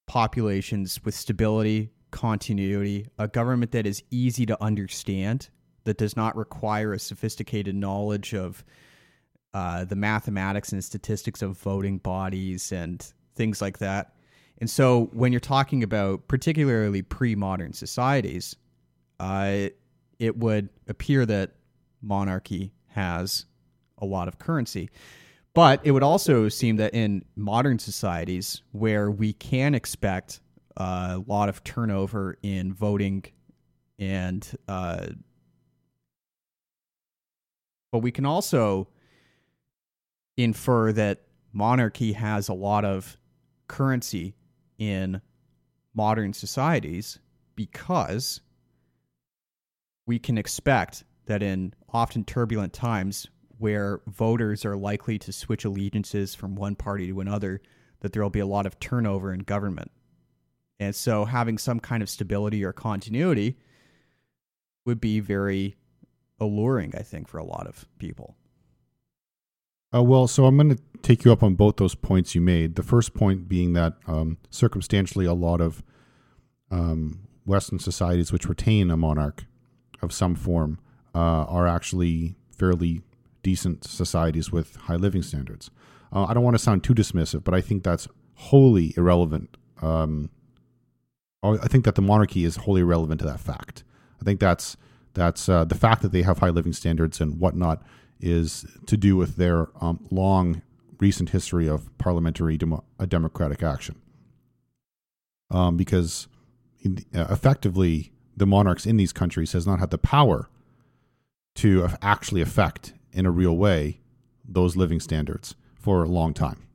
populations 0.08 1.04
with 1.06 1.14
stability, 1.14 1.92
continuity, 2.10 3.08
a 3.20 3.28
government 3.28 3.72
that 3.72 3.86
is 3.86 4.04
easy 4.10 4.46
to 4.46 4.62
understand, 4.62 5.50
that 5.84 5.98
does 5.98 6.18
not 6.18 6.36
require 6.36 6.94
a 6.94 7.00
sophisticated 7.00 7.76
knowledge 7.76 8.34
of 8.34 8.66
uh, 9.54 9.86
the 9.86 9.96
mathematics 9.96 10.72
and 10.72 10.84
statistics 10.84 11.42
of 11.42 11.58
voting 11.60 12.00
bodies 12.00 12.72
and 12.72 13.14
things 13.36 13.62
like 13.62 13.78
that. 13.78 14.15
And 14.60 14.70
so, 14.70 15.10
when 15.12 15.34
you're 15.34 15.40
talking 15.40 15.84
about 15.84 16.28
particularly 16.28 17.02
pre 17.02 17.36
modern 17.36 17.74
societies, 17.74 18.56
uh, 19.20 19.68
it 20.20 20.38
would 20.38 20.70
appear 20.88 21.26
that 21.26 21.52
monarchy 22.02 22.72
has 22.88 23.46
a 23.98 24.06
lot 24.06 24.28
of 24.28 24.40
currency. 24.40 24.90
But 25.54 25.82
it 25.84 25.92
would 25.92 26.04
also 26.04 26.50
seem 26.50 26.78
that 26.78 26.94
in 26.94 27.24
modern 27.36 27.80
societies, 27.80 28.62
where 28.72 29.10
we 29.10 29.34
can 29.34 29.74
expect 29.74 30.42
a 30.78 31.22
lot 31.28 31.50
of 31.50 31.64
turnover 31.64 32.38
in 32.44 32.74
voting 32.74 33.24
and 33.98 34.58
uh, 34.68 35.08
but 37.92 38.00
we 38.00 38.12
can 38.12 38.26
also 38.26 38.90
infer 40.36 40.92
that 40.92 41.22
monarchy 41.54 42.12
has 42.12 42.50
a 42.50 42.54
lot 42.54 42.84
of 42.84 43.18
currency 43.68 44.36
in 44.78 45.22
modern 45.94 46.34
societies 46.34 47.20
because 47.56 48.42
we 50.06 50.20
can 50.20 50.38
expect 50.38 51.04
that 51.26 51.42
in 51.42 51.74
often 51.92 52.24
turbulent 52.24 52.74
times 52.74 53.28
where 53.58 54.02
voters 54.08 54.66
are 54.66 54.76
likely 54.76 55.18
to 55.18 55.32
switch 55.32 55.66
allegiances 55.66 56.36
from 56.36 56.56
one 56.56 56.76
party 56.76 57.08
to 57.08 57.22
another 57.22 57.62
that 58.02 58.12
there 58.12 58.22
will 58.22 58.30
be 58.30 58.40
a 58.40 58.46
lot 58.46 58.66
of 58.66 58.80
turnover 58.80 59.34
in 59.34 59.40
government. 59.40 59.92
And 60.80 60.94
so 60.94 61.26
having 61.26 61.58
some 61.58 61.80
kind 61.80 62.04
of 62.04 62.10
stability 62.10 62.64
or 62.64 62.74
continuity 62.74 63.58
would 64.86 65.00
be 65.00 65.20
very 65.20 65.76
alluring 66.40 66.94
i 66.98 67.02
think 67.02 67.28
for 67.28 67.38
a 67.38 67.44
lot 67.44 67.68
of 67.68 67.86
people 67.98 68.36
Uh, 69.94 70.04
well, 70.04 70.28
so 70.28 70.46
I'm 70.46 70.58
going 70.58 70.76
to 70.76 70.82
take 71.02 71.24
you 71.24 71.32
up 71.32 71.44
on 71.44 71.56
both 71.56 71.78
those 71.78 71.96
points 71.96 72.36
you 72.36 72.42
made. 72.42 72.76
The 72.76 72.84
first 72.84 73.14
point 73.14 73.48
being 73.48 73.74
that 73.74 73.94
um, 74.08 74.38
circumstantially, 74.50 75.26
a 75.26 75.34
lot 75.34 75.62
of 75.62 75.84
um, 76.72 77.28
Western 77.46 77.80
societies 77.80 78.32
which 78.32 78.48
retain 78.48 78.92
a 78.92 78.98
monarch 78.98 79.46
of 80.02 80.12
some 80.12 80.36
form 80.36 80.80
uh, 81.14 81.46
are 81.46 81.68
actually 81.68 82.36
fairly 82.50 83.02
decent 83.44 83.84
societies 83.84 84.52
with 84.52 84.76
high 84.76 84.96
living 84.96 85.22
standards. 85.22 85.70
Uh, 86.12 86.26
I 86.26 86.34
don't 86.34 86.44
want 86.44 86.56
to 86.56 86.64
sound 86.64 86.84
too 86.84 86.94
dismissive, 86.94 87.44
but 87.44 87.54
I 87.54 87.62
think 87.62 87.84
that's 87.84 88.08
wholly 88.36 88.94
irrelevant. 88.98 89.58
Um, 89.82 90.30
I 91.44 91.68
think 91.68 91.86
that 91.86 91.96
the 91.96 92.02
monarchy 92.02 92.44
is 92.44 92.56
wholly 92.56 92.82
irrelevant 92.82 93.20
to 93.20 93.28
that 93.28 93.40
fact. 93.40 93.84
I 94.20 94.24
think 94.24 94.40
that's 94.40 94.78
that's 95.14 95.48
uh, 95.48 95.64
the 95.64 95.76
fact 95.76 96.02
that 96.02 96.12
they 96.12 96.24
have 96.24 96.40
high 96.40 96.50
living 96.50 96.74
standards 96.74 97.22
and 97.22 97.40
whatnot 97.40 97.84
is 98.20 98.66
to 98.86 98.98
do 98.98 99.16
with 99.16 99.36
their 99.36 99.68
um, 99.82 100.06
long 100.12 100.62
recent 101.00 101.30
history 101.30 101.68
of 101.68 101.96
parliamentary 101.98 102.58
demo- 102.58 102.84
uh, 103.00 103.06
democratic 103.06 103.62
action. 103.62 103.96
Um, 105.52 105.78
because 105.78 106.28
in, 106.82 107.00
uh, 107.14 107.28
effectively, 107.30 108.12
the 108.36 108.46
monarchs 108.46 108.86
in 108.86 108.98
these 108.98 109.14
countries 109.14 109.52
has 109.54 109.68
not 109.68 109.80
had 109.80 109.92
the 109.92 109.98
power 109.98 110.50
to 111.56 111.90
actually 112.02 112.42
affect 112.42 112.94
in 113.12 113.26
a 113.26 113.32
real 113.32 113.56
way 113.56 114.02
those 114.48 114.76
living 114.76 115.00
standards 115.00 115.56
for 115.76 116.04
a 116.04 116.08
long 116.08 116.34
time. 116.34 116.68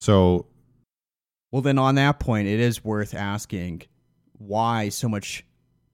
So, 0.00 0.46
Well, 1.50 1.62
then 1.62 1.78
on 1.78 1.94
that 1.96 2.20
point, 2.20 2.48
it 2.48 2.60
is 2.60 2.84
worth 2.84 3.14
asking 3.14 3.82
why 4.32 4.88
so 4.88 5.08
much 5.08 5.44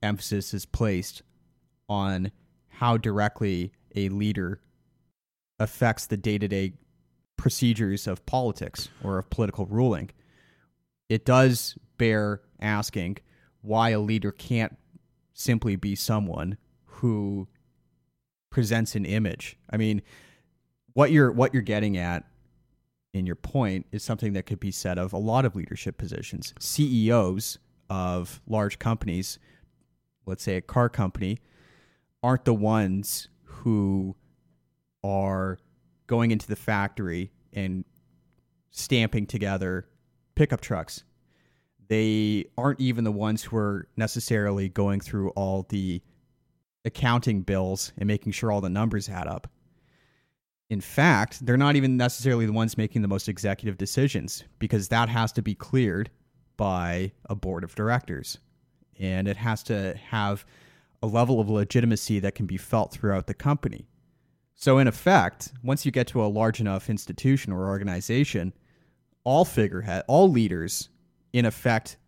emphasis 0.03 0.55
is 0.55 0.67
placed 0.67 1.23
on 1.89 2.31
how 2.69 2.97
directly 2.97 3.73
a 3.97 4.09
leader 4.11 4.61
affects 5.59 6.07
the 6.07 6.17
day 6.17 6.39
to 6.39 6.47
day 6.47 6.75
procedures 7.37 8.07
of 8.07 8.25
politics 8.27 8.89
or 9.03 9.19
of 9.19 9.31
political 9.31 9.67
ruling. 9.67 10.11
It 11.09 11.25
does 11.25 11.77
bear 11.99 12.41
asking 12.61 13.19
why 13.63 13.91
a 13.91 14.01
leader 14.01 14.33
can't 14.33 14.77
simply 15.35 15.77
be 15.77 15.95
someone 15.95 16.57
who 16.85 17.49
presents 18.51 18.95
an 18.95 19.05
image. 19.05 19.57
I 19.71 19.77
mean, 19.77 20.03
what 20.95 21.11
you're 21.11 21.31
what 21.31 21.53
you're 21.53 21.63
getting 21.63 21.97
at 21.97 22.25
in 23.13 23.27
your 23.27 23.37
point 23.37 23.87
is 23.93 24.03
something 24.03 24.33
that 24.35 24.47
could 24.47 24.61
be 24.61 24.71
said 24.71 24.99
of 24.99 25.13
a 25.13 25.19
lot 25.19 25.45
of 25.45 25.57
leadership 25.57 25.99
positions. 25.99 26.55
CEOs 26.59 27.59
of 27.89 28.41
large 28.47 28.79
companies, 28.79 29.39
let's 30.27 30.43
say 30.43 30.57
a 30.57 30.63
car 30.63 30.89
company, 30.89 31.39
aren't 32.23 32.45
the 32.45 32.55
ones 32.55 33.29
who 33.67 34.15
are 35.03 35.59
going 36.07 36.31
into 36.31 36.47
the 36.47 36.55
factory 36.55 37.33
and 37.53 37.85
stamping 38.71 39.27
together 39.27 39.89
pickup 40.37 40.61
trucks. 40.61 41.03
They 41.89 42.45
aren't 42.57 42.81
even 42.81 43.03
the 43.03 43.11
ones 43.11 43.43
who 43.43 43.57
are 43.57 43.89
necessarily 43.97 44.69
going 44.69 45.01
through 45.01 45.31
all 45.31 45.67
the 45.69 46.01
accounting 46.85 47.43
bills 47.43 47.93
and 47.99 48.07
making 48.07 48.31
sure 48.31 48.53
all 48.53 48.61
the 48.61 48.71
numbers 48.71 49.09
add 49.09 49.27
up. 49.27 49.49
In 50.71 50.81
fact, 50.81 51.45
they're 51.45 51.57
not 51.57 51.75
even 51.75 51.97
necessarily 51.97 52.47
the 52.47 52.53
ones 52.53 52.79
making 52.79 53.03
the 53.03 53.09
most 53.09 53.29
executive 53.29 53.77
decisions 53.77 54.45
because 54.61 54.87
that 54.89 55.09
has 55.09 55.33
to 55.33 55.43
be 55.43 55.57
cleared 55.57 56.09
by 56.57 57.11
a 57.29 57.35
board 57.35 57.65
of 57.65 57.75
directors. 57.75 58.39
And 59.01 59.27
it 59.27 59.37
has 59.37 59.65
to 59.65 59.97
have 59.97 60.47
a 61.03 61.07
level 61.07 61.41
of 61.41 61.49
legitimacy 61.49 62.19
that 62.21 62.35
can 62.35 62.47
be 62.47 62.57
felt 62.57 62.93
throughout 62.93 63.27
the 63.27 63.35
company. 63.35 63.87
So, 64.55 64.79
in 64.79 64.87
effect, 64.89 65.53
once 65.63 65.85
you 65.85 65.93
get 65.93 66.07
to 66.09 66.23
a 66.25 66.27
large 66.27 66.61
enough 66.61 66.89
institution 66.89 67.53
or 67.53 67.67
organization, 67.69 68.55
all 69.25 69.45
figurehead, 69.45 70.05
all 70.09 70.31
leaders, 70.31 70.89
in 71.33 71.45
effect, 71.45 71.99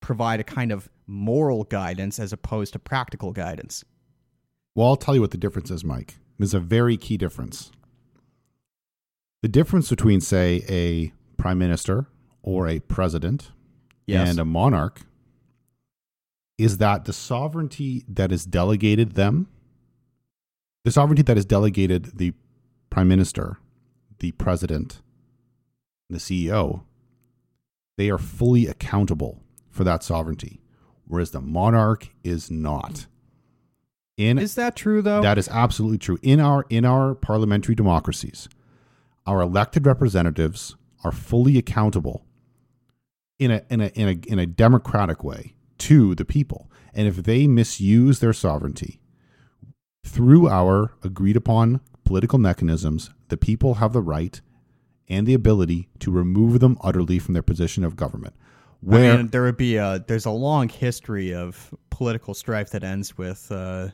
provide 0.00 0.40
a 0.40 0.44
kind 0.44 0.70
of 0.70 0.88
moral 1.06 1.64
guidance 1.64 2.18
as 2.18 2.32
opposed 2.32 2.72
to 2.74 2.78
practical 2.78 3.32
guidance. 3.32 3.84
Well, 4.74 4.88
I'll 4.88 4.96
tell 4.96 5.14
you 5.14 5.20
what 5.20 5.30
the 5.30 5.38
difference 5.38 5.70
is, 5.70 5.84
Mike. 5.84 6.16
There's 6.38 6.52
a 6.54 6.60
very 6.60 6.96
key 6.96 7.16
difference. 7.16 7.70
The 9.42 9.48
difference 9.48 9.88
between, 9.88 10.20
say, 10.20 10.62
a 10.68 11.12
prime 11.40 11.58
minister 11.58 12.06
or 12.42 12.66
a 12.68 12.80
president 12.80 13.50
Yes. 14.06 14.28
and 14.28 14.38
a 14.38 14.44
monarch 14.44 15.00
is 16.58 16.78
that 16.78 17.04
the 17.04 17.12
sovereignty 17.12 18.04
that 18.08 18.30
is 18.30 18.44
delegated 18.44 19.12
them, 19.12 19.48
the 20.84 20.90
sovereignty 20.90 21.22
that 21.22 21.38
is 21.38 21.44
delegated 21.44 22.16
the 22.18 22.32
prime 22.90 23.08
minister, 23.08 23.58
the 24.18 24.32
president, 24.32 25.02
the 26.08 26.18
CEO, 26.18 26.82
they 27.96 28.10
are 28.10 28.18
fully 28.18 28.66
accountable 28.66 29.42
for 29.70 29.84
that 29.84 30.02
sovereignty, 30.02 30.60
whereas 31.06 31.30
the 31.30 31.40
monarch 31.40 32.10
is 32.22 32.50
not. 32.50 33.06
In 34.16 34.38
Is 34.38 34.54
that 34.54 34.76
true 34.76 35.02
though? 35.02 35.20
that 35.22 35.38
is 35.38 35.48
absolutely 35.48 35.98
true. 35.98 36.18
In 36.22 36.38
our 36.38 36.64
in 36.70 36.84
our 36.84 37.16
parliamentary 37.16 37.74
democracies, 37.74 38.48
our 39.26 39.40
elected 39.40 39.86
representatives 39.86 40.76
are 41.02 41.10
fully 41.10 41.58
accountable 41.58 42.24
in 43.40 43.50
a 43.50 43.62
in 43.68 43.80
a 43.80 43.86
in 43.88 44.08
a 44.08 44.32
in 44.32 44.38
a 44.38 44.46
democratic 44.46 45.24
way 45.24 45.53
to 45.78 46.14
the 46.14 46.24
people. 46.24 46.70
And 46.92 47.08
if 47.08 47.16
they 47.16 47.46
misuse 47.46 48.20
their 48.20 48.32
sovereignty 48.32 49.00
through 50.04 50.48
our 50.48 50.92
agreed 51.02 51.36
upon 51.36 51.80
political 52.04 52.38
mechanisms, 52.38 53.10
the 53.28 53.36
people 53.36 53.74
have 53.74 53.92
the 53.92 54.02
right 54.02 54.40
and 55.08 55.26
the 55.26 55.34
ability 55.34 55.88
to 55.98 56.10
remove 56.10 56.60
them 56.60 56.78
utterly 56.82 57.18
from 57.18 57.34
their 57.34 57.42
position 57.42 57.84
of 57.84 57.96
government. 57.96 58.34
Where 58.80 59.14
I 59.14 59.16
mean, 59.16 59.28
there 59.28 59.42
would 59.42 59.56
be 59.56 59.76
a 59.76 60.04
there's 60.06 60.26
a 60.26 60.30
long 60.30 60.68
history 60.68 61.34
of 61.34 61.74
political 61.90 62.34
strife 62.34 62.70
that 62.70 62.84
ends 62.84 63.16
with 63.16 63.50
uh, 63.50 63.88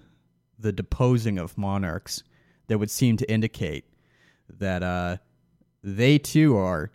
the 0.59 0.73
deposing 0.73 1.39
of 1.39 1.57
monarchs 1.57 2.23
that 2.67 2.79
would 2.79 2.91
seem 2.91 3.17
to 3.17 3.31
indicate 3.31 3.85
that 4.59 4.83
uh, 4.83 5.17
they 5.83 6.19
too 6.19 6.57
are 6.57 6.91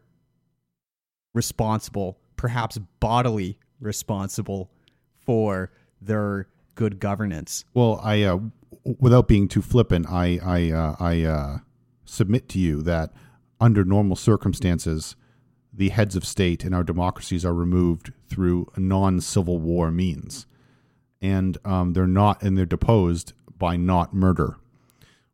responsible, 1.34 2.18
perhaps 2.36 2.78
bodily 3.00 3.60
responsible 3.80 4.72
for 5.26 5.72
their 6.02 6.48
good 6.76 7.00
governance. 7.00 7.66
Well, 7.74 8.00
I, 8.04 8.24
uh, 8.24 8.40
without 9.00 9.28
being 9.28 9.48
too 9.48 9.62
flippant, 9.62 10.08
I, 10.10 10.40
I, 10.44 10.72
uh, 10.72 10.96
I 11.00 11.24
uh, 11.24 11.58
submit 12.06 12.48
to 12.50 12.60
you 12.60 12.82
that 12.84 13.12
under 13.60 13.84
normal 13.84 14.16
circumstances, 14.16 15.16
the 15.74 15.90
heads 15.90 16.16
of 16.16 16.26
state 16.26 16.64
in 16.64 16.74
our 16.74 16.84
democracies 16.84 17.44
are 17.44 17.54
removed 17.54 18.14
through 18.28 18.72
non-civil 18.78 19.60
war 19.60 19.92
means, 19.92 20.46
and 21.22 21.58
um, 21.66 21.94
they're 21.94 22.08
not, 22.08 22.42
and 22.42 22.58
they're 22.58 22.66
deposed 22.66 23.34
by 23.58 23.76
not 23.76 24.14
murder. 24.14 24.58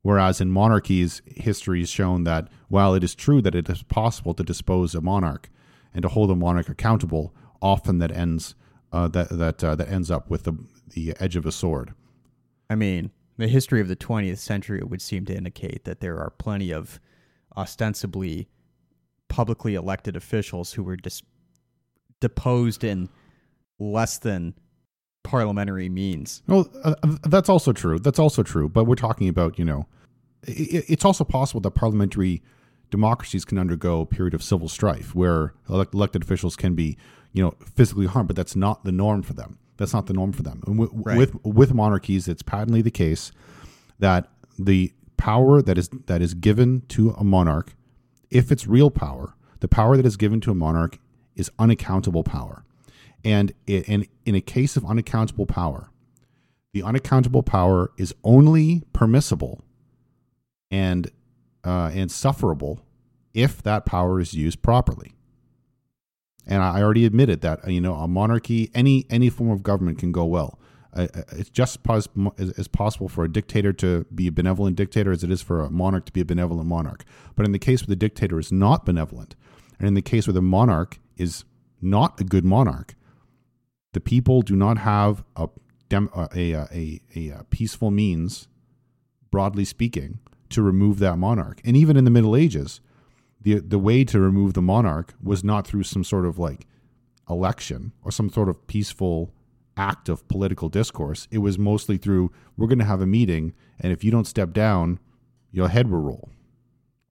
Whereas 0.01 0.41
in 0.41 0.49
monarchies, 0.49 1.21
history 1.27 1.81
has 1.81 1.89
shown 1.89 2.23
that 2.23 2.47
while 2.69 2.95
it 2.95 3.03
is 3.03 3.13
true 3.13 3.41
that 3.43 3.53
it 3.53 3.69
is 3.69 3.83
possible 3.83 4.33
to 4.33 4.43
dispose 4.43 4.95
a 4.95 5.01
monarch 5.01 5.49
and 5.93 6.01
to 6.01 6.09
hold 6.09 6.31
a 6.31 6.35
monarch 6.35 6.69
accountable, 6.69 7.35
often 7.61 7.99
that 7.99 8.11
ends 8.11 8.55
uh, 8.91 9.07
that 9.09 9.29
that 9.29 9.63
uh, 9.63 9.75
that 9.75 9.89
ends 9.89 10.09
up 10.11 10.29
with 10.29 10.43
the 10.43 10.53
the 10.93 11.15
edge 11.19 11.35
of 11.35 11.45
a 11.45 11.51
sword. 11.51 11.93
I 12.69 12.75
mean, 12.75 13.11
the 13.37 13.47
history 13.47 13.81
of 13.81 13.87
the 13.87 13.95
20th 13.95 14.37
century 14.37 14.81
would 14.83 15.01
seem 15.01 15.25
to 15.25 15.35
indicate 15.35 15.83
that 15.85 15.99
there 15.99 16.17
are 16.19 16.29
plenty 16.29 16.71
of 16.71 16.99
ostensibly 17.57 18.47
publicly 19.29 19.75
elected 19.75 20.15
officials 20.15 20.73
who 20.73 20.83
were 20.83 20.95
dis- 20.97 21.23
deposed 22.19 22.83
in 22.83 23.09
less 23.79 24.17
than 24.19 24.53
parliamentary 25.23 25.89
means. 25.89 26.43
Well, 26.47 26.69
uh, 26.83 26.95
uh, 27.03 27.17
that's 27.27 27.49
also 27.49 27.73
true. 27.73 27.99
That's 27.99 28.19
also 28.19 28.43
true. 28.43 28.69
But 28.69 28.85
we're 28.85 28.95
talking 28.95 29.27
about, 29.27 29.57
you 29.59 29.65
know, 29.65 29.87
i 30.47 30.51
i- 30.51 30.83
it's 30.87 31.05
also 31.05 31.23
possible 31.23 31.61
that 31.61 31.71
parliamentary 31.71 32.41
democracies 32.89 33.45
can 33.45 33.57
undergo 33.57 34.01
a 34.01 34.05
period 34.05 34.33
of 34.33 34.43
civil 34.43 34.67
strife 34.67 35.13
where 35.15 35.53
elect- 35.69 35.93
elected 35.93 36.23
officials 36.23 36.55
can 36.55 36.73
be, 36.75 36.97
you 37.33 37.43
know, 37.43 37.53
physically 37.75 38.05
harmed, 38.07 38.27
but 38.27 38.35
that's 38.35 38.55
not 38.55 38.83
the 38.83 38.91
norm 38.91 39.21
for 39.21 39.33
them. 39.33 39.57
That's 39.77 39.93
not 39.93 40.07
the 40.07 40.13
norm 40.13 40.31
for 40.31 40.43
them. 40.43 40.61
And 40.67 40.77
wi- 40.77 40.91
Right. 41.03 41.17
With 41.17 41.43
with 41.45 41.73
monarchies, 41.73 42.27
it's 42.27 42.43
patently 42.43 42.81
the 42.81 42.91
case 42.91 43.31
that 43.99 44.29
the 44.59 44.93
power 45.17 45.61
that 45.61 45.77
is 45.77 45.89
that 46.07 46.21
is 46.21 46.33
given 46.33 46.81
to 46.89 47.11
a 47.11 47.23
monarch, 47.23 47.75
if 48.29 48.51
it's 48.51 48.67
real 48.67 48.91
power, 48.91 49.35
the 49.59 49.67
power 49.67 49.97
that 49.97 50.05
is 50.05 50.17
given 50.17 50.39
to 50.41 50.51
a 50.51 50.55
monarch 50.55 50.99
is 51.35 51.49
unaccountable 51.57 52.23
power. 52.23 52.63
And 53.23 53.53
in 53.67 54.07
in 54.25 54.35
a 54.35 54.41
case 54.41 54.75
of 54.77 54.83
unaccountable 54.85 55.45
power, 55.45 55.89
the 56.73 56.83
unaccountable 56.83 57.43
power 57.43 57.91
is 57.97 58.13
only 58.23 58.83
permissible 58.93 59.61
and 60.69 61.09
uh, 61.63 61.91
and 61.93 62.11
sufferable 62.11 62.81
if 63.33 63.61
that 63.63 63.85
power 63.85 64.19
is 64.19 64.33
used 64.33 64.61
properly. 64.61 65.13
And 66.47 66.63
I 66.63 66.81
already 66.81 67.05
admitted 67.05 67.41
that 67.41 67.69
you 67.69 67.81
know 67.81 67.95
a 67.95 68.07
monarchy, 68.07 68.71
any 68.73 69.05
any 69.09 69.29
form 69.29 69.51
of 69.51 69.63
government 69.63 69.99
can 69.99 70.11
go 70.11 70.25
well. 70.25 70.59
Uh, 70.93 71.07
uh, 71.15 71.21
it's 71.33 71.49
just 71.49 71.79
as, 71.89 72.67
possible 72.67 73.07
for 73.07 73.23
a 73.23 73.31
dictator 73.31 73.71
to 73.71 74.05
be 74.13 74.27
a 74.27 74.31
benevolent 74.31 74.75
dictator 74.75 75.11
as 75.11 75.23
it 75.23 75.31
is 75.31 75.41
for 75.41 75.61
a 75.61 75.69
monarch 75.69 76.05
to 76.05 76.11
be 76.11 76.19
a 76.19 76.25
benevolent 76.25 76.67
monarch. 76.67 77.05
But 77.35 77.45
in 77.45 77.53
the 77.53 77.59
case 77.59 77.81
where 77.81 77.91
the 77.91 77.95
dictator 77.95 78.39
is 78.39 78.51
not 78.51 78.85
benevolent, 78.85 79.35
and 79.79 79.87
in 79.87 79.93
the 79.93 80.01
case 80.01 80.27
where 80.27 80.33
the 80.33 80.41
monarch 80.41 80.99
is 81.15 81.45
not 81.81 82.19
a 82.19 82.25
good 82.25 82.43
monarch, 82.43 82.95
the 83.93 84.01
people 84.01 84.41
do 84.41 84.55
not 84.55 84.79
have 84.79 85.23
a 85.37 85.47
dem- 85.87 86.09
uh, 86.13 86.27
a, 86.35 86.53
a, 86.53 87.01
a, 87.15 87.29
a 87.29 87.43
peaceful 87.45 87.91
means, 87.91 88.47
broadly 89.31 89.65
speaking, 89.65 90.19
to 90.49 90.61
remove 90.61 90.99
that 90.99 91.17
monarch. 91.17 91.61
And 91.63 91.77
even 91.77 91.95
in 91.95 92.03
the 92.03 92.11
Middle 92.11 92.35
Ages, 92.35 92.81
the 93.43 93.59
the 93.59 93.79
way 93.79 94.03
to 94.05 94.19
remove 94.19 94.53
the 94.53 94.61
monarch 94.61 95.13
was 95.21 95.43
not 95.43 95.65
through 95.67 95.83
some 95.83 96.03
sort 96.03 96.25
of 96.25 96.37
like 96.39 96.67
election 97.29 97.91
or 98.03 98.11
some 98.11 98.29
sort 98.29 98.49
of 98.49 98.67
peaceful 98.67 99.33
act 99.77 100.09
of 100.09 100.27
political 100.27 100.69
discourse. 100.69 101.27
It 101.31 101.37
was 101.39 101.57
mostly 101.57 101.97
through 101.97 102.31
we're 102.57 102.67
going 102.67 102.79
to 102.79 102.85
have 102.85 103.01
a 103.01 103.05
meeting, 103.05 103.53
and 103.79 103.91
if 103.93 104.03
you 104.03 104.11
don't 104.11 104.27
step 104.27 104.53
down, 104.53 104.99
your 105.51 105.69
head 105.69 105.89
will 105.89 105.99
roll. 106.01 106.29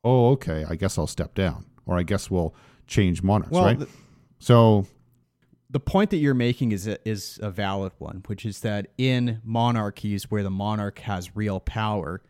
Oh, 0.04 0.30
okay. 0.30 0.64
I 0.68 0.76
guess 0.76 0.98
I'll 0.98 1.06
step 1.06 1.34
down, 1.34 1.66
or 1.86 1.98
I 1.98 2.02
guess 2.02 2.30
we'll 2.30 2.54
change 2.86 3.22
monarchs, 3.22 3.52
Well, 3.52 3.64
right? 3.64 3.78
the- 3.78 3.88
so 4.38 4.86
the 5.68 5.80
point 5.80 6.10
that 6.10 6.16
you're 6.16 6.34
making 6.34 6.72
is 6.72 6.86
a, 6.86 6.96
is 7.08 7.38
a 7.42 7.50
valid 7.50 7.92
one, 7.98 8.22
which 8.26 8.44
is 8.46 8.60
that 8.60 8.88
in 8.98 9.40
monarchies 9.44 10.30
where 10.30 10.42
the 10.42 10.50
monarch 10.50 10.98
has 11.00 11.36
real 11.36 11.60
power, 11.60 12.22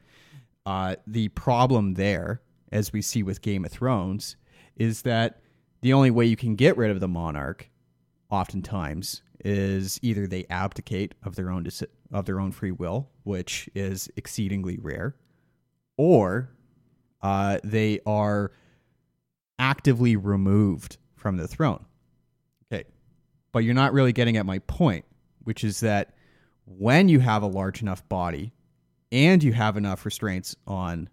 uh, 0.67 0.97
the 1.07 1.29
problem 1.29 1.95
there, 1.95 2.43
as 2.73 2.93
we 2.93 3.03
see 3.03 3.23
with 3.23 3.43
Game 3.43 3.65
of 3.65 3.73
Thrones, 3.73 4.37
is 4.77 5.03
that 5.03 5.41
the 5.81 5.93
only 5.93 6.11
way 6.11 6.27
you 6.27 6.37
can 6.37 6.57
get 6.57 6.77
rid 6.77 6.91
of 6.91 7.01
the 7.01 7.09
monarch, 7.09 7.71
oftentimes, 8.31 9.23
is 9.45 9.99
either 10.03 10.27
they 10.27 10.47
abdicate 10.51 11.15
of 11.23 11.37
their 11.37 11.51
own 11.51 11.67
of 12.13 12.27
their 12.27 12.41
own 12.41 12.53
free 12.53 12.71
will, 12.71 13.09
which 13.23 13.69
is 13.75 14.11
exceedingly 14.17 14.79
rare, 14.79 15.17
or 15.97 16.51
uh, 17.23 17.59
they 17.65 18.01
are 18.07 18.53
actively 19.59 20.17
removed 20.17 20.97
from 21.17 21.37
the 21.37 21.49
throne. 21.49 21.85
Okay. 22.73 22.85
But 23.53 23.61
you're 23.61 23.75
not 23.75 23.93
really 23.93 24.13
getting 24.13 24.37
at 24.37 24.47
my 24.47 24.59
point, 24.61 25.05
which 25.45 25.65
is 25.65 25.81
that 25.81 26.15
when 26.65 27.09
you 27.09 27.21
have 27.21 27.43
a 27.43 27.47
large 27.47 27.83
enough 27.83 28.07
body 28.09 28.53
and 29.13 29.43
you 29.43 29.53
have 29.53 29.77
enough 29.77 30.05
restraints 30.05 30.57
on 30.67 31.09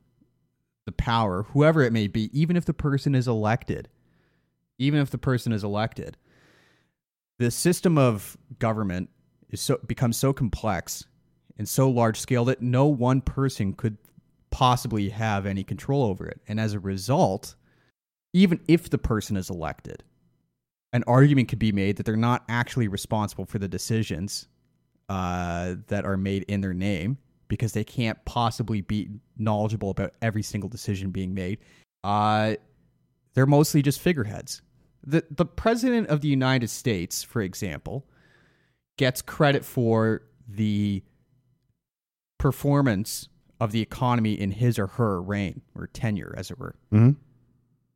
the 0.87 0.91
power, 0.93 1.43
whoever 1.51 1.83
it 1.83 1.91
may 1.91 2.07
be, 2.07 2.31
even 2.37 2.55
if 2.55 2.63
the 2.65 2.73
person 2.73 3.13
is 3.13 3.27
elected, 3.27 3.89
even 4.79 5.01
if 5.01 5.11
the 5.11 5.17
person 5.17 5.51
is 5.51 5.63
elected, 5.63 6.15
the 7.39 7.51
system 7.51 7.97
of 7.97 8.37
government 8.57 9.09
is 9.49 9.59
so 9.59 9.77
becomes 9.85 10.17
so 10.17 10.31
complex 10.31 11.03
and 11.57 11.67
so 11.67 11.89
large 11.89 12.17
scale 12.17 12.45
that 12.45 12.61
no 12.61 12.85
one 12.87 13.19
person 13.19 13.73
could 13.73 13.97
possibly 14.49 15.09
have 15.09 15.45
any 15.45 15.61
control 15.61 16.03
over 16.03 16.25
it. 16.25 16.39
And 16.47 16.57
as 16.57 16.73
a 16.73 16.79
result, 16.79 17.55
even 18.31 18.61
if 18.69 18.89
the 18.89 18.97
person 18.97 19.35
is 19.35 19.49
elected, 19.49 20.05
an 20.93 21.03
argument 21.05 21.49
could 21.49 21.59
be 21.59 21.73
made 21.73 21.97
that 21.97 22.05
they're 22.05 22.15
not 22.15 22.45
actually 22.47 22.87
responsible 22.87 23.45
for 23.45 23.59
the 23.59 23.67
decisions 23.67 24.47
uh, 25.09 25.75
that 25.87 26.05
are 26.05 26.17
made 26.17 26.43
in 26.43 26.61
their 26.61 26.73
name 26.73 27.17
because 27.47 27.73
they 27.73 27.83
can't 27.83 28.23
possibly 28.25 28.81
be 28.81 29.09
knowledgeable 29.37 29.89
about 29.89 30.13
every 30.21 30.43
single 30.43 30.69
decision 30.69 31.11
being 31.11 31.33
made. 31.33 31.59
Uh, 32.03 32.55
they're 33.33 33.45
mostly 33.45 33.81
just 33.81 33.99
figureheads. 33.99 34.61
The, 35.05 35.23
the 35.29 35.45
president 35.45 36.07
of 36.09 36.21
the 36.21 36.27
United 36.27 36.69
States, 36.69 37.23
for 37.23 37.41
example, 37.41 38.05
gets 38.97 39.21
credit 39.21 39.63
for 39.63 40.23
the 40.47 41.03
performance 42.37 43.29
of 43.59 43.71
the 43.71 43.81
economy 43.81 44.33
in 44.33 44.51
his 44.51 44.77
or 44.77 44.87
her 44.87 45.21
reign 45.21 45.61
or 45.75 45.87
tenure, 45.87 46.33
as 46.37 46.51
it 46.51 46.59
were. 46.59 46.75
Mm-hmm. 46.91 47.11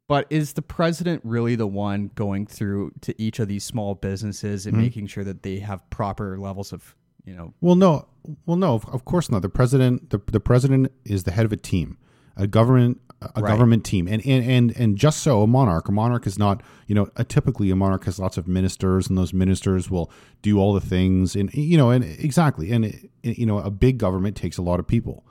But 0.08 0.28
is 0.30 0.54
the 0.54 0.62
president 0.62 1.22
really 1.24 1.56
the 1.56 1.68
one 1.68 2.12
going 2.16 2.46
through 2.46 2.92
to 3.02 3.20
each 3.22 3.40
of 3.40 3.48
these 3.48 3.64
small 3.64 3.96
businesses 3.96 4.66
and 4.66 4.76
Mhm. 4.76 4.82
making 4.82 5.08
sure 5.08 5.24
that 5.24 5.44
they 5.44 5.60
have 5.60 5.88
proper 5.90 6.38
levels 6.38 6.74
of, 6.74 6.96
you 7.26 7.36
know, 7.36 7.54
Well, 7.62 7.76
no, 7.76 8.08
well, 8.46 8.58
no, 8.58 8.74
of, 8.76 8.86
of 8.90 9.06
course 9.06 9.30
not. 9.32 9.42
The 9.42 9.50
president, 9.50 10.10
the, 10.10 10.20
the 10.32 10.40
president 10.40 10.92
is 11.06 11.24
the 11.24 11.32
head 11.32 11.46
of 11.46 11.52
a 11.54 11.58
team, 11.58 11.98
a 12.36 12.48
government, 12.48 13.00
a 13.22 13.42
Right. 13.42 13.48
government 13.52 13.84
team, 13.86 14.08
and, 14.08 14.26
and 14.26 14.44
and 14.44 14.76
and 14.76 14.98
just 14.98 15.20
so 15.20 15.44
a 15.44 15.48
monarch, 15.48 15.88
a 15.88 15.92
monarch 15.92 16.26
is 16.26 16.40
not, 16.40 16.64
you 16.88 16.96
know, 16.96 17.08
a, 17.18 17.24
typically 17.24 17.70
a 17.70 17.76
monarch 17.76 18.06
has 18.06 18.18
lots 18.18 18.36
of 18.36 18.48
ministers, 18.48 19.08
and 19.10 19.16
those 19.18 19.32
ministers 19.32 19.92
will 19.92 20.12
do 20.42 20.58
all 20.60 20.74
the 20.74 20.82
things, 20.82 21.36
and 21.36 21.54
you 21.54 21.78
know, 21.78 21.92
and 21.92 22.04
exactly, 22.04 22.72
and 22.72 22.86
it- 22.86 23.12
you 23.22 23.46
know, 23.46 23.60
a 23.60 23.70
big 23.70 24.00
government 24.00 24.36
takes 24.36 24.58
a 24.58 24.62
lot 24.64 24.80
of 24.80 24.88
people, 24.88 25.24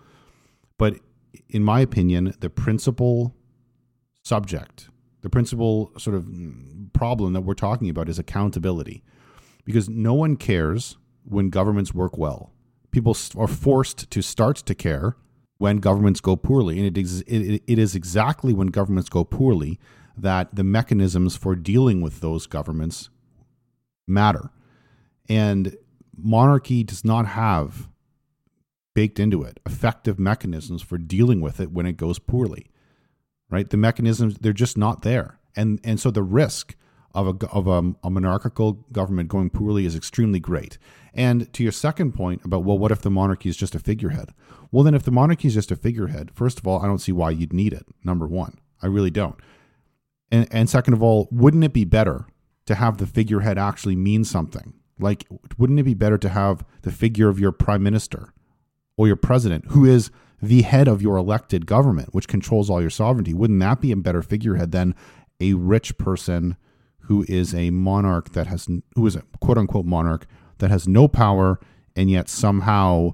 but 0.78 1.01
in 1.49 1.64
my 1.64 1.80
opinion, 1.80 2.32
the 2.38 2.49
principal 2.51 3.34
subject, 4.22 4.88
the 5.22 5.30
principal 5.30 5.91
sort 5.99 6.14
of 6.16 6.28
problem 6.93 7.32
that 7.32 7.41
we're 7.41 7.55
talking 7.55 7.88
about 7.91 8.09
is 8.09 8.18
accountability, 8.20 9.03
because 9.64 9.88
no 9.88 10.14
one 10.14 10.36
cares 10.36 10.97
when 11.30 11.50
governments 11.50 11.94
work 11.94 12.18
well. 12.18 12.52
People 12.90 13.16
are 13.36 13.48
forced 13.48 14.10
to 14.10 14.22
start 14.22 14.56
to 14.56 14.74
care 14.74 15.16
when 15.58 15.78
governments 15.78 16.20
go 16.20 16.36
poorly, 16.36 16.78
and 16.78 16.86
it 16.86 17.00
is 17.00 17.22
it, 17.22 17.62
it 17.66 17.78
is 17.78 17.94
exactly 17.94 18.52
when 18.52 18.68
governments 18.68 19.08
go 19.08 19.24
poorly 19.24 19.78
that 20.16 20.54
the 20.54 20.64
mechanisms 20.64 21.36
for 21.36 21.54
dealing 21.54 22.00
with 22.00 22.20
those 22.20 22.46
governments 22.46 23.10
matter, 24.08 24.50
and 25.28 25.76
monarchy 26.16 26.82
does 26.82 27.04
not 27.04 27.26
have 27.26 27.88
baked 28.94 29.20
into 29.20 29.42
it 29.42 29.60
effective 29.64 30.18
mechanisms 30.18 30.82
for 30.82 30.98
dealing 30.98 31.40
with 31.40 31.60
it 31.60 31.70
when 31.70 31.86
it 31.86 31.96
goes 31.96 32.18
poorly 32.18 32.70
right? 33.50 33.68
The 33.68 33.76
mechanisms 33.76 34.36
they're 34.40 34.52
just 34.52 34.78
not 34.78 35.02
there. 35.02 35.38
And 35.54 35.80
and 35.84 36.00
so 36.00 36.10
the 36.10 36.22
risk 36.22 36.76
of 37.14 37.26
a 37.26 37.46
of 37.48 37.66
a, 37.66 37.94
a 38.04 38.11
monarchical 38.11 38.74
government 38.92 39.28
going 39.28 39.50
poorly 39.50 39.86
is 39.86 39.96
extremely 39.96 40.40
great. 40.40 40.78
And 41.12 41.52
to 41.54 41.62
your 41.62 41.72
second 41.72 42.12
point 42.12 42.44
about 42.44 42.64
well 42.64 42.78
what 42.78 42.92
if 42.92 43.02
the 43.02 43.11
monarchy 43.11 43.48
is 43.48 43.56
just 43.56 43.74
a 43.74 43.78
figurehead? 43.78 44.30
Well 44.70 44.84
then 44.84 44.94
if 44.94 45.02
the 45.02 45.11
monarchy 45.11 45.48
is 45.48 45.54
just 45.54 45.70
a 45.70 45.76
figurehead 45.76 46.30
first 46.34 46.58
of 46.58 46.66
all 46.66 46.80
i 46.80 46.86
don't 46.86 47.00
see 47.00 47.12
why 47.12 47.30
you'd 47.30 47.52
need 47.52 47.72
it 47.72 47.86
number 48.04 48.26
one. 48.26 48.58
I 48.82 48.86
really 48.86 49.11
don't. 49.11 49.36
And 50.30 50.46
and 50.50 50.70
second 50.70 50.94
of 50.94 51.02
all 51.02 51.28
wouldn't 51.30 51.64
it 51.64 51.72
be 51.72 51.84
better 51.84 52.26
to 52.66 52.74
have 52.74 52.98
the 52.98 53.06
figurehead 53.06 53.58
actually 53.58 53.96
mean 53.96 54.24
something? 54.24 54.74
Like 54.98 55.26
wouldn't 55.58 55.80
it 55.80 55.84
be 55.84 55.94
better 55.94 56.18
to 56.18 56.28
have 56.28 56.64
the 56.82 56.92
figure 56.92 57.28
of 57.28 57.40
your 57.40 57.52
prime 57.52 57.82
minister 57.82 58.32
or 58.96 59.06
your 59.06 59.16
president, 59.16 59.64
who 59.68 59.84
is 59.84 60.11
the 60.42 60.62
head 60.62 60.88
of 60.88 61.02
your 61.02 61.16
elected 61.16 61.66
government, 61.66 62.14
which 62.14 62.28
controls 62.28 62.70
all 62.70 62.80
your 62.80 62.90
sovereignty, 62.90 63.34
wouldn't 63.34 63.61
that 63.61 63.80
be 63.80 63.92
a 63.92 63.96
better 63.96 64.22
figurehead 64.22 64.72
than 64.72 64.94
a 65.40 65.54
rich 65.54 65.96
person 65.98 66.56
who 67.11 67.24
is 67.28 67.52
a 67.56 67.70
monarch 67.70 68.30
that 68.34 68.46
has, 68.46 68.68
who 68.94 69.04
is 69.04 69.16
a 69.16 69.24
quote 69.40 69.58
unquote 69.58 69.84
monarch 69.84 70.28
that 70.58 70.70
has 70.70 70.86
no 70.86 71.08
power 71.08 71.58
and 71.96 72.08
yet 72.08 72.28
somehow 72.28 73.12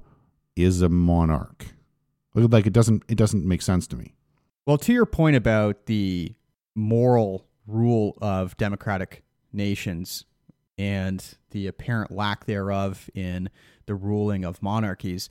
is 0.54 0.82
a 0.82 0.88
monarch? 0.90 1.68
Like 2.34 2.66
it 2.66 2.74
doesn't, 2.74 3.04
it 3.08 3.16
doesn't 3.16 3.46
make 3.46 3.62
sense 3.62 3.86
to 3.86 3.96
me. 3.96 4.12
Well, 4.66 4.76
to 4.76 4.92
your 4.92 5.06
point 5.06 5.34
about 5.34 5.86
the 5.86 6.34
moral 6.74 7.46
rule 7.66 8.18
of 8.20 8.54
democratic 8.58 9.24
nations 9.54 10.26
and 10.76 11.24
the 11.52 11.66
apparent 11.66 12.10
lack 12.10 12.44
thereof 12.44 13.08
in 13.14 13.48
the 13.86 13.94
ruling 13.94 14.44
of 14.44 14.62
monarchies, 14.62 15.30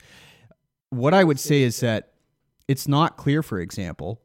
what 0.90 1.14
I 1.14 1.22
would 1.22 1.38
say 1.38 1.62
is 1.62 1.78
that 1.80 2.14
it's 2.66 2.88
not 2.88 3.16
clear, 3.16 3.44
for 3.44 3.60
example, 3.60 4.20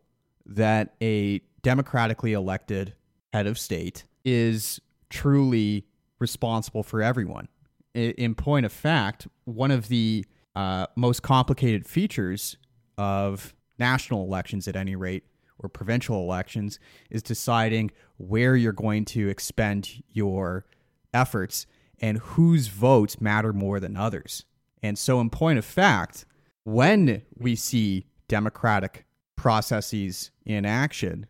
that 0.48 0.96
a 1.00 1.42
democratically 1.62 2.34
elected 2.34 2.96
head 3.34 3.46
of 3.46 3.60
state 3.60 4.06
is 4.24 4.80
truly 5.10 5.86
responsible 6.20 6.84
for 6.84 7.02
everyone. 7.02 7.48
In 7.94 8.36
point 8.36 8.66
of 8.66 8.72
fact, 8.72 9.28
one 9.46 9.72
of 9.72 9.90
the 9.90 10.26
uh, 10.56 10.88
most 10.96 11.24
complicated 11.24 11.86
features 11.86 12.58
of 12.98 13.54
national 13.78 14.24
elections, 14.24 14.68
at 14.68 14.76
any 14.76 14.96
rate, 14.96 15.24
or 15.60 15.68
provincial 15.68 16.18
elections, 16.22 16.80
is 17.10 17.22
deciding 17.22 17.92
where 18.18 18.56
you're 18.56 18.72
going 18.72 19.06
to 19.06 19.28
expend 19.28 20.04
your 20.10 20.66
efforts 21.14 21.66
and 22.00 22.18
whose 22.20 22.68
votes 22.68 23.20
matter 23.20 23.54
more 23.54 23.80
than 23.80 23.98
others. 23.98 24.46
And 24.82 24.98
so, 24.98 25.20
in 25.20 25.30
point 25.30 25.60
of 25.60 25.66
fact, 25.66 26.26
when 26.64 27.24
we 27.38 27.56
see 27.56 28.06
democratic 28.28 29.06
processes 29.36 30.32
in 30.46 30.66
action, 30.66 31.26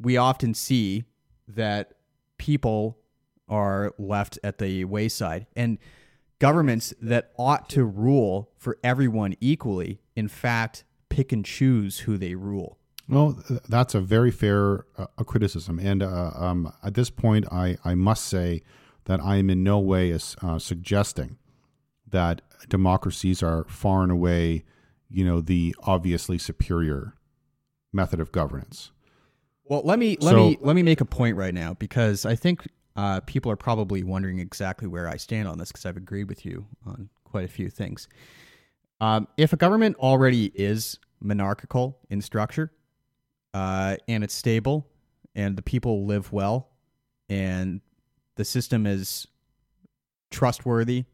we 0.00 0.16
often 0.16 0.54
see 0.54 1.04
that 1.48 1.95
people 2.38 2.98
are 3.48 3.94
left 3.98 4.38
at 4.42 4.58
the 4.58 4.84
wayside. 4.84 5.46
And 5.54 5.78
governments 6.38 6.92
that 7.00 7.32
ought 7.38 7.68
to 7.70 7.84
rule 7.84 8.50
for 8.56 8.78
everyone 8.82 9.34
equally, 9.40 10.00
in 10.14 10.28
fact, 10.28 10.84
pick 11.08 11.32
and 11.32 11.44
choose 11.44 12.00
who 12.00 12.18
they 12.18 12.34
rule. 12.34 12.78
Well, 13.08 13.40
that's 13.68 13.94
a 13.94 14.00
very 14.00 14.32
fair 14.32 14.84
uh, 14.98 15.06
criticism, 15.24 15.78
and 15.78 16.02
uh, 16.02 16.32
um, 16.34 16.72
at 16.82 16.94
this 16.94 17.08
point, 17.08 17.46
I, 17.52 17.76
I 17.84 17.94
must 17.94 18.24
say 18.24 18.62
that 19.04 19.20
I 19.20 19.36
am 19.36 19.48
in 19.48 19.62
no 19.62 19.78
way 19.78 20.12
uh, 20.42 20.58
suggesting 20.58 21.38
that 22.08 22.42
democracies 22.68 23.44
are 23.44 23.64
far 23.68 24.02
and 24.02 24.10
away, 24.10 24.64
you 25.08 25.24
know, 25.24 25.40
the 25.40 25.76
obviously 25.84 26.36
superior 26.36 27.14
method 27.92 28.18
of 28.18 28.32
governance. 28.32 28.90
Well, 29.68 29.82
let 29.84 29.98
me 29.98 30.16
let 30.20 30.30
So- 30.32 30.36
me 30.36 30.58
let 30.60 30.76
me 30.76 30.82
make 30.82 31.00
a 31.00 31.04
point 31.04 31.36
right 31.36 31.54
now 31.54 31.74
because 31.74 32.24
I 32.24 32.36
think 32.36 32.66
uh, 32.94 33.20
people 33.20 33.50
are 33.52 33.56
probably 33.56 34.02
wondering 34.02 34.38
exactly 34.38 34.88
where 34.88 35.08
I 35.08 35.16
stand 35.16 35.48
on 35.48 35.58
this 35.58 35.70
because 35.70 35.84
I've 35.84 35.96
agreed 35.96 36.28
with 36.28 36.46
you 36.46 36.66
on 36.86 37.10
quite 37.24 37.44
a 37.44 37.48
few 37.48 37.68
things. 37.68 38.08
Um, 39.00 39.28
if 39.36 39.52
a 39.52 39.56
government 39.56 39.96
already 39.96 40.46
is 40.54 40.98
monarchical 41.20 41.98
in 42.08 42.22
structure 42.22 42.72
uh, 43.52 43.96
and 44.08 44.24
it's 44.24 44.32
stable 44.34 44.86
and 45.34 45.56
the 45.56 45.62
people 45.62 46.06
live 46.06 46.32
well 46.32 46.70
and 47.28 47.82
the 48.36 48.44
system 48.44 48.86
is 48.86 49.26
trustworthy 50.30 51.04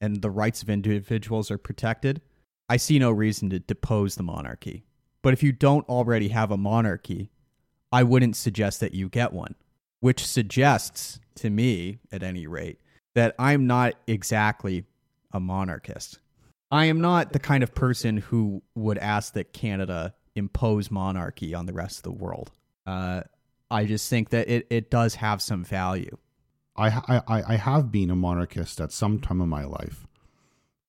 and 0.00 0.20
the 0.22 0.30
rights 0.30 0.62
of 0.62 0.70
individuals 0.70 1.50
are 1.50 1.58
protected, 1.58 2.20
I 2.68 2.76
see 2.78 2.98
no 2.98 3.12
reason 3.12 3.50
to 3.50 3.60
depose 3.60 4.16
the 4.16 4.22
monarchy. 4.24 4.84
But 5.22 5.32
if 5.32 5.42
you 5.44 5.52
don't 5.52 5.88
already 5.88 6.28
have 6.28 6.50
a 6.50 6.56
monarchy, 6.56 7.30
I 7.92 8.02
wouldn't 8.02 8.36
suggest 8.36 8.80
that 8.80 8.94
you 8.94 9.08
get 9.08 9.32
one, 9.32 9.54
which 10.00 10.26
suggests 10.26 11.20
to 11.36 11.50
me, 11.50 11.98
at 12.10 12.22
any 12.22 12.46
rate, 12.46 12.80
that 13.14 13.34
I'm 13.38 13.66
not 13.66 13.94
exactly 14.06 14.84
a 15.32 15.40
monarchist. 15.40 16.18
I 16.70 16.86
am 16.86 17.00
not 17.00 17.32
the 17.32 17.38
kind 17.38 17.62
of 17.62 17.74
person 17.74 18.16
who 18.16 18.62
would 18.74 18.98
ask 18.98 19.34
that 19.34 19.52
Canada 19.52 20.14
impose 20.34 20.90
monarchy 20.90 21.54
on 21.54 21.66
the 21.66 21.72
rest 21.72 21.98
of 21.98 22.02
the 22.02 22.12
world. 22.12 22.50
Uh, 22.86 23.22
I 23.70 23.84
just 23.84 24.10
think 24.10 24.30
that 24.30 24.48
it, 24.48 24.66
it 24.70 24.90
does 24.90 25.16
have 25.16 25.40
some 25.40 25.64
value. 25.64 26.16
I, 26.76 27.22
I, 27.26 27.42
I 27.48 27.56
have 27.56 27.90
been 27.90 28.10
a 28.10 28.16
monarchist 28.16 28.80
at 28.80 28.92
some 28.92 29.18
time 29.20 29.40
in 29.40 29.48
my 29.48 29.64
life 29.64 30.06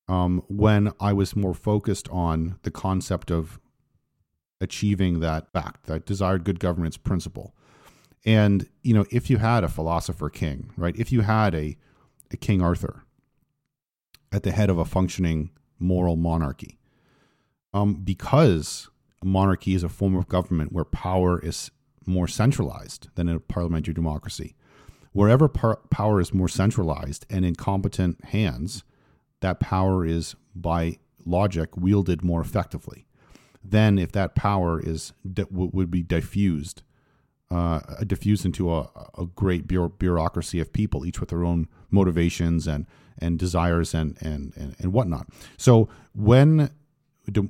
um, 0.10 0.44
when 0.50 0.92
I 1.00 1.14
was 1.14 1.36
more 1.36 1.54
focused 1.54 2.10
on 2.10 2.60
the 2.64 2.72
concept 2.72 3.32
of 3.32 3.60
achieving 4.60 5.20
that 5.20 5.52
fact, 5.52 5.86
that 5.86 6.06
desired 6.06 6.44
good 6.44 6.60
governance 6.60 6.98
principle. 6.98 7.56
And, 8.26 8.68
you 8.82 8.94
know, 8.94 9.06
if 9.12 9.30
you 9.30 9.38
had 9.38 9.64
a 9.64 9.70
philosopher 9.70 10.30
king, 10.30 10.72
right, 10.76 10.96
if 10.98 11.12
you 11.12 11.22
had 11.22 11.56
a, 11.56 11.78
a 12.32 12.38
King 12.38 12.62
Arthur 12.62 13.04
at 14.32 14.44
the 14.44 14.52
head 14.52 14.70
of 14.70 14.78
a 14.78 14.86
functioning 14.86 15.52
moral 15.80 16.16
monarchy, 16.16 16.78
um, 17.74 17.96
because 17.96 18.90
monarchy 19.24 19.74
is 19.74 19.84
a 19.84 19.90
form 19.90 20.16
of 20.16 20.28
government 20.28 20.72
where 20.72 20.86
power 20.86 21.40
is 21.40 21.72
more 22.06 22.28
centralized 22.28 23.10
than 23.16 23.30
in 23.30 23.36
a 23.36 23.40
parliamentary 23.40 23.94
democracy. 23.94 24.56
Wherever 25.12 25.48
par- 25.48 25.80
power 25.90 26.20
is 26.20 26.34
more 26.34 26.48
centralized 26.48 27.26
and 27.30 27.46
in 27.46 27.56
competent 27.56 28.24
hands, 28.26 28.84
that 29.42 29.60
power 29.60 30.06
is 30.06 30.36
by 30.56 30.98
logic 31.26 31.76
wielded 31.76 32.24
more 32.24 32.42
effectively 32.42 33.07
than 33.64 33.98
if 33.98 34.12
that 34.12 34.36
power 34.36 34.80
is 34.80 35.14
would 35.52 35.92
be 35.92 36.04
diffused 36.04 36.84
uh, 37.50 37.80
diffused 38.06 38.46
into 38.46 38.74
a, 38.74 38.90
a 39.18 39.26
great 39.26 39.68
bureaucracy 39.68 40.60
of 40.60 40.74
people, 40.74 41.06
each 41.06 41.20
with 41.20 41.30
their 41.30 41.44
own 41.44 41.68
motivations 41.90 42.68
and 42.68 42.86
and 43.20 43.40
desires 43.40 43.94
and 43.94 44.18
and 44.22 44.54
and, 44.56 44.76
and 44.80 44.94
whatnot. 44.94 45.28
So 45.58 45.90
when 46.14 46.72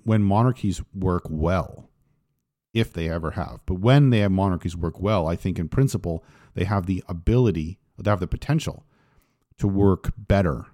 when 0.03 0.23
monarchies 0.23 0.81
work 0.93 1.23
well, 1.29 1.89
if 2.73 2.93
they 2.93 3.09
ever 3.09 3.31
have, 3.31 3.59
but 3.65 3.75
when 3.75 4.09
they 4.09 4.19
have 4.19 4.31
monarchies 4.31 4.75
work 4.75 4.99
well, 4.99 5.27
I 5.27 5.35
think 5.35 5.59
in 5.59 5.67
principle 5.67 6.23
they 6.53 6.63
have 6.65 6.85
the 6.85 7.03
ability, 7.07 7.79
they 7.97 8.09
have 8.09 8.19
the 8.19 8.27
potential 8.27 8.85
to 9.57 9.67
work 9.67 10.13
better 10.17 10.65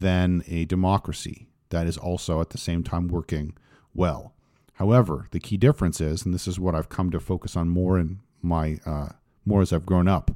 than 0.00 0.42
a 0.48 0.64
democracy 0.64 1.48
that 1.70 1.86
is 1.86 1.96
also 1.96 2.40
at 2.40 2.50
the 2.50 2.58
same 2.58 2.82
time 2.82 3.08
working 3.08 3.56
well. 3.94 4.34
However, 4.74 5.28
the 5.30 5.40
key 5.40 5.56
difference 5.56 6.00
is, 6.00 6.24
and 6.24 6.34
this 6.34 6.48
is 6.48 6.58
what 6.58 6.74
I've 6.74 6.88
come 6.88 7.10
to 7.10 7.20
focus 7.20 7.56
on 7.56 7.68
more 7.68 7.98
in 7.98 8.20
my 8.40 8.78
uh, 8.84 9.10
more 9.44 9.62
as 9.62 9.72
I've 9.72 9.86
grown 9.86 10.08
up. 10.08 10.30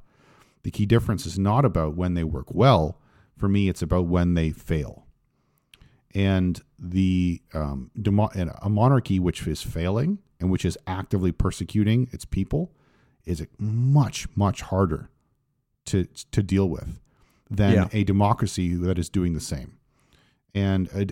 The 0.62 0.70
key 0.70 0.86
difference 0.86 1.26
is 1.26 1.38
not 1.38 1.64
about 1.64 1.96
when 1.96 2.14
they 2.14 2.24
work 2.24 2.52
well. 2.54 2.98
For 3.36 3.48
me, 3.48 3.68
it's 3.68 3.82
about 3.82 4.06
when 4.06 4.34
they 4.34 4.50
fail. 4.50 5.06
And 6.14 6.60
the 6.78 7.42
um, 7.54 7.90
demo- 8.00 8.30
a 8.62 8.68
monarchy 8.68 9.18
which 9.18 9.46
is 9.46 9.62
failing 9.62 10.18
and 10.40 10.50
which 10.50 10.64
is 10.64 10.78
actively 10.86 11.32
persecuting 11.32 12.08
its 12.12 12.24
people 12.24 12.72
is 13.24 13.44
much 13.58 14.26
much 14.36 14.62
harder 14.62 15.10
to 15.86 16.06
to 16.32 16.42
deal 16.42 16.68
with 16.68 17.00
than 17.50 17.72
yeah. 17.72 17.88
a 17.92 18.04
democracy 18.04 18.74
that 18.74 18.98
is 18.98 19.08
doing 19.08 19.34
the 19.34 19.40
same. 19.40 19.78
And 20.56 20.88
uh, 20.94 21.04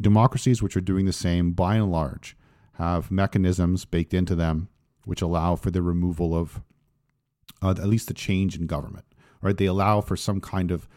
democracies 0.00 0.62
which 0.62 0.74
are 0.74 0.80
doing 0.80 1.04
the 1.04 1.12
same, 1.12 1.52
by 1.52 1.76
and 1.76 1.92
large, 1.92 2.34
have 2.72 3.10
mechanisms 3.10 3.84
baked 3.84 4.14
into 4.14 4.34
them 4.34 4.68
which 5.04 5.20
allow 5.20 5.56
for 5.56 5.70
the 5.70 5.82
removal 5.82 6.34
of 6.34 6.62
uh, 7.62 7.70
at 7.70 7.86
least 7.86 8.08
the 8.08 8.14
change 8.14 8.56
in 8.56 8.66
government. 8.66 9.04
Right? 9.42 9.56
They 9.56 9.66
allow 9.66 10.00
for 10.00 10.16
some 10.16 10.40
kind 10.40 10.70
of 10.70 10.88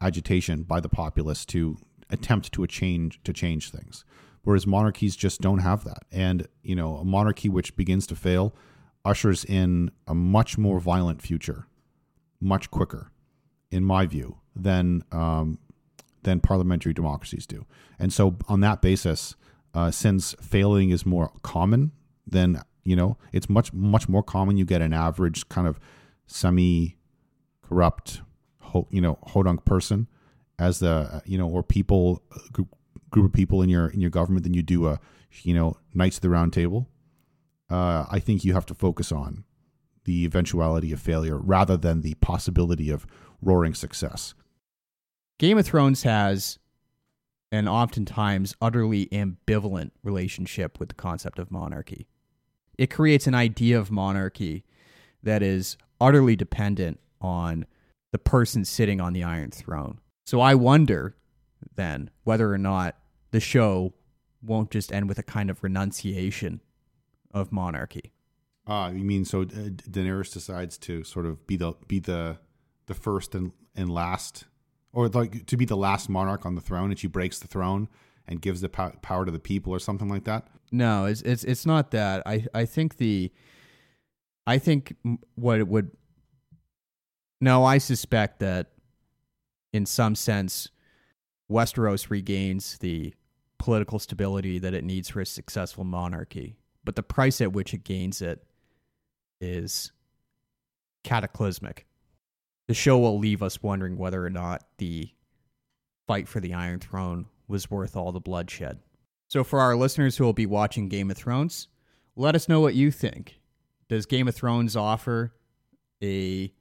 agitation 0.00 0.62
by 0.62 0.80
the 0.80 0.90
populace 0.90 1.46
to 1.46 1.78
attempt 2.10 2.52
to 2.52 2.62
a 2.62 2.68
change 2.68 3.18
to 3.24 3.32
change 3.32 3.70
things. 3.70 4.04
Whereas 4.42 4.66
monarchies 4.66 5.16
just 5.16 5.40
don't 5.40 5.60
have 5.60 5.84
that. 5.84 6.04
And 6.12 6.48
you 6.62 6.76
know, 6.76 6.96
a 6.96 7.04
monarchy 7.04 7.48
which 7.48 7.76
begins 7.76 8.06
to 8.08 8.16
fail 8.16 8.54
ushers 9.06 9.44
in 9.44 9.90
a 10.06 10.14
much 10.14 10.58
more 10.58 10.80
violent 10.80 11.22
future, 11.22 11.66
much 12.40 12.70
quicker, 12.70 13.10
in 13.70 13.84
my 13.84 14.04
view, 14.04 14.36
than 14.54 15.02
um, 15.12 15.58
than 16.28 16.40
parliamentary 16.40 16.92
democracies 16.92 17.46
do. 17.46 17.66
And 17.98 18.12
so, 18.12 18.36
on 18.48 18.60
that 18.60 18.82
basis, 18.82 19.34
uh, 19.74 19.90
since 19.90 20.34
failing 20.40 20.90
is 20.90 21.06
more 21.06 21.32
common 21.42 21.92
than 22.26 22.62
you 22.84 22.96
know 22.96 23.16
it's 23.32 23.48
much 23.48 23.72
much 23.72 24.08
more 24.08 24.22
common 24.22 24.56
you 24.56 24.64
get 24.64 24.82
an 24.82 24.92
average 24.92 25.48
kind 25.48 25.66
of 25.66 25.78
semi 26.26 26.96
corrupt 27.62 28.22
you 28.90 29.00
know 29.00 29.18
hodunk 29.28 29.64
person 29.64 30.06
as 30.58 30.78
the 30.78 31.22
you 31.24 31.38
know 31.38 31.48
or 31.48 31.62
people 31.62 32.22
group, 32.52 32.68
group 33.10 33.26
of 33.26 33.32
people 33.32 33.62
in 33.62 33.68
your 33.68 33.88
in 33.88 34.00
your 34.00 34.10
government 34.10 34.42
than 34.42 34.54
you 34.54 34.62
do 34.62 34.86
a 34.86 35.00
you 35.42 35.54
know 35.54 35.76
knights 35.94 36.16
of 36.16 36.22
the 36.22 36.30
round 36.30 36.52
table 36.52 36.88
uh, 37.70 38.04
i 38.10 38.18
think 38.18 38.44
you 38.44 38.54
have 38.54 38.66
to 38.66 38.74
focus 38.74 39.12
on 39.12 39.44
the 40.04 40.24
eventuality 40.24 40.92
of 40.92 41.00
failure 41.00 41.36
rather 41.38 41.76
than 41.76 42.00
the 42.00 42.14
possibility 42.14 42.90
of 42.90 43.06
roaring 43.42 43.74
success 43.74 44.34
game 45.38 45.58
of 45.58 45.66
thrones 45.66 46.02
has 46.02 46.58
an 47.50 47.66
oftentimes 47.66 48.54
utterly 48.60 49.06
ambivalent 49.06 49.90
relationship 50.02 50.78
with 50.78 50.90
the 50.90 50.94
concept 50.94 51.38
of 51.38 51.50
monarchy. 51.50 52.06
It 52.76 52.90
creates 52.90 53.26
an 53.26 53.34
idea 53.34 53.78
of 53.78 53.90
monarchy 53.90 54.64
that 55.22 55.42
is 55.42 55.76
utterly 56.00 56.36
dependent 56.36 57.00
on 57.20 57.66
the 58.12 58.18
person 58.18 58.64
sitting 58.64 59.00
on 59.00 59.12
the 59.12 59.24
Iron 59.24 59.50
Throne. 59.50 59.98
So 60.26 60.40
I 60.40 60.54
wonder 60.54 61.16
then 61.74 62.10
whether 62.24 62.52
or 62.52 62.58
not 62.58 62.96
the 63.30 63.40
show 63.40 63.94
won't 64.42 64.70
just 64.70 64.92
end 64.92 65.08
with 65.08 65.18
a 65.18 65.22
kind 65.22 65.50
of 65.50 65.62
renunciation 65.62 66.60
of 67.32 67.50
monarchy. 67.50 68.12
Ah, 68.66 68.90
you 68.90 69.04
mean 69.04 69.24
so 69.24 69.44
Daenerys 69.44 70.32
decides 70.32 70.76
to 70.78 71.02
sort 71.02 71.26
of 71.26 71.46
be 71.46 71.56
the 71.56 71.72
be 71.86 71.98
the 71.98 72.38
the 72.86 72.94
first 72.94 73.34
and, 73.34 73.52
and 73.74 73.90
last 73.90 74.44
or 74.92 75.08
like 75.08 75.46
to 75.46 75.56
be 75.56 75.64
the 75.64 75.76
last 75.76 76.08
monarch 76.08 76.46
on 76.46 76.54
the 76.54 76.60
throne, 76.60 76.90
and 76.90 76.98
she 76.98 77.06
breaks 77.06 77.38
the 77.38 77.48
throne 77.48 77.88
and 78.26 78.40
gives 78.42 78.60
the 78.60 78.68
power 78.68 79.24
to 79.24 79.30
the 79.30 79.38
people, 79.38 79.72
or 79.72 79.78
something 79.78 80.08
like 80.08 80.24
that. 80.24 80.48
No, 80.70 81.06
it's 81.06 81.22
it's 81.22 81.44
it's 81.44 81.66
not 81.66 81.90
that. 81.92 82.22
I 82.26 82.46
I 82.54 82.64
think 82.64 82.96
the, 82.98 83.32
I 84.46 84.58
think 84.58 84.96
what 85.34 85.58
it 85.58 85.68
would. 85.68 85.90
No, 87.40 87.64
I 87.64 87.78
suspect 87.78 88.40
that, 88.40 88.72
in 89.72 89.86
some 89.86 90.14
sense, 90.14 90.70
Westeros 91.50 92.10
regains 92.10 92.78
the 92.78 93.14
political 93.58 93.98
stability 93.98 94.58
that 94.58 94.74
it 94.74 94.84
needs 94.84 95.08
for 95.08 95.20
a 95.20 95.26
successful 95.26 95.84
monarchy, 95.84 96.58
but 96.84 96.96
the 96.96 97.02
price 97.02 97.40
at 97.40 97.52
which 97.52 97.72
it 97.72 97.84
gains 97.84 98.20
it 98.20 98.44
is 99.40 99.92
cataclysmic 101.04 101.86
the 102.68 102.74
show 102.74 102.98
will 102.98 103.18
leave 103.18 103.42
us 103.42 103.62
wondering 103.62 103.96
whether 103.96 104.24
or 104.24 104.30
not 104.30 104.62
the 104.76 105.10
fight 106.06 106.28
for 106.28 106.38
the 106.38 106.54
Iron 106.54 106.78
Throne 106.78 107.26
was 107.48 107.70
worth 107.70 107.96
all 107.96 108.12
the 108.12 108.20
bloodshed. 108.20 108.78
So, 109.26 109.42
for 109.42 109.60
our 109.60 109.74
listeners 109.74 110.16
who 110.16 110.24
will 110.24 110.34
be 110.34 110.46
watching 110.46 110.88
Game 110.88 111.10
of 111.10 111.16
Thrones, 111.16 111.68
let 112.14 112.34
us 112.34 112.48
know 112.48 112.60
what 112.60 112.74
you 112.74 112.90
think. 112.90 113.40
Does 113.88 114.06
Game 114.06 114.28
of 114.28 114.34
Thrones 114.34 114.76
offer 114.76 115.32
a 116.02 116.52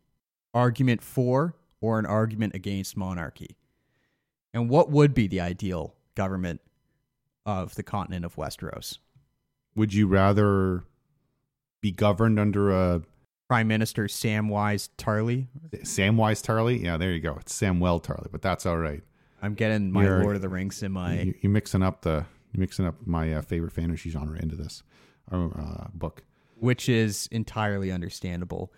argument 0.53 1.03
for 1.03 1.55
or 1.81 1.99
an 1.99 2.05
argument 2.05 2.55
against 2.55 2.97
monarchy? 2.97 3.57
And 4.53 4.69
what 4.69 4.89
would 4.89 5.13
be 5.13 5.27
the 5.27 5.41
ideal 5.41 5.93
government 6.15 6.61
of 7.45 7.75
the 7.75 7.83
continent 7.83 8.25
of 8.25 8.35
Westeros? 8.35 8.97
Would 9.75 9.93
you 9.93 10.07
rather 10.07 10.85
be 11.81 11.91
governed 11.91 12.39
under 12.39 12.71
a 12.71 13.01
Prime 13.47 13.67
Minister 13.67 14.05
Samwise 14.05 14.89
Tarly. 14.97 15.47
Samwise 15.77 16.43
Tarly? 16.43 16.81
Yeah, 16.83 16.97
there 16.97 17.11
you 17.11 17.19
go. 17.19 17.37
It's 17.39 17.57
Samwell 17.57 18.03
Tarly, 18.03 18.27
but 18.31 18.41
that's 18.41 18.65
all 18.65 18.77
right. 18.77 19.01
I'm 19.41 19.53
getting 19.53 19.91
my 19.91 20.03
You're, 20.03 20.23
Lord 20.23 20.35
of 20.35 20.41
the 20.41 20.49
Rings 20.49 20.83
in 20.83 20.91
my. 20.91 21.21
You, 21.21 21.35
are 21.45 21.49
mixing 21.49 21.83
up 21.83 22.01
the 22.01 22.25
you're 22.53 22.61
mixing 22.61 22.85
up 22.85 22.95
my 23.05 23.33
uh, 23.33 23.41
favorite 23.41 23.71
fantasy 23.71 24.09
genre 24.09 24.39
into 24.39 24.55
this 24.55 24.83
uh, 25.31 25.87
book, 25.93 26.23
which 26.55 26.89
is 26.89 27.27
entirely 27.31 27.91
understandable, 27.91 28.73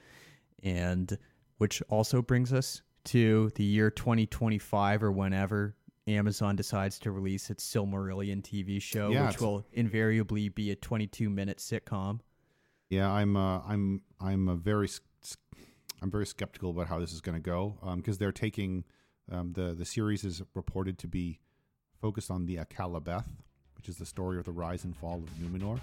and 0.63 1.17
which 1.57 1.81
also 1.89 2.21
brings 2.21 2.51
us 2.53 2.81
to 3.05 3.51
the 3.55 3.63
year 3.63 3.89
2025 3.89 5.03
or 5.03 5.11
whenever 5.11 5.75
Amazon 6.07 6.55
decides 6.55 6.99
to 6.99 7.11
release 7.11 7.49
its 7.49 7.65
Silmarillion 7.65 8.41
TV 8.41 8.81
show, 8.81 9.09
yeah, 9.09 9.27
which 9.27 9.39
will 9.39 9.65
invariably 9.73 10.49
be 10.49 10.71
a 10.71 10.75
22 10.75 11.29
minute 11.29 11.57
sitcom. 11.57 12.19
Yeah, 12.89 13.11
I'm 13.11 13.37
uh, 13.37 13.59
I'm 13.67 14.01
I'm 14.19 14.47
a 14.47 14.55
very 14.55 14.89
I'm 16.01 16.09
very 16.09 16.25
skeptical 16.25 16.71
about 16.71 16.87
how 16.87 16.99
this 16.99 17.13
is 17.13 17.21
going 17.21 17.35
to 17.35 17.41
go 17.41 17.77
because 17.97 18.15
um, 18.15 18.17
they're 18.19 18.31
taking 18.31 18.83
um, 19.31 19.53
the 19.53 19.75
the 19.75 19.85
series 19.85 20.23
is 20.23 20.41
reported 20.55 20.97
to 20.99 21.07
be 21.07 21.39
focused 22.01 22.31
on 22.31 22.47
the 22.47 22.55
Akallabeth, 22.55 23.27
which 23.75 23.89
is 23.89 23.97
the 23.97 24.07
story 24.07 24.39
of 24.39 24.45
the 24.45 24.51
rise 24.51 24.85
and 24.85 24.97
fall 24.97 25.17
of 25.17 25.29
Numenor, 25.37 25.79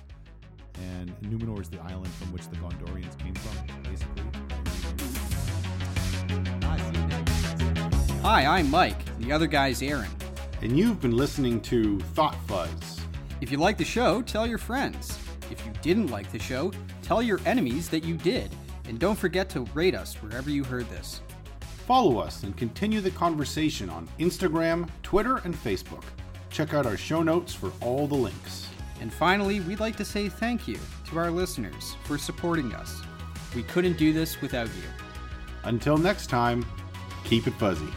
and 0.75 1.15
Numenor 1.21 1.61
is 1.61 1.69
the 1.69 1.79
island 1.79 2.13
from 2.15 2.33
which 2.33 2.49
the 2.49 2.57
Gondorians 2.57 3.17
came 3.21 3.35
from, 3.35 3.83
basically. 3.85 4.25
Hi, 8.23 8.47
I'm 8.47 8.69
Mike. 8.69 8.99
The 9.21 9.31
other 9.31 9.47
guy's 9.47 9.81
Aaron. 9.81 10.11
And 10.61 10.77
you've 10.77 11.01
been 11.01 11.17
listening 11.17 11.61
to 11.61 12.01
Thought 12.01 12.35
Fuzz. 12.49 13.01
If 13.41 13.53
you 13.53 13.59
like 13.59 13.79
the 13.79 13.85
show, 13.85 14.23
tell 14.23 14.45
your 14.45 14.59
friends. 14.59 15.17
If 15.49 15.65
you 15.65 15.73
didn't 15.83 16.09
like 16.09 16.33
the 16.33 16.41
show, 16.41 16.73
tell 17.07 17.23
your 17.23 17.41
enemies 17.47 17.89
that 17.89 18.03
you 18.03 18.17
did. 18.17 18.51
And 18.89 18.99
don't 18.99 19.19
forget 19.19 19.49
to 19.51 19.61
rate 19.75 19.95
us 19.95 20.15
wherever 20.17 20.51
you 20.51 20.65
heard 20.65 20.91
this. 20.91 21.21
Follow 21.87 22.19
us 22.19 22.43
and 22.43 22.57
continue 22.57 23.01
the 23.01 23.13
conversation 23.13 23.89
on 23.89 24.09
Instagram, 24.19 24.89
Twitter, 25.05 25.37
and 25.45 25.55
Facebook. 25.55 26.03
Check 26.51 26.75
out 26.75 26.85
our 26.85 26.97
show 26.97 27.23
notes 27.23 27.55
for 27.55 27.71
all 27.81 28.09
the 28.09 28.15
links. 28.17 28.67
And 29.01 29.13
finally, 29.13 29.61
we'd 29.61 29.79
like 29.79 29.95
to 29.97 30.05
say 30.05 30.29
thank 30.29 30.67
you 30.67 30.79
to 31.11 31.19
our 31.19 31.31
listeners 31.31 31.95
for 32.05 32.19
supporting 32.19 32.75
us. 32.75 33.03
We 33.55 33.63
couldn't 33.63 33.99
do 33.99 34.13
this 34.13 34.41
without 34.41 34.67
you. 34.69 34.89
Until 35.63 35.99
next 35.99 36.27
time, 36.27 36.67
keep 37.25 37.47
it 37.47 37.55
fuzzy. 37.55 37.93